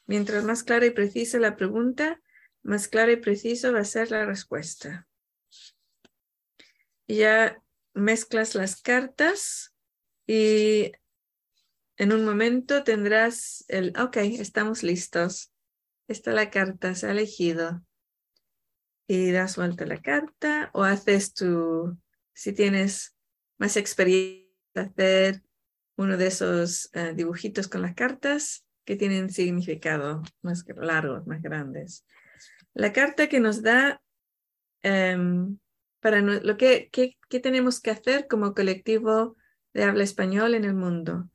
Mientras 0.05 0.45
más 0.45 0.63
clara 0.63 0.85
y 0.85 0.91
precisa 0.91 1.39
la 1.39 1.57
pregunta, 1.57 2.21
más 2.63 2.87
clara 2.87 3.11
y 3.11 3.17
precisa 3.17 3.69
va 3.69 3.79
a 3.79 3.83
ser 3.83 4.11
la 4.11 4.25
respuesta. 4.25 5.09
Ya 7.05 7.61
mezclas 7.93 8.55
las 8.55 8.81
cartas 8.81 9.75
y 10.25 10.93
en 11.97 12.13
un 12.13 12.23
momento 12.23 12.85
tendrás 12.85 13.65
el, 13.67 13.91
ok, 13.99 14.15
estamos 14.39 14.83
listos. 14.83 15.50
Esta 16.11 16.33
la 16.33 16.49
carta, 16.49 16.93
se 16.93 17.07
ha 17.07 17.11
elegido 17.11 17.81
y 19.07 19.31
das 19.31 19.55
vuelta 19.55 19.85
la 19.85 20.01
carta 20.01 20.69
o 20.73 20.83
haces 20.83 21.33
tu, 21.33 21.97
si 22.33 22.51
tienes 22.51 23.15
más 23.57 23.77
experiencia, 23.77 24.51
hacer 24.75 25.41
uno 25.95 26.17
de 26.17 26.27
esos 26.27 26.89
eh, 26.91 27.13
dibujitos 27.15 27.69
con 27.69 27.81
las 27.81 27.95
cartas 27.95 28.65
que 28.83 28.97
tienen 28.97 29.29
significado 29.29 30.21
más 30.41 30.65
largos, 30.75 31.25
más 31.27 31.41
grandes. 31.41 32.05
La 32.73 32.91
carta 32.91 33.29
que 33.29 33.39
nos 33.39 33.61
da 33.61 34.01
em, 34.81 35.59
para 36.01 36.19
lo 36.19 36.57
que, 36.57 36.89
que, 36.91 37.39
tenemos 37.39 37.79
que 37.79 37.91
hacer 37.91 38.27
como 38.27 38.53
colectivo 38.53 39.37
de 39.73 39.85
habla 39.85 40.03
español 40.03 40.55
en 40.55 40.65
el 40.65 40.73
mundo. 40.73 41.29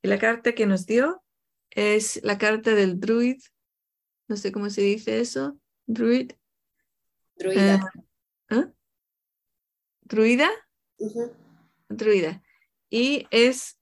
Y 0.00 0.08
la 0.08 0.18
carta 0.18 0.54
que 0.54 0.64
nos 0.64 0.86
dio 0.86 1.22
es 1.68 2.18
la 2.22 2.38
carta 2.38 2.74
del 2.74 2.98
druid, 2.98 3.42
no 4.28 4.36
sé 4.36 4.52
cómo 4.52 4.70
se 4.70 4.82
dice 4.82 5.20
eso, 5.20 5.58
druid. 5.86 6.32
Druida. 7.36 7.92
Eh, 8.50 8.56
¿eh? 8.56 8.72
¿Druida? 10.02 10.50
Druida. 11.88 12.42
Y 12.90 13.26
es 13.30 13.78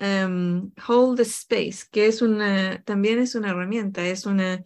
um, 0.00 0.72
hold 0.88 1.18
the 1.18 1.22
space, 1.22 1.86
que 1.90 2.06
es 2.06 2.22
una, 2.22 2.82
también 2.84 3.18
es 3.18 3.34
una 3.34 3.50
herramienta, 3.50 4.06
es 4.06 4.26
una, 4.26 4.64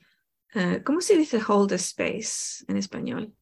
uh, 0.55 0.83
¿cómo 0.85 1.01
se 1.01 1.17
dice 1.17 1.41
hold 1.47 1.71
the 1.71 1.77
space 1.77 2.65
en 2.69 2.77
español? 2.77 3.35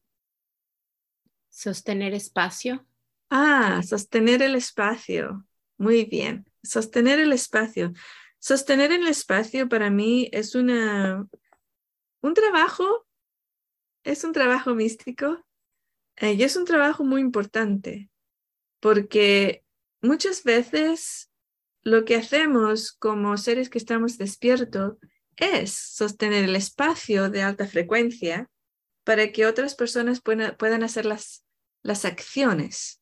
Sostener 1.49 2.13
espacio. 2.13 2.85
Ah, 3.29 3.81
sostener 3.83 4.41
el 4.41 4.55
espacio. 4.55 5.45
Muy 5.77 6.05
bien. 6.05 6.49
Sostener 6.63 7.19
el 7.19 7.33
espacio. 7.33 7.93
Sostener 8.39 8.91
el 8.91 9.07
espacio 9.07 9.67
para 9.67 9.89
mí 9.89 10.29
es 10.31 10.55
una, 10.55 11.27
un 12.27 12.33
trabajo, 12.33 13.07
es 14.03 14.23
un 14.23 14.33
trabajo 14.33 14.75
místico 14.75 15.43
eh, 16.17 16.33
y 16.33 16.43
es 16.43 16.55
un 16.55 16.65
trabajo 16.65 17.03
muy 17.03 17.21
importante 17.21 18.09
porque 18.79 19.63
muchas 20.01 20.43
veces 20.43 21.31
lo 21.83 22.05
que 22.05 22.15
hacemos 22.15 22.91
como 22.91 23.37
seres 23.37 23.69
que 23.69 23.77
estamos 23.77 24.17
despiertos 24.17 24.97
es 25.35 25.73
sostener 25.73 26.43
el 26.43 26.55
espacio 26.55 27.29
de 27.29 27.41
alta 27.41 27.67
frecuencia 27.67 28.49
para 29.03 29.31
que 29.31 29.45
otras 29.45 29.75
personas 29.75 30.21
puedan, 30.21 30.55
puedan 30.57 30.83
hacer 30.83 31.05
las 31.05 31.47
las 31.87 32.05
acciones. 32.05 33.01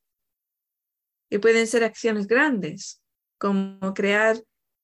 Y 1.29 1.39
pueden 1.39 1.67
ser 1.67 1.83
acciones 1.83 2.27
grandes, 2.27 3.01
como 3.39 3.93
crear 3.93 4.41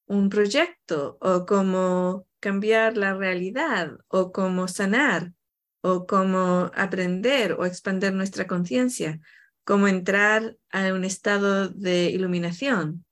un 0.08 0.30
proyecto 0.30 1.18
o 1.22 1.46
como 1.46 2.28
cambiar 2.42 2.98
la 2.98 3.14
realidad 3.14 3.98
o 4.10 4.34
como 4.34 4.68
sanar 4.68 5.34
o 5.82 6.06
como 6.06 6.70
aprender 6.76 7.54
o 7.54 7.66
expandir 7.66 8.14
nuestra 8.14 8.46
conciencia, 8.46 9.22
como 9.64 9.88
entrar 9.88 10.58
a 10.70 10.94
un 10.94 11.06
estado 11.06 11.70
de 11.70 12.10
iluminación. 12.10 13.06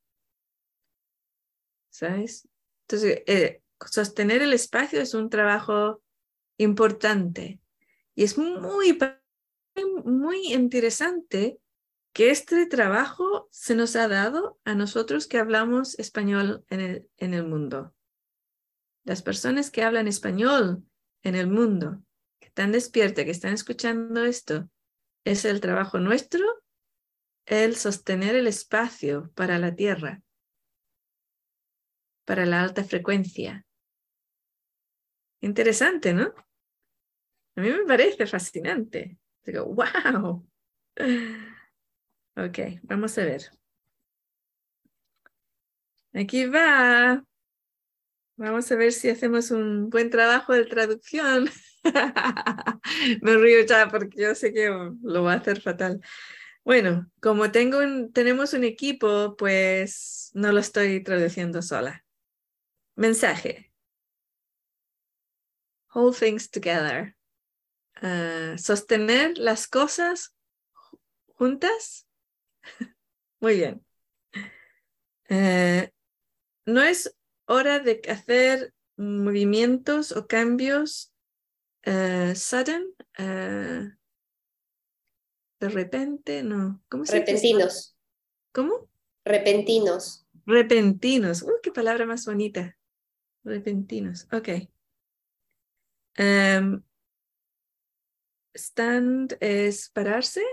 ¿Sabes? 1.89 2.49
Entonces, 2.87 3.23
eh, 3.27 3.61
sostener 3.85 4.41
el 4.41 4.53
espacio 4.53 5.01
es 5.01 5.13
un 5.13 5.29
trabajo 5.29 6.01
importante 6.57 7.61
y 8.13 8.23
es 8.23 8.37
muy 8.37 8.97
muy 10.03 10.53
interesante 10.53 11.59
que 12.13 12.31
este 12.31 12.65
trabajo 12.65 13.47
se 13.51 13.75
nos 13.75 13.95
ha 13.95 14.07
dado 14.07 14.59
a 14.65 14.75
nosotros 14.75 15.27
que 15.27 15.37
hablamos 15.37 15.97
español 15.99 16.65
en 16.69 16.79
el, 16.81 17.09
en 17.17 17.33
el 17.33 17.45
mundo. 17.45 17.93
Las 19.03 19.21
personas 19.21 19.71
que 19.71 19.83
hablan 19.83 20.07
español 20.07 20.83
en 21.23 21.35
el 21.35 21.47
mundo, 21.47 22.03
que 22.39 22.47
están 22.47 22.71
despiertas, 22.71 23.25
que 23.25 23.31
están 23.31 23.53
escuchando 23.53 24.23
esto, 24.23 24.69
es 25.25 25.45
el 25.45 25.61
trabajo 25.61 25.99
nuestro, 25.99 26.43
el 27.45 27.75
sostener 27.75 28.35
el 28.35 28.47
espacio 28.47 29.31
para 29.35 29.57
la 29.57 29.75
tierra, 29.75 30.21
para 32.25 32.45
la 32.45 32.61
alta 32.61 32.83
frecuencia. 32.83 33.65
Interesante, 35.41 36.13
¿no? 36.13 36.33
A 37.55 37.61
mí 37.61 37.69
me 37.71 37.85
parece 37.85 38.27
fascinante. 38.27 39.17
Digo, 39.43 39.65
wow. 39.65 40.47
Ok, 42.35 42.59
vamos 42.83 43.17
a 43.17 43.25
ver. 43.25 43.49
Aquí 46.13 46.45
va. 46.45 47.23
Vamos 48.39 48.71
a 48.71 48.75
ver 48.77 48.93
si 48.93 49.09
hacemos 49.09 49.51
un 49.51 49.89
buen 49.89 50.09
trabajo 50.09 50.53
de 50.53 50.63
traducción. 50.63 51.49
Me 53.21 53.35
río 53.35 53.65
ya 53.65 53.89
porque 53.89 54.21
yo 54.21 54.33
sé 54.33 54.53
que 54.53 54.69
lo 55.01 55.23
va 55.23 55.33
a 55.33 55.35
hacer 55.35 55.59
fatal. 55.61 55.99
Bueno, 56.63 57.11
como 57.19 57.51
tengo 57.51 57.79
tenemos 58.13 58.53
un 58.53 58.63
equipo, 58.63 59.35
pues 59.35 60.31
no 60.35 60.53
lo 60.53 60.59
estoy 60.61 61.03
traduciendo 61.03 61.61
sola. 61.61 62.05
Mensaje. 62.95 63.73
Hold 65.93 66.17
things 66.17 66.49
together. 66.49 67.17
Ah, 67.95 68.55
sostener 68.57 69.37
las 69.37 69.67
cosas 69.67 70.33
juntas. 71.35 72.07
Muy 73.41 73.57
bien. 73.57 73.85
Eh, 75.27 75.91
no 76.65 76.81
es 76.81 77.13
hora 77.49 77.79
de 77.79 78.01
hacer 78.07 78.73
movimientos 78.95 80.11
o 80.11 80.27
cambios 80.27 81.11
uh, 81.87 82.35
sudden, 82.35 82.93
uh, 83.17 83.89
de 85.59 85.69
repente, 85.69 86.43
no. 86.43 86.81
¿Cómo 86.89 87.05
se 87.05 87.19
Repentinos. 87.19 87.97
¿Cómo? 88.53 88.87
Repentinos. 89.25 90.25
Repentinos. 90.45 91.41
Uy, 91.41 91.55
qué 91.61 91.71
palabra 91.71 92.05
más 92.05 92.25
bonita. 92.25 92.77
Repentinos. 93.43 94.27
Ok. 94.31 94.49
Um, 96.17 96.81
Stand 98.55 99.37
es 99.39 99.89
pararse. 99.89 100.43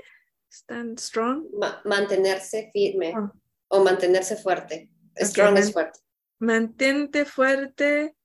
Stand 0.51 0.99
strong. 0.99 1.45
mantenerse 1.85 2.71
firme 2.73 3.13
ah. 3.15 3.33
o 3.69 3.85
mantenerse 3.85 4.37
fuerte. 4.37 4.91
Strong 5.17 5.59
es 5.59 5.73
fuerte. 5.73 6.01
Mantente 6.39 7.25
fuerte 7.25 8.17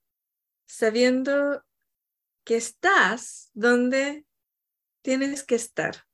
sabiendo 0.66 1.64
que 2.44 2.56
estás 2.56 3.52
donde 3.54 4.26
tienes 5.02 5.44
que 5.44 5.56
estar. 5.56 6.06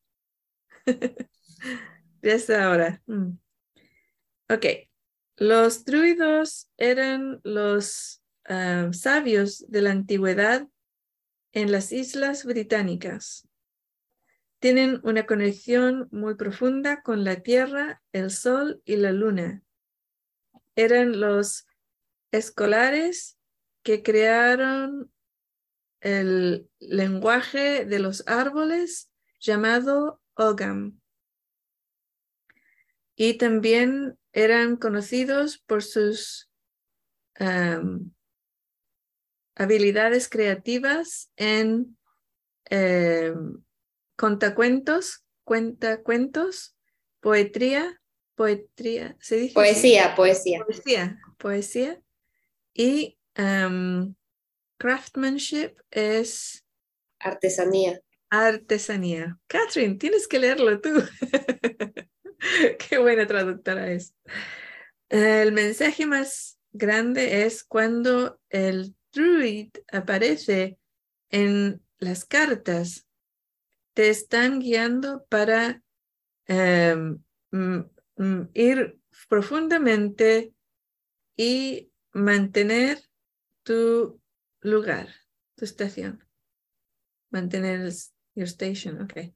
Desde 2.22 2.56
ahora. 2.56 3.02
Mm. 3.06 3.38
Ok. 4.50 4.66
Los 5.38 5.86
druidos 5.86 6.72
eran 6.78 7.40
los 7.44 8.24
ah, 8.46 8.90
sabios 8.92 9.66
de 9.70 9.82
la 9.84 9.92
antigüedad 9.92 10.68
en 11.52 11.72
las 11.72 11.92
islas 11.92 12.44
británicas. 12.44 13.48
Tienen 14.60 15.00
una 15.04 15.28
conexión 15.28 16.08
muy 16.12 16.34
profunda 16.34 17.04
con 17.04 17.24
la 17.24 17.44
Tierra, 17.44 18.02
el 18.12 18.32
Sol 18.32 18.82
y 18.86 18.96
la 18.96 19.12
Luna. 19.12 19.62
Eran 20.76 21.20
los 21.20 21.67
escolares 22.38 23.38
que 23.84 24.04
crearon 24.04 25.12
el 26.02 26.70
lenguaje 26.80 27.86
de 27.86 28.00
los 28.00 28.28
árboles 28.28 29.12
llamado 29.40 30.22
Ogam. 30.36 31.00
Y 33.16 33.36
también 33.36 34.18
eran 34.32 34.78
conocidos 34.78 35.58
por 35.58 35.84
sus 35.84 36.52
habilidades 39.56 40.30
creativas 40.30 41.32
en 41.36 41.98
em, 42.66 43.64
contacuentos, 44.16 45.24
cuentos, 45.44 46.76
poetría, 47.20 48.02
poetría, 48.36 49.16
¿se 49.20 49.38
dice? 49.38 49.54
Poesía, 49.54 50.16
poesía. 50.16 50.64
Poesía, 50.66 51.20
poesía. 51.38 52.02
Y 52.78 53.18
um, 53.38 54.16
craftsmanship 54.78 55.76
es... 55.90 56.64
Artesanía. 57.20 58.00
Artesanía. 58.30 59.40
Catherine, 59.48 59.96
tienes 59.96 60.28
que 60.28 60.38
leerlo 60.38 60.80
tú. 60.80 60.92
Qué 62.78 62.98
buena 63.00 63.26
traductora 63.26 63.92
es. 63.92 64.14
El 65.10 65.54
mensaje 65.54 66.06
más 66.06 66.60
grande 66.72 67.46
es 67.46 67.64
cuando 67.64 68.40
el 68.50 68.96
druid 69.12 69.72
aparece 69.92 70.78
en 71.32 71.82
las 71.98 72.26
cartas 72.26 73.08
te 73.96 74.10
están 74.10 74.60
guiando 74.60 75.26
para 75.26 75.82
em, 76.46 77.20
ir 78.54 79.00
profundamente 79.28 80.54
y 81.36 81.90
mantener 82.18 83.00
tu 83.64 84.20
lugar, 84.62 85.08
tu 85.56 85.66
estación. 85.66 86.28
Mantener 87.30 87.92
Your 88.36 88.48
station, 88.48 89.02
ok. 89.02 89.34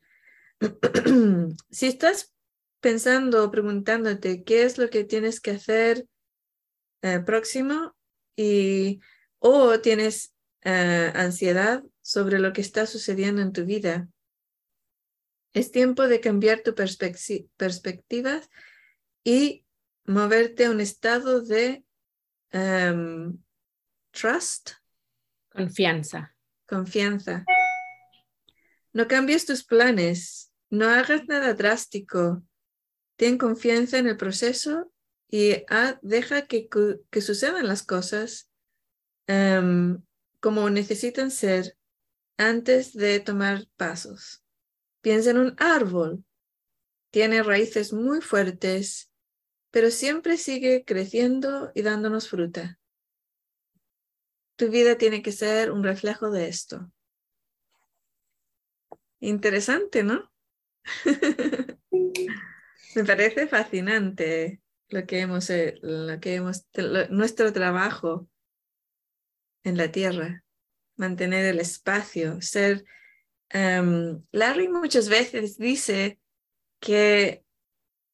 si 1.72 1.88
estás 1.88 2.34
pensando 2.80 3.44
o 3.44 3.52
preguntándote 3.52 4.44
qué 4.44 4.64
es 4.64 4.78
lo 4.78 4.90
que 4.90 5.04
tienes 5.04 5.40
que 5.40 5.52
hacer 5.52 6.06
eh, 7.02 7.20
próximo 7.20 7.96
y 8.36 9.00
o 9.40 9.80
tienes 9.80 10.36
eh, 10.64 11.12
ansiedad 11.16 11.84
sobre 12.02 12.40
lo 12.40 12.54
que 12.54 12.62
está 12.62 12.86
sucediendo 12.86 13.42
en 13.42 13.54
tu 13.54 13.66
vida, 13.66 14.08
es 15.54 15.72
tiempo 15.72 16.08
de 16.08 16.20
cambiar 16.20 16.62
tu 16.62 16.76
perspectiva 16.76 18.42
y 19.24 19.66
moverte 20.06 20.66
a 20.66 20.72
un 20.72 20.80
estado 20.80 21.42
de 21.42 21.84
em, 22.52 23.38
trust. 24.12 24.74
Confianza. 25.50 26.36
Confianza. 26.68 27.46
No 28.94 29.08
cambies 29.08 29.46
tus 29.46 29.64
planes, 29.64 30.52
no 30.70 30.90
hagas 30.90 31.28
nada 31.28 31.54
drástico. 31.54 32.44
Ten 33.18 33.38
confianza 33.38 33.98
en 33.98 34.08
el 34.08 34.18
proceso 34.18 34.92
y 35.30 35.64
deja 36.02 36.48
que, 36.48 36.68
que, 36.68 37.22
sucedan 37.22 37.68
las 37.68 37.84
cosas 37.84 38.50
em, 39.28 40.02
como 40.40 40.70
necesitan 40.70 41.32
ser 41.32 41.78
antes 42.38 42.94
de 42.94 43.20
tomar 43.20 43.68
pasos. 43.78 44.44
Piensa 45.02 45.32
en 45.32 45.38
un 45.38 45.56
árbol. 45.58 46.24
Tiene 47.12 47.44
raíces 47.44 47.94
muy 47.94 48.22
fuertes, 48.22 49.11
pero 49.72 49.90
siempre 49.90 50.38
sigue 50.38 50.84
creciendo 50.86 51.72
y 51.74 51.82
dándonos 51.82 52.30
fruta. 52.30 52.80
Tu 54.56 54.70
vida 54.70 54.98
tiene 54.98 55.22
que 55.22 55.32
ser 55.32 55.72
un 55.72 55.84
reflejo 55.84 56.30
de 56.30 56.48
esto. 56.48 56.92
Interesante, 59.20 60.04
¿no? 60.04 60.32
Me 62.96 63.06
parece 63.06 63.48
fascinante 63.48 64.62
lo 64.90 65.06
que 65.06 65.22
hemos, 65.22 65.50
eh, 65.50 65.80
lo 65.82 66.20
que 66.20 66.36
hemos, 66.36 66.68
nuestro 67.10 67.54
trabajo 67.54 68.28
en 69.64 69.78
la 69.78 69.92
tierra, 69.92 70.44
mantener 70.98 71.46
el 71.46 71.60
espacio, 71.60 72.42
ser 72.42 72.84
Em, 73.54 74.24
Larry 74.32 74.70
muchas 74.70 75.10
veces 75.10 75.58
dice 75.58 76.20
que 76.80 77.44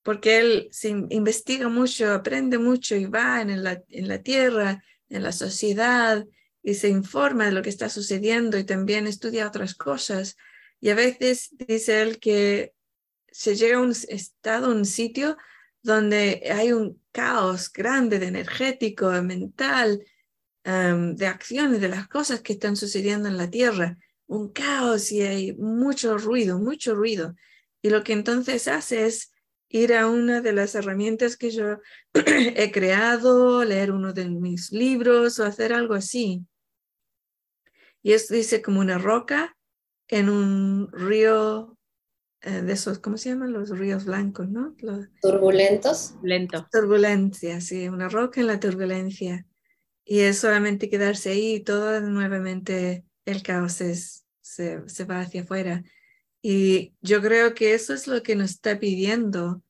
porque 0.08 0.40
él 0.40 0.70
se 0.72 0.88
investiga 0.88 1.68
mucho, 1.68 2.14
aprende 2.14 2.58
mucho 2.58 2.96
y 2.96 3.08
va 3.08 3.42
en 3.42 3.62
la, 3.62 3.84
en 3.90 4.08
la 4.08 4.22
tierra, 4.24 4.82
en 5.10 5.22
la 5.22 5.34
sociedad 5.34 6.26
y 6.64 6.76
se 6.76 6.88
informa 6.88 7.44
de 7.44 7.52
lo 7.52 7.62
que 7.62 7.68
está 7.68 7.90
sucediendo 7.90 8.58
y 8.58 8.64
también 8.64 9.06
estudia 9.06 9.46
otras 9.46 9.76
cosas. 9.76 10.38
Y 10.80 10.92
a 10.92 10.96
veces 10.96 11.50
dice 11.52 12.02
él 12.02 12.20
que 12.20 12.72
se 13.30 13.58
llega 13.58 13.80
a 13.80 13.82
un 13.82 13.92
estado, 13.92 14.72
un 14.72 14.86
sitio 14.86 15.36
donde 15.82 16.42
hay 16.56 16.72
un 16.72 17.04
caos 17.12 17.70
grande 17.70 18.18
de 18.18 18.28
energético, 18.28 19.12
mental, 19.22 20.06
em, 20.64 21.18
de 21.18 21.28
acciones, 21.28 21.82
de 21.82 21.90
las 21.90 22.08
cosas 22.08 22.40
que 22.40 22.54
están 22.54 22.78
sucediendo 22.78 23.28
en 23.28 23.36
la 23.36 23.50
tierra 23.50 23.98
un 24.28 24.54
caos 24.54 25.12
y 25.12 25.22
hay 25.24 25.54
mucho 25.58 26.18
ruido, 26.18 26.60
mucho 26.60 26.96
ruido. 26.96 27.36
Y 27.82 27.90
lo 27.90 28.06
que 28.06 28.14
entonces 28.14 28.70
hace 28.70 29.06
es 29.06 29.34
ir 29.70 29.94
a 29.94 30.08
una 30.08 30.42
de 30.42 30.54
las 30.54 30.76
herramientas 30.76 31.38
que 31.38 31.52
yo 31.52 31.80
he 32.14 32.72
creado, 32.72 33.64
leer 33.64 33.92
uno 33.92 34.14
de 34.14 34.30
mis 34.30 34.72
libros 34.72 35.40
o 35.40 35.46
hacer 35.46 35.74
algo 35.74 35.94
así. 35.94 36.46
Y 38.02 38.14
es, 38.14 38.30
dice, 38.30 38.62
como 38.62 38.80
una 38.80 38.98
roca 38.98 39.58
en 40.08 40.30
un 40.30 40.90
río 40.92 41.78
eh, 42.42 42.62
de 42.62 42.74
esos, 42.74 43.00
¿cómo 43.00 43.18
se 43.18 43.30
llaman? 43.30 43.52
Los 43.52 43.70
ríos 43.78 44.06
blancos, 44.06 44.48
¿no? 44.48 44.76
Turbulentos. 45.22 46.16
Lento. 46.22 46.68
Turbulencia, 46.72 47.60
sí, 47.62 47.90
una 47.90 48.10
roca 48.10 48.40
en 48.40 48.48
la 48.48 48.60
turbulencia. 48.60 49.46
Y 50.06 50.20
es 50.20 50.40
solamente 50.40 50.90
quedarse 50.90 51.32
ahí 51.32 51.56
y 51.56 51.60
todo 51.60 52.00
nuevamente 52.00 53.04
el 53.26 53.44
caos 53.44 53.82
es, 53.82 54.26
se, 54.40 54.78
va 55.04 55.20
hacia 55.20 55.42
afuera. 55.42 55.84
Y 56.50 56.94
yo 57.02 57.22
creo 57.22 57.54
que 57.54 57.74
eso 57.74 57.94
es 57.94 58.08
lo 58.08 58.24
que 58.24 58.38
nos 58.38 58.52
está 58.52 58.80
pidiendo 58.80 59.62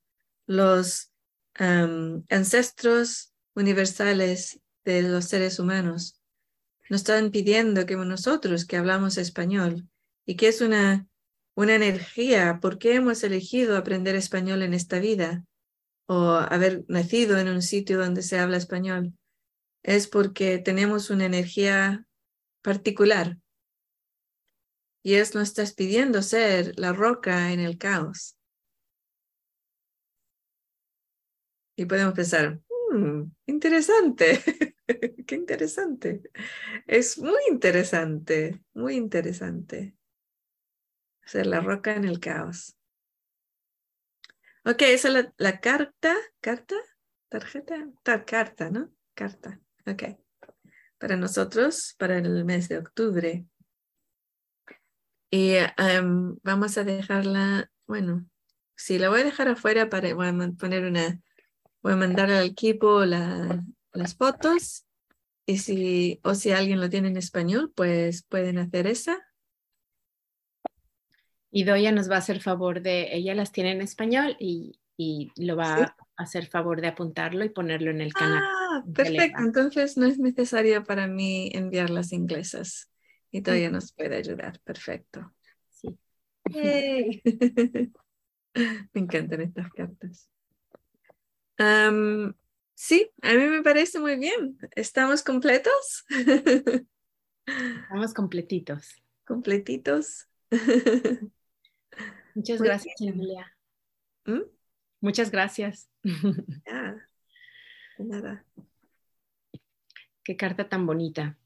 los 0.45 1.11
ancestros 1.55 3.33
universales 3.55 4.59
de 4.85 5.01
los 5.01 5.25
seres 5.25 5.57
humanos. 5.57 6.21
Nos 6.87 7.01
están 7.01 7.31
pidiendo 7.31 7.87
que 7.87 7.95
nosotros 7.95 8.65
que 8.65 8.77
hablamos 8.77 9.17
español 9.17 9.89
y 10.23 10.35
que 10.35 10.49
es 10.49 10.61
una, 10.61 11.07
una 11.55 11.73
energía, 11.73 12.59
¿por 12.61 12.77
qué 12.77 12.93
hemos 12.93 13.23
elegido 13.23 13.75
aprender 13.75 14.13
español 14.13 14.61
en 14.61 14.75
esta 14.75 14.99
vida? 14.99 15.45
O 16.05 16.33
haber 16.33 16.85
nacido 16.87 17.39
en 17.39 17.47
un 17.47 17.63
sitio 17.63 17.97
donde 17.97 18.21
se 18.21 18.37
habla 18.37 18.57
español. 18.57 19.13
Es 19.81 20.07
porque 20.07 20.59
tenemos 20.59 21.09
una 21.09 21.25
energía 21.25 22.05
particular 22.61 23.39
y 25.07 25.15
es 25.15 25.33
no 25.33 25.39
estás 25.39 25.73
pidiendo 25.73 26.21
ser 26.21 26.77
la 26.77 26.91
roca 26.91 27.53
en 27.53 27.61
el 27.61 27.77
caos. 27.77 28.37
Y 31.77 31.85
podemos 31.85 32.13
pensar, 32.13 32.59
hmm, 32.91 33.21
interesante, 33.45 34.41
qué 35.25 35.35
interesante. 35.35 36.23
Es 36.85 37.17
muy 37.19 37.39
interesante, 37.49 38.61
muy 38.73 38.95
interesante. 38.95 39.95
Ser 41.23 41.45
la 41.45 41.61
roca 41.61 41.95
en 41.95 42.03
el 42.03 42.19
caos. 42.19 42.77
Ok, 44.65 44.81
esa 44.81 45.07
es 45.07 45.13
la, 45.13 45.33
la 45.37 45.61
carta, 45.61 46.17
carta, 46.41 46.75
tarjeta, 47.29 47.87
carta, 48.25 48.69
¿no? 48.71 48.91
Carta, 49.13 49.61
ok. 49.85 50.03
Para 50.97 51.15
nosotros, 51.15 51.95
para 51.97 52.17
el 52.17 52.43
mes 52.43 52.67
de 52.67 52.79
octubre. 52.79 53.47
Y 55.29 55.55
em, 55.77 56.37
vamos 56.43 56.77
a 56.77 56.83
dejarla, 56.83 57.69
bueno, 57.85 58.25
sí, 58.75 58.97
la 58.97 59.09
voy 59.09 59.21
a 59.21 59.25
dejar 59.25 59.49
afuera 59.49 59.89
para, 59.89 60.13
voy 60.13 60.27
a 60.27 60.51
poner 60.57 60.85
una, 60.85 61.19
voy 61.81 61.93
a 61.93 61.97
mandar 61.97 62.31
al 62.31 62.45
equipo 62.45 63.03
las 63.05 64.15
fotos 64.17 64.85
y 65.45 65.57
si, 65.57 66.19
o 66.23 66.33
si 66.33 66.51
alguien 66.51 66.79
lo 66.79 66.89
tiene 66.89 67.09
en 67.09 67.17
español, 67.17 67.71
pues 67.75 68.23
pueden 68.23 68.57
hacer 68.57 68.87
esa. 68.87 69.17
Y 71.51 71.63
Doya 71.63 71.91
nos 71.91 72.09
va 72.09 72.15
a 72.15 72.19
hacer 72.19 72.41
favor 72.41 72.81
de, 72.81 73.15
ella 73.15 73.33
las 73.35 73.51
tiene 73.51 73.71
en 73.71 73.81
español 73.81 74.37
y, 74.39 74.79
y 74.95 75.31
lo 75.37 75.55
va 75.57 75.75
a 75.75 75.95
hacer 76.15 76.47
favor 76.47 76.79
de 76.81 76.87
apuntarlo 76.87 77.43
y 77.43 77.49
ponerlo 77.49 77.91
en 77.91 78.01
el 78.01 78.13
canal. 78.13 78.43
Ah, 78.43 78.83
perfecto. 78.93 79.41
Entonces 79.41 79.97
no 79.97 80.05
es 80.05 80.19
necesario 80.19 80.83
para 80.83 81.07
mí 81.07 81.49
enviar 81.53 81.89
las 81.89 82.13
inglesas 82.13 82.89
y 83.31 83.41
todavía 83.41 83.69
nos 83.69 83.93
puede 83.93 84.17
ayudar. 84.17 84.59
Perfecto. 84.61 85.33
Sí. 85.69 85.97
me 88.53 89.01
encantan 89.01 89.41
estas 89.41 89.71
cartas. 89.71 90.29
sí, 92.75 93.11
a 93.21 93.33
mí 93.33 93.47
me 93.47 93.63
parece 93.63 93.99
muy 93.99 94.17
bien. 94.17 94.57
¿Estamos 94.75 95.23
completos? 95.23 96.05
Estamos 97.45 98.13
completitos. 98.13 99.01
Completitos. 99.25 100.27
Muchas 102.35 102.61
gracias, 102.61 102.95
Emilia. 103.01 103.51
¿Mm? 104.25 104.41
Muchas 105.01 105.31
gracias. 105.31 105.89
nada. 107.97 108.45
Qué 110.23 110.35
carta 110.35 110.69
tan 110.69 110.85
bonita. 110.85 111.37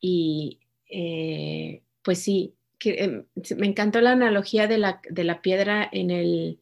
Y 0.00 0.65
eh, 0.88 1.82
pues 2.02 2.22
sí, 2.22 2.54
em, 2.84 3.24
me 3.56 3.66
encantó 3.66 4.00
la 4.00 4.12
analogía 4.12 4.66
de 4.66 4.78
la, 4.78 5.00
de 5.08 5.24
la 5.24 5.42
piedra 5.42 5.88
en 5.90 6.10
el, 6.10 6.60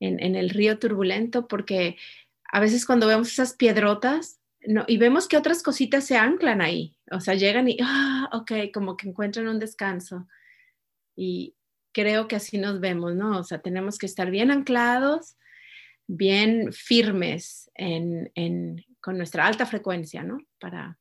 en, 0.00 0.34
el 0.36 0.50
río 0.50 0.78
turbulento, 0.78 1.46
porque 1.46 1.96
a 2.50 2.60
veces 2.60 2.86
cuando 2.86 3.06
vemos 3.06 3.32
esas 3.32 3.54
piedrotas 3.54 4.40
no, 4.64 4.84
y 4.86 4.96
vemos 4.96 5.28
que 5.28 5.36
otras 5.36 5.62
cositas 5.62 6.04
se 6.04 6.16
anclan 6.16 6.60
ahí, 6.60 6.96
o 7.10 7.20
sea, 7.20 7.34
llegan 7.34 7.68
y, 7.68 7.78
ah, 7.82 8.30
ok, 8.32 8.52
como 8.72 8.96
que 8.96 9.08
encuentran 9.08 9.48
un 9.48 9.58
descanso. 9.58 10.28
Y 11.16 11.54
creo 11.92 12.28
que 12.28 12.36
así 12.36 12.58
nos 12.58 12.80
vemos, 12.80 13.14
¿no? 13.14 13.38
O 13.38 13.44
sea, 13.44 13.60
tenemos 13.60 13.98
que 13.98 14.06
estar 14.06 14.30
bien 14.30 14.50
anclados, 14.50 15.36
bien 16.06 16.72
firmes 16.72 17.70
en, 17.74 18.30
en, 18.34 18.84
con 19.00 19.16
nuestra 19.16 19.46
alta 19.46 19.66
frecuencia, 19.66 20.22
¿no? 20.22 20.38
Para, 20.60 20.96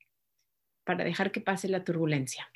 para 0.91 1.05
dejar 1.05 1.31
que 1.31 1.39
pase 1.39 1.69
la 1.69 1.85
turbulencia. 1.85 2.51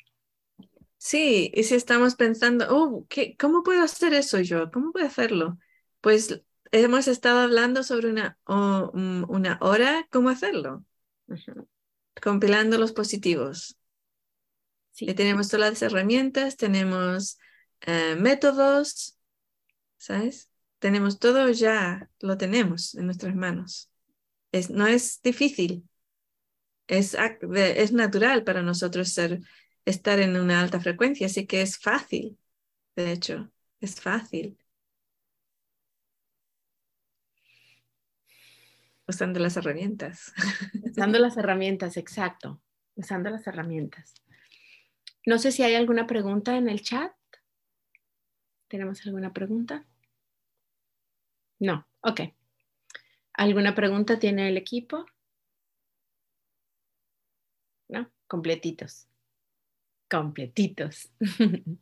Sí, 0.98 1.50
y 1.54 1.62
si 1.62 1.74
estamos 1.74 2.16
pensando, 2.16 2.66
oh, 2.68 3.06
¿qué, 3.08 3.34
¿cómo 3.38 3.62
puedo 3.62 3.82
hacer 3.82 4.12
eso 4.12 4.40
yo? 4.40 4.70
¿Cómo 4.70 4.92
puedo 4.92 5.06
hacerlo? 5.06 5.58
Pues 6.02 6.42
hemos 6.70 7.08
estado 7.08 7.40
hablando 7.40 7.82
sobre 7.82 8.10
una, 8.10 8.38
mm, 8.46 9.24
una 9.28 9.58
hora, 9.62 10.06
¿cómo 10.10 10.28
hacerlo? 10.28 10.84
Compilando 12.20 12.76
los 12.76 12.92
positivos. 12.92 13.78
Sí. 14.92 15.06
Y 15.08 15.14
tenemos 15.14 15.48
todas 15.48 15.70
las 15.70 15.82
herramientas, 15.82 16.58
tenemos 16.58 17.38
eh, 17.82 18.16
métodos, 18.18 19.18
¿sabes? 19.96 20.50
Tenemos 20.78 21.18
todo 21.18 21.48
ya, 21.50 22.10
lo 22.20 22.36
tenemos 22.36 22.94
en 22.96 23.06
nuestras 23.06 23.34
manos. 23.34 23.90
Es, 24.52 24.68
no 24.68 24.86
es 24.86 25.22
difícil, 25.22 25.88
es, 26.86 27.16
es 27.16 27.92
natural 27.92 28.44
para 28.44 28.62
nosotros 28.62 29.10
ser, 29.10 29.40
estar 29.84 30.20
en 30.20 30.36
una 30.36 30.60
alta 30.60 30.80
frecuencia, 30.80 31.26
así 31.26 31.46
que 31.46 31.62
es 31.62 31.78
fácil, 31.78 32.38
de 32.96 33.12
hecho, 33.12 33.50
es 33.80 34.00
fácil. 34.00 34.58
Usando 39.08 39.38
las 39.38 39.56
herramientas. 39.56 40.32
Usando 40.82 41.18
las 41.18 41.36
herramientas, 41.36 41.96
exacto. 41.96 42.60
Usando 42.96 43.30
las 43.30 43.46
herramientas. 43.46 44.14
No 45.24 45.38
sé 45.38 45.52
si 45.52 45.62
hay 45.62 45.74
alguna 45.74 46.06
pregunta 46.06 46.56
en 46.56 46.68
el 46.68 46.82
chat. 46.82 47.12
¿Tenemos 48.68 49.06
alguna 49.06 49.32
pregunta? 49.32 49.86
No, 51.60 51.86
ok. 52.00 52.20
¿Alguna 53.32 53.74
pregunta 53.74 54.18
tiene 54.18 54.48
el 54.48 54.56
equipo? 54.56 55.06
¿No? 57.88 58.10
Completitos. 58.26 59.06
Completitos. 60.10 61.08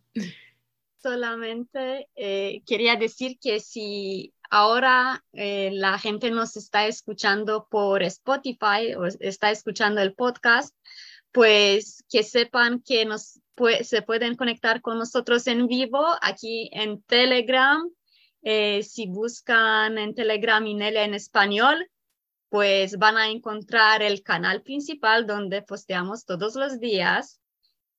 Solamente 1.02 2.08
eh, 2.14 2.62
quería 2.66 2.96
decir 2.96 3.38
que 3.38 3.60
si 3.60 4.32
ahora 4.48 5.22
eh, 5.32 5.70
la 5.72 5.98
gente 5.98 6.30
nos 6.30 6.56
está 6.56 6.86
escuchando 6.86 7.66
por 7.70 8.02
Spotify 8.02 8.94
o 8.96 9.04
está 9.04 9.50
escuchando 9.50 10.00
el 10.00 10.14
podcast, 10.14 10.74
pues 11.30 12.04
que 12.08 12.22
sepan 12.22 12.80
que 12.80 13.04
nos 13.04 13.40
se 13.82 14.02
pueden 14.02 14.36
conectar 14.36 14.80
con 14.80 14.98
nosotros 14.98 15.46
en 15.46 15.66
vivo 15.66 16.04
aquí 16.22 16.70
en 16.72 17.02
Telegram. 17.02 17.88
Eh, 18.42 18.82
si 18.82 19.06
buscan 19.06 19.96
en 19.96 20.14
Telegram 20.14 20.66
Inelia 20.66 21.04
en 21.04 21.14
español, 21.14 21.88
pues 22.54 22.98
van 22.98 23.16
a 23.16 23.30
encontrar 23.30 24.00
el 24.00 24.22
canal 24.22 24.62
principal 24.62 25.26
donde 25.26 25.60
posteamos 25.62 26.24
todos 26.24 26.54
los 26.54 26.78
días 26.78 27.40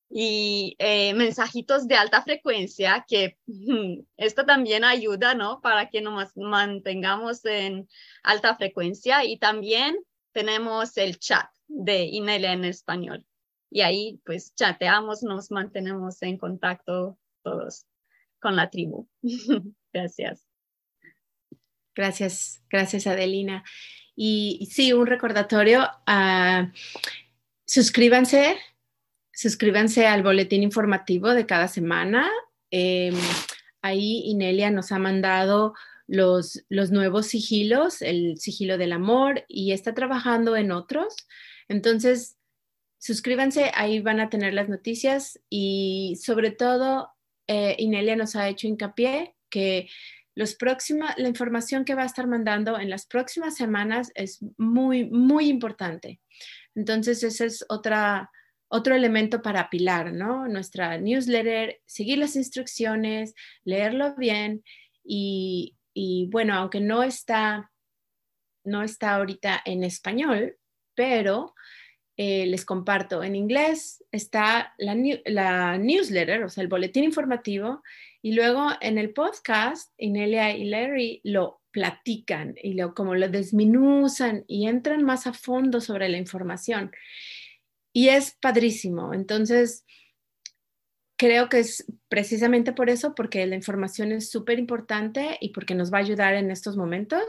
y 0.10 0.78
eh, 0.80 1.14
mensajitos 1.14 1.90
de 1.90 1.96
alta 1.96 2.22
frecuencia, 2.22 3.04
que 3.06 3.38
esto 4.16 4.46
también 4.46 4.86
ayuda, 4.86 5.34
¿no? 5.34 5.60
Para 5.60 5.90
que 5.90 6.00
nos 6.00 6.38
mantengamos 6.38 7.44
en 7.44 7.90
alta 8.24 8.56
frecuencia. 8.56 9.26
Y 9.26 9.40
también 9.40 9.98
tenemos 10.32 10.96
el 10.96 11.20
chat 11.20 11.50
de 11.68 12.06
Inelia 12.06 12.54
en 12.54 12.64
español. 12.64 13.26
Y 13.70 13.82
ahí 13.82 14.22
pues 14.24 14.56
chateamos, 14.56 15.22
nos 15.22 15.52
mantenemos 15.52 16.22
en 16.22 16.38
contacto 16.38 17.18
todos 17.44 17.86
con 18.40 18.56
la 18.56 18.70
tribu. 18.70 19.06
gracias. 19.92 20.48
Gracias, 21.94 22.64
gracias 22.70 23.06
Adelina. 23.06 23.62
Y 24.16 24.68
sí, 24.72 24.94
un 24.94 25.08
recordatorio, 25.08 25.90
uh, 26.08 26.72
suscríbanse 27.66 28.58
suscríbanse 29.36 30.08
al 30.08 30.24
boletín 30.24 30.64
informativo 30.64 31.34
de 31.34 31.46
cada 31.46 31.68
semana. 31.68 32.32
Em, 32.72 33.14
ahí 33.82 34.24
Inelia 34.26 34.72
nos 34.72 34.92
ha 34.92 34.98
mandado 34.98 35.74
los, 36.08 36.64
los 36.70 36.92
nuevos 36.92 37.28
sigilos, 37.28 38.02
el 38.02 38.38
sigilo 38.40 38.78
del 38.78 38.94
amor, 38.94 39.44
y 39.48 39.74
está 39.74 39.94
trabajando 39.94 40.56
en 40.56 40.72
otros. 40.72 41.16
Entonces, 41.68 42.38
suscríbanse, 42.98 43.72
ahí 43.76 44.00
van 44.00 44.20
a 44.20 44.30
tener 44.30 44.54
las 44.54 44.70
noticias 44.70 45.40
y 45.50 46.18
sobre 46.24 46.52
todo, 46.52 47.10
eh, 47.48 47.76
Inelia 47.78 48.16
nos 48.16 48.36
ha 48.36 48.48
hecho 48.48 48.68
hincapié 48.68 49.36
que 49.50 49.90
los 50.36 50.58
la 51.18 51.28
información 51.30 51.86
que 51.86 51.96
va 51.96 52.04
a 52.04 52.08
estar 52.08 52.28
mandando 52.28 52.78
en 52.78 52.90
las 52.90 53.06
próximas 53.06 53.56
semanas 53.56 54.12
es 54.16 54.40
muy, 54.58 55.06
muy 55.06 55.48
importante. 55.48 56.20
Entonces, 56.76 57.24
esa 57.24 57.46
es 57.46 57.66
otra, 57.70 58.30
otro 58.68 58.96
elemento 58.96 59.42
para 59.42 59.62
apilar, 59.62 60.12
¿no? 60.12 60.48
Nuestra 60.50 60.98
newsletter, 60.98 61.82
seguir 61.86 62.18
las 62.18 62.36
instrucciones, 62.36 63.34
leerlo 63.64 64.16
bien 64.16 64.64
y, 65.04 65.74
bueno, 66.32 66.54
aunque 66.56 66.82
no 66.82 67.02
está, 67.02 67.72
no 68.66 68.84
está 68.84 69.16
ahorita 69.16 69.62
en 69.64 69.86
español, 69.86 70.58
pero 70.96 71.56
eh, 72.18 72.46
les 72.46 72.66
comparto, 72.66 73.24
en 73.24 73.36
inglés 73.36 74.04
está 74.12 74.74
la, 74.78 74.96
newsletter, 75.78 76.44
o 76.44 76.50
sea, 76.50 76.62
el 76.62 76.70
boletín 76.70 77.04
informativo, 77.04 77.84
y 78.22 78.34
luego 78.34 78.70
en 78.82 78.98
el 78.98 79.14
podcast, 79.14 79.92
Inelia 79.98 80.56
y 80.56 80.66
Larry 80.66 81.22
lo 81.24 81.62
platican 81.72 82.56
y 82.62 82.74
lo, 82.74 82.96
como 82.96 83.16
lo 83.16 83.28
desminuzan 83.28 84.46
y 84.48 84.68
entran 84.68 85.04
más 85.04 85.28
a 85.28 85.34
fondo 85.34 85.82
sobre 85.82 86.08
la 86.08 86.18
información 86.18 86.92
y 87.96 88.10
es 88.10 88.36
padrísimo. 88.42 89.14
Entonces, 89.14 89.86
creo 91.18 91.48
que 91.48 91.60
es 91.60 91.86
precisamente 92.10 92.74
por 92.74 92.90
eso, 92.90 93.16
porque 93.16 93.46
la 93.46 93.56
información 93.56 94.12
es 94.12 94.30
súper 94.30 94.60
importante 94.60 95.38
y 95.40 95.50
porque 95.50 95.76
nos 95.76 95.94
va 95.94 96.00
a 96.00 96.02
ayudar 96.02 96.34
en 96.34 96.52
estos 96.52 96.76
momentos. 96.76 97.24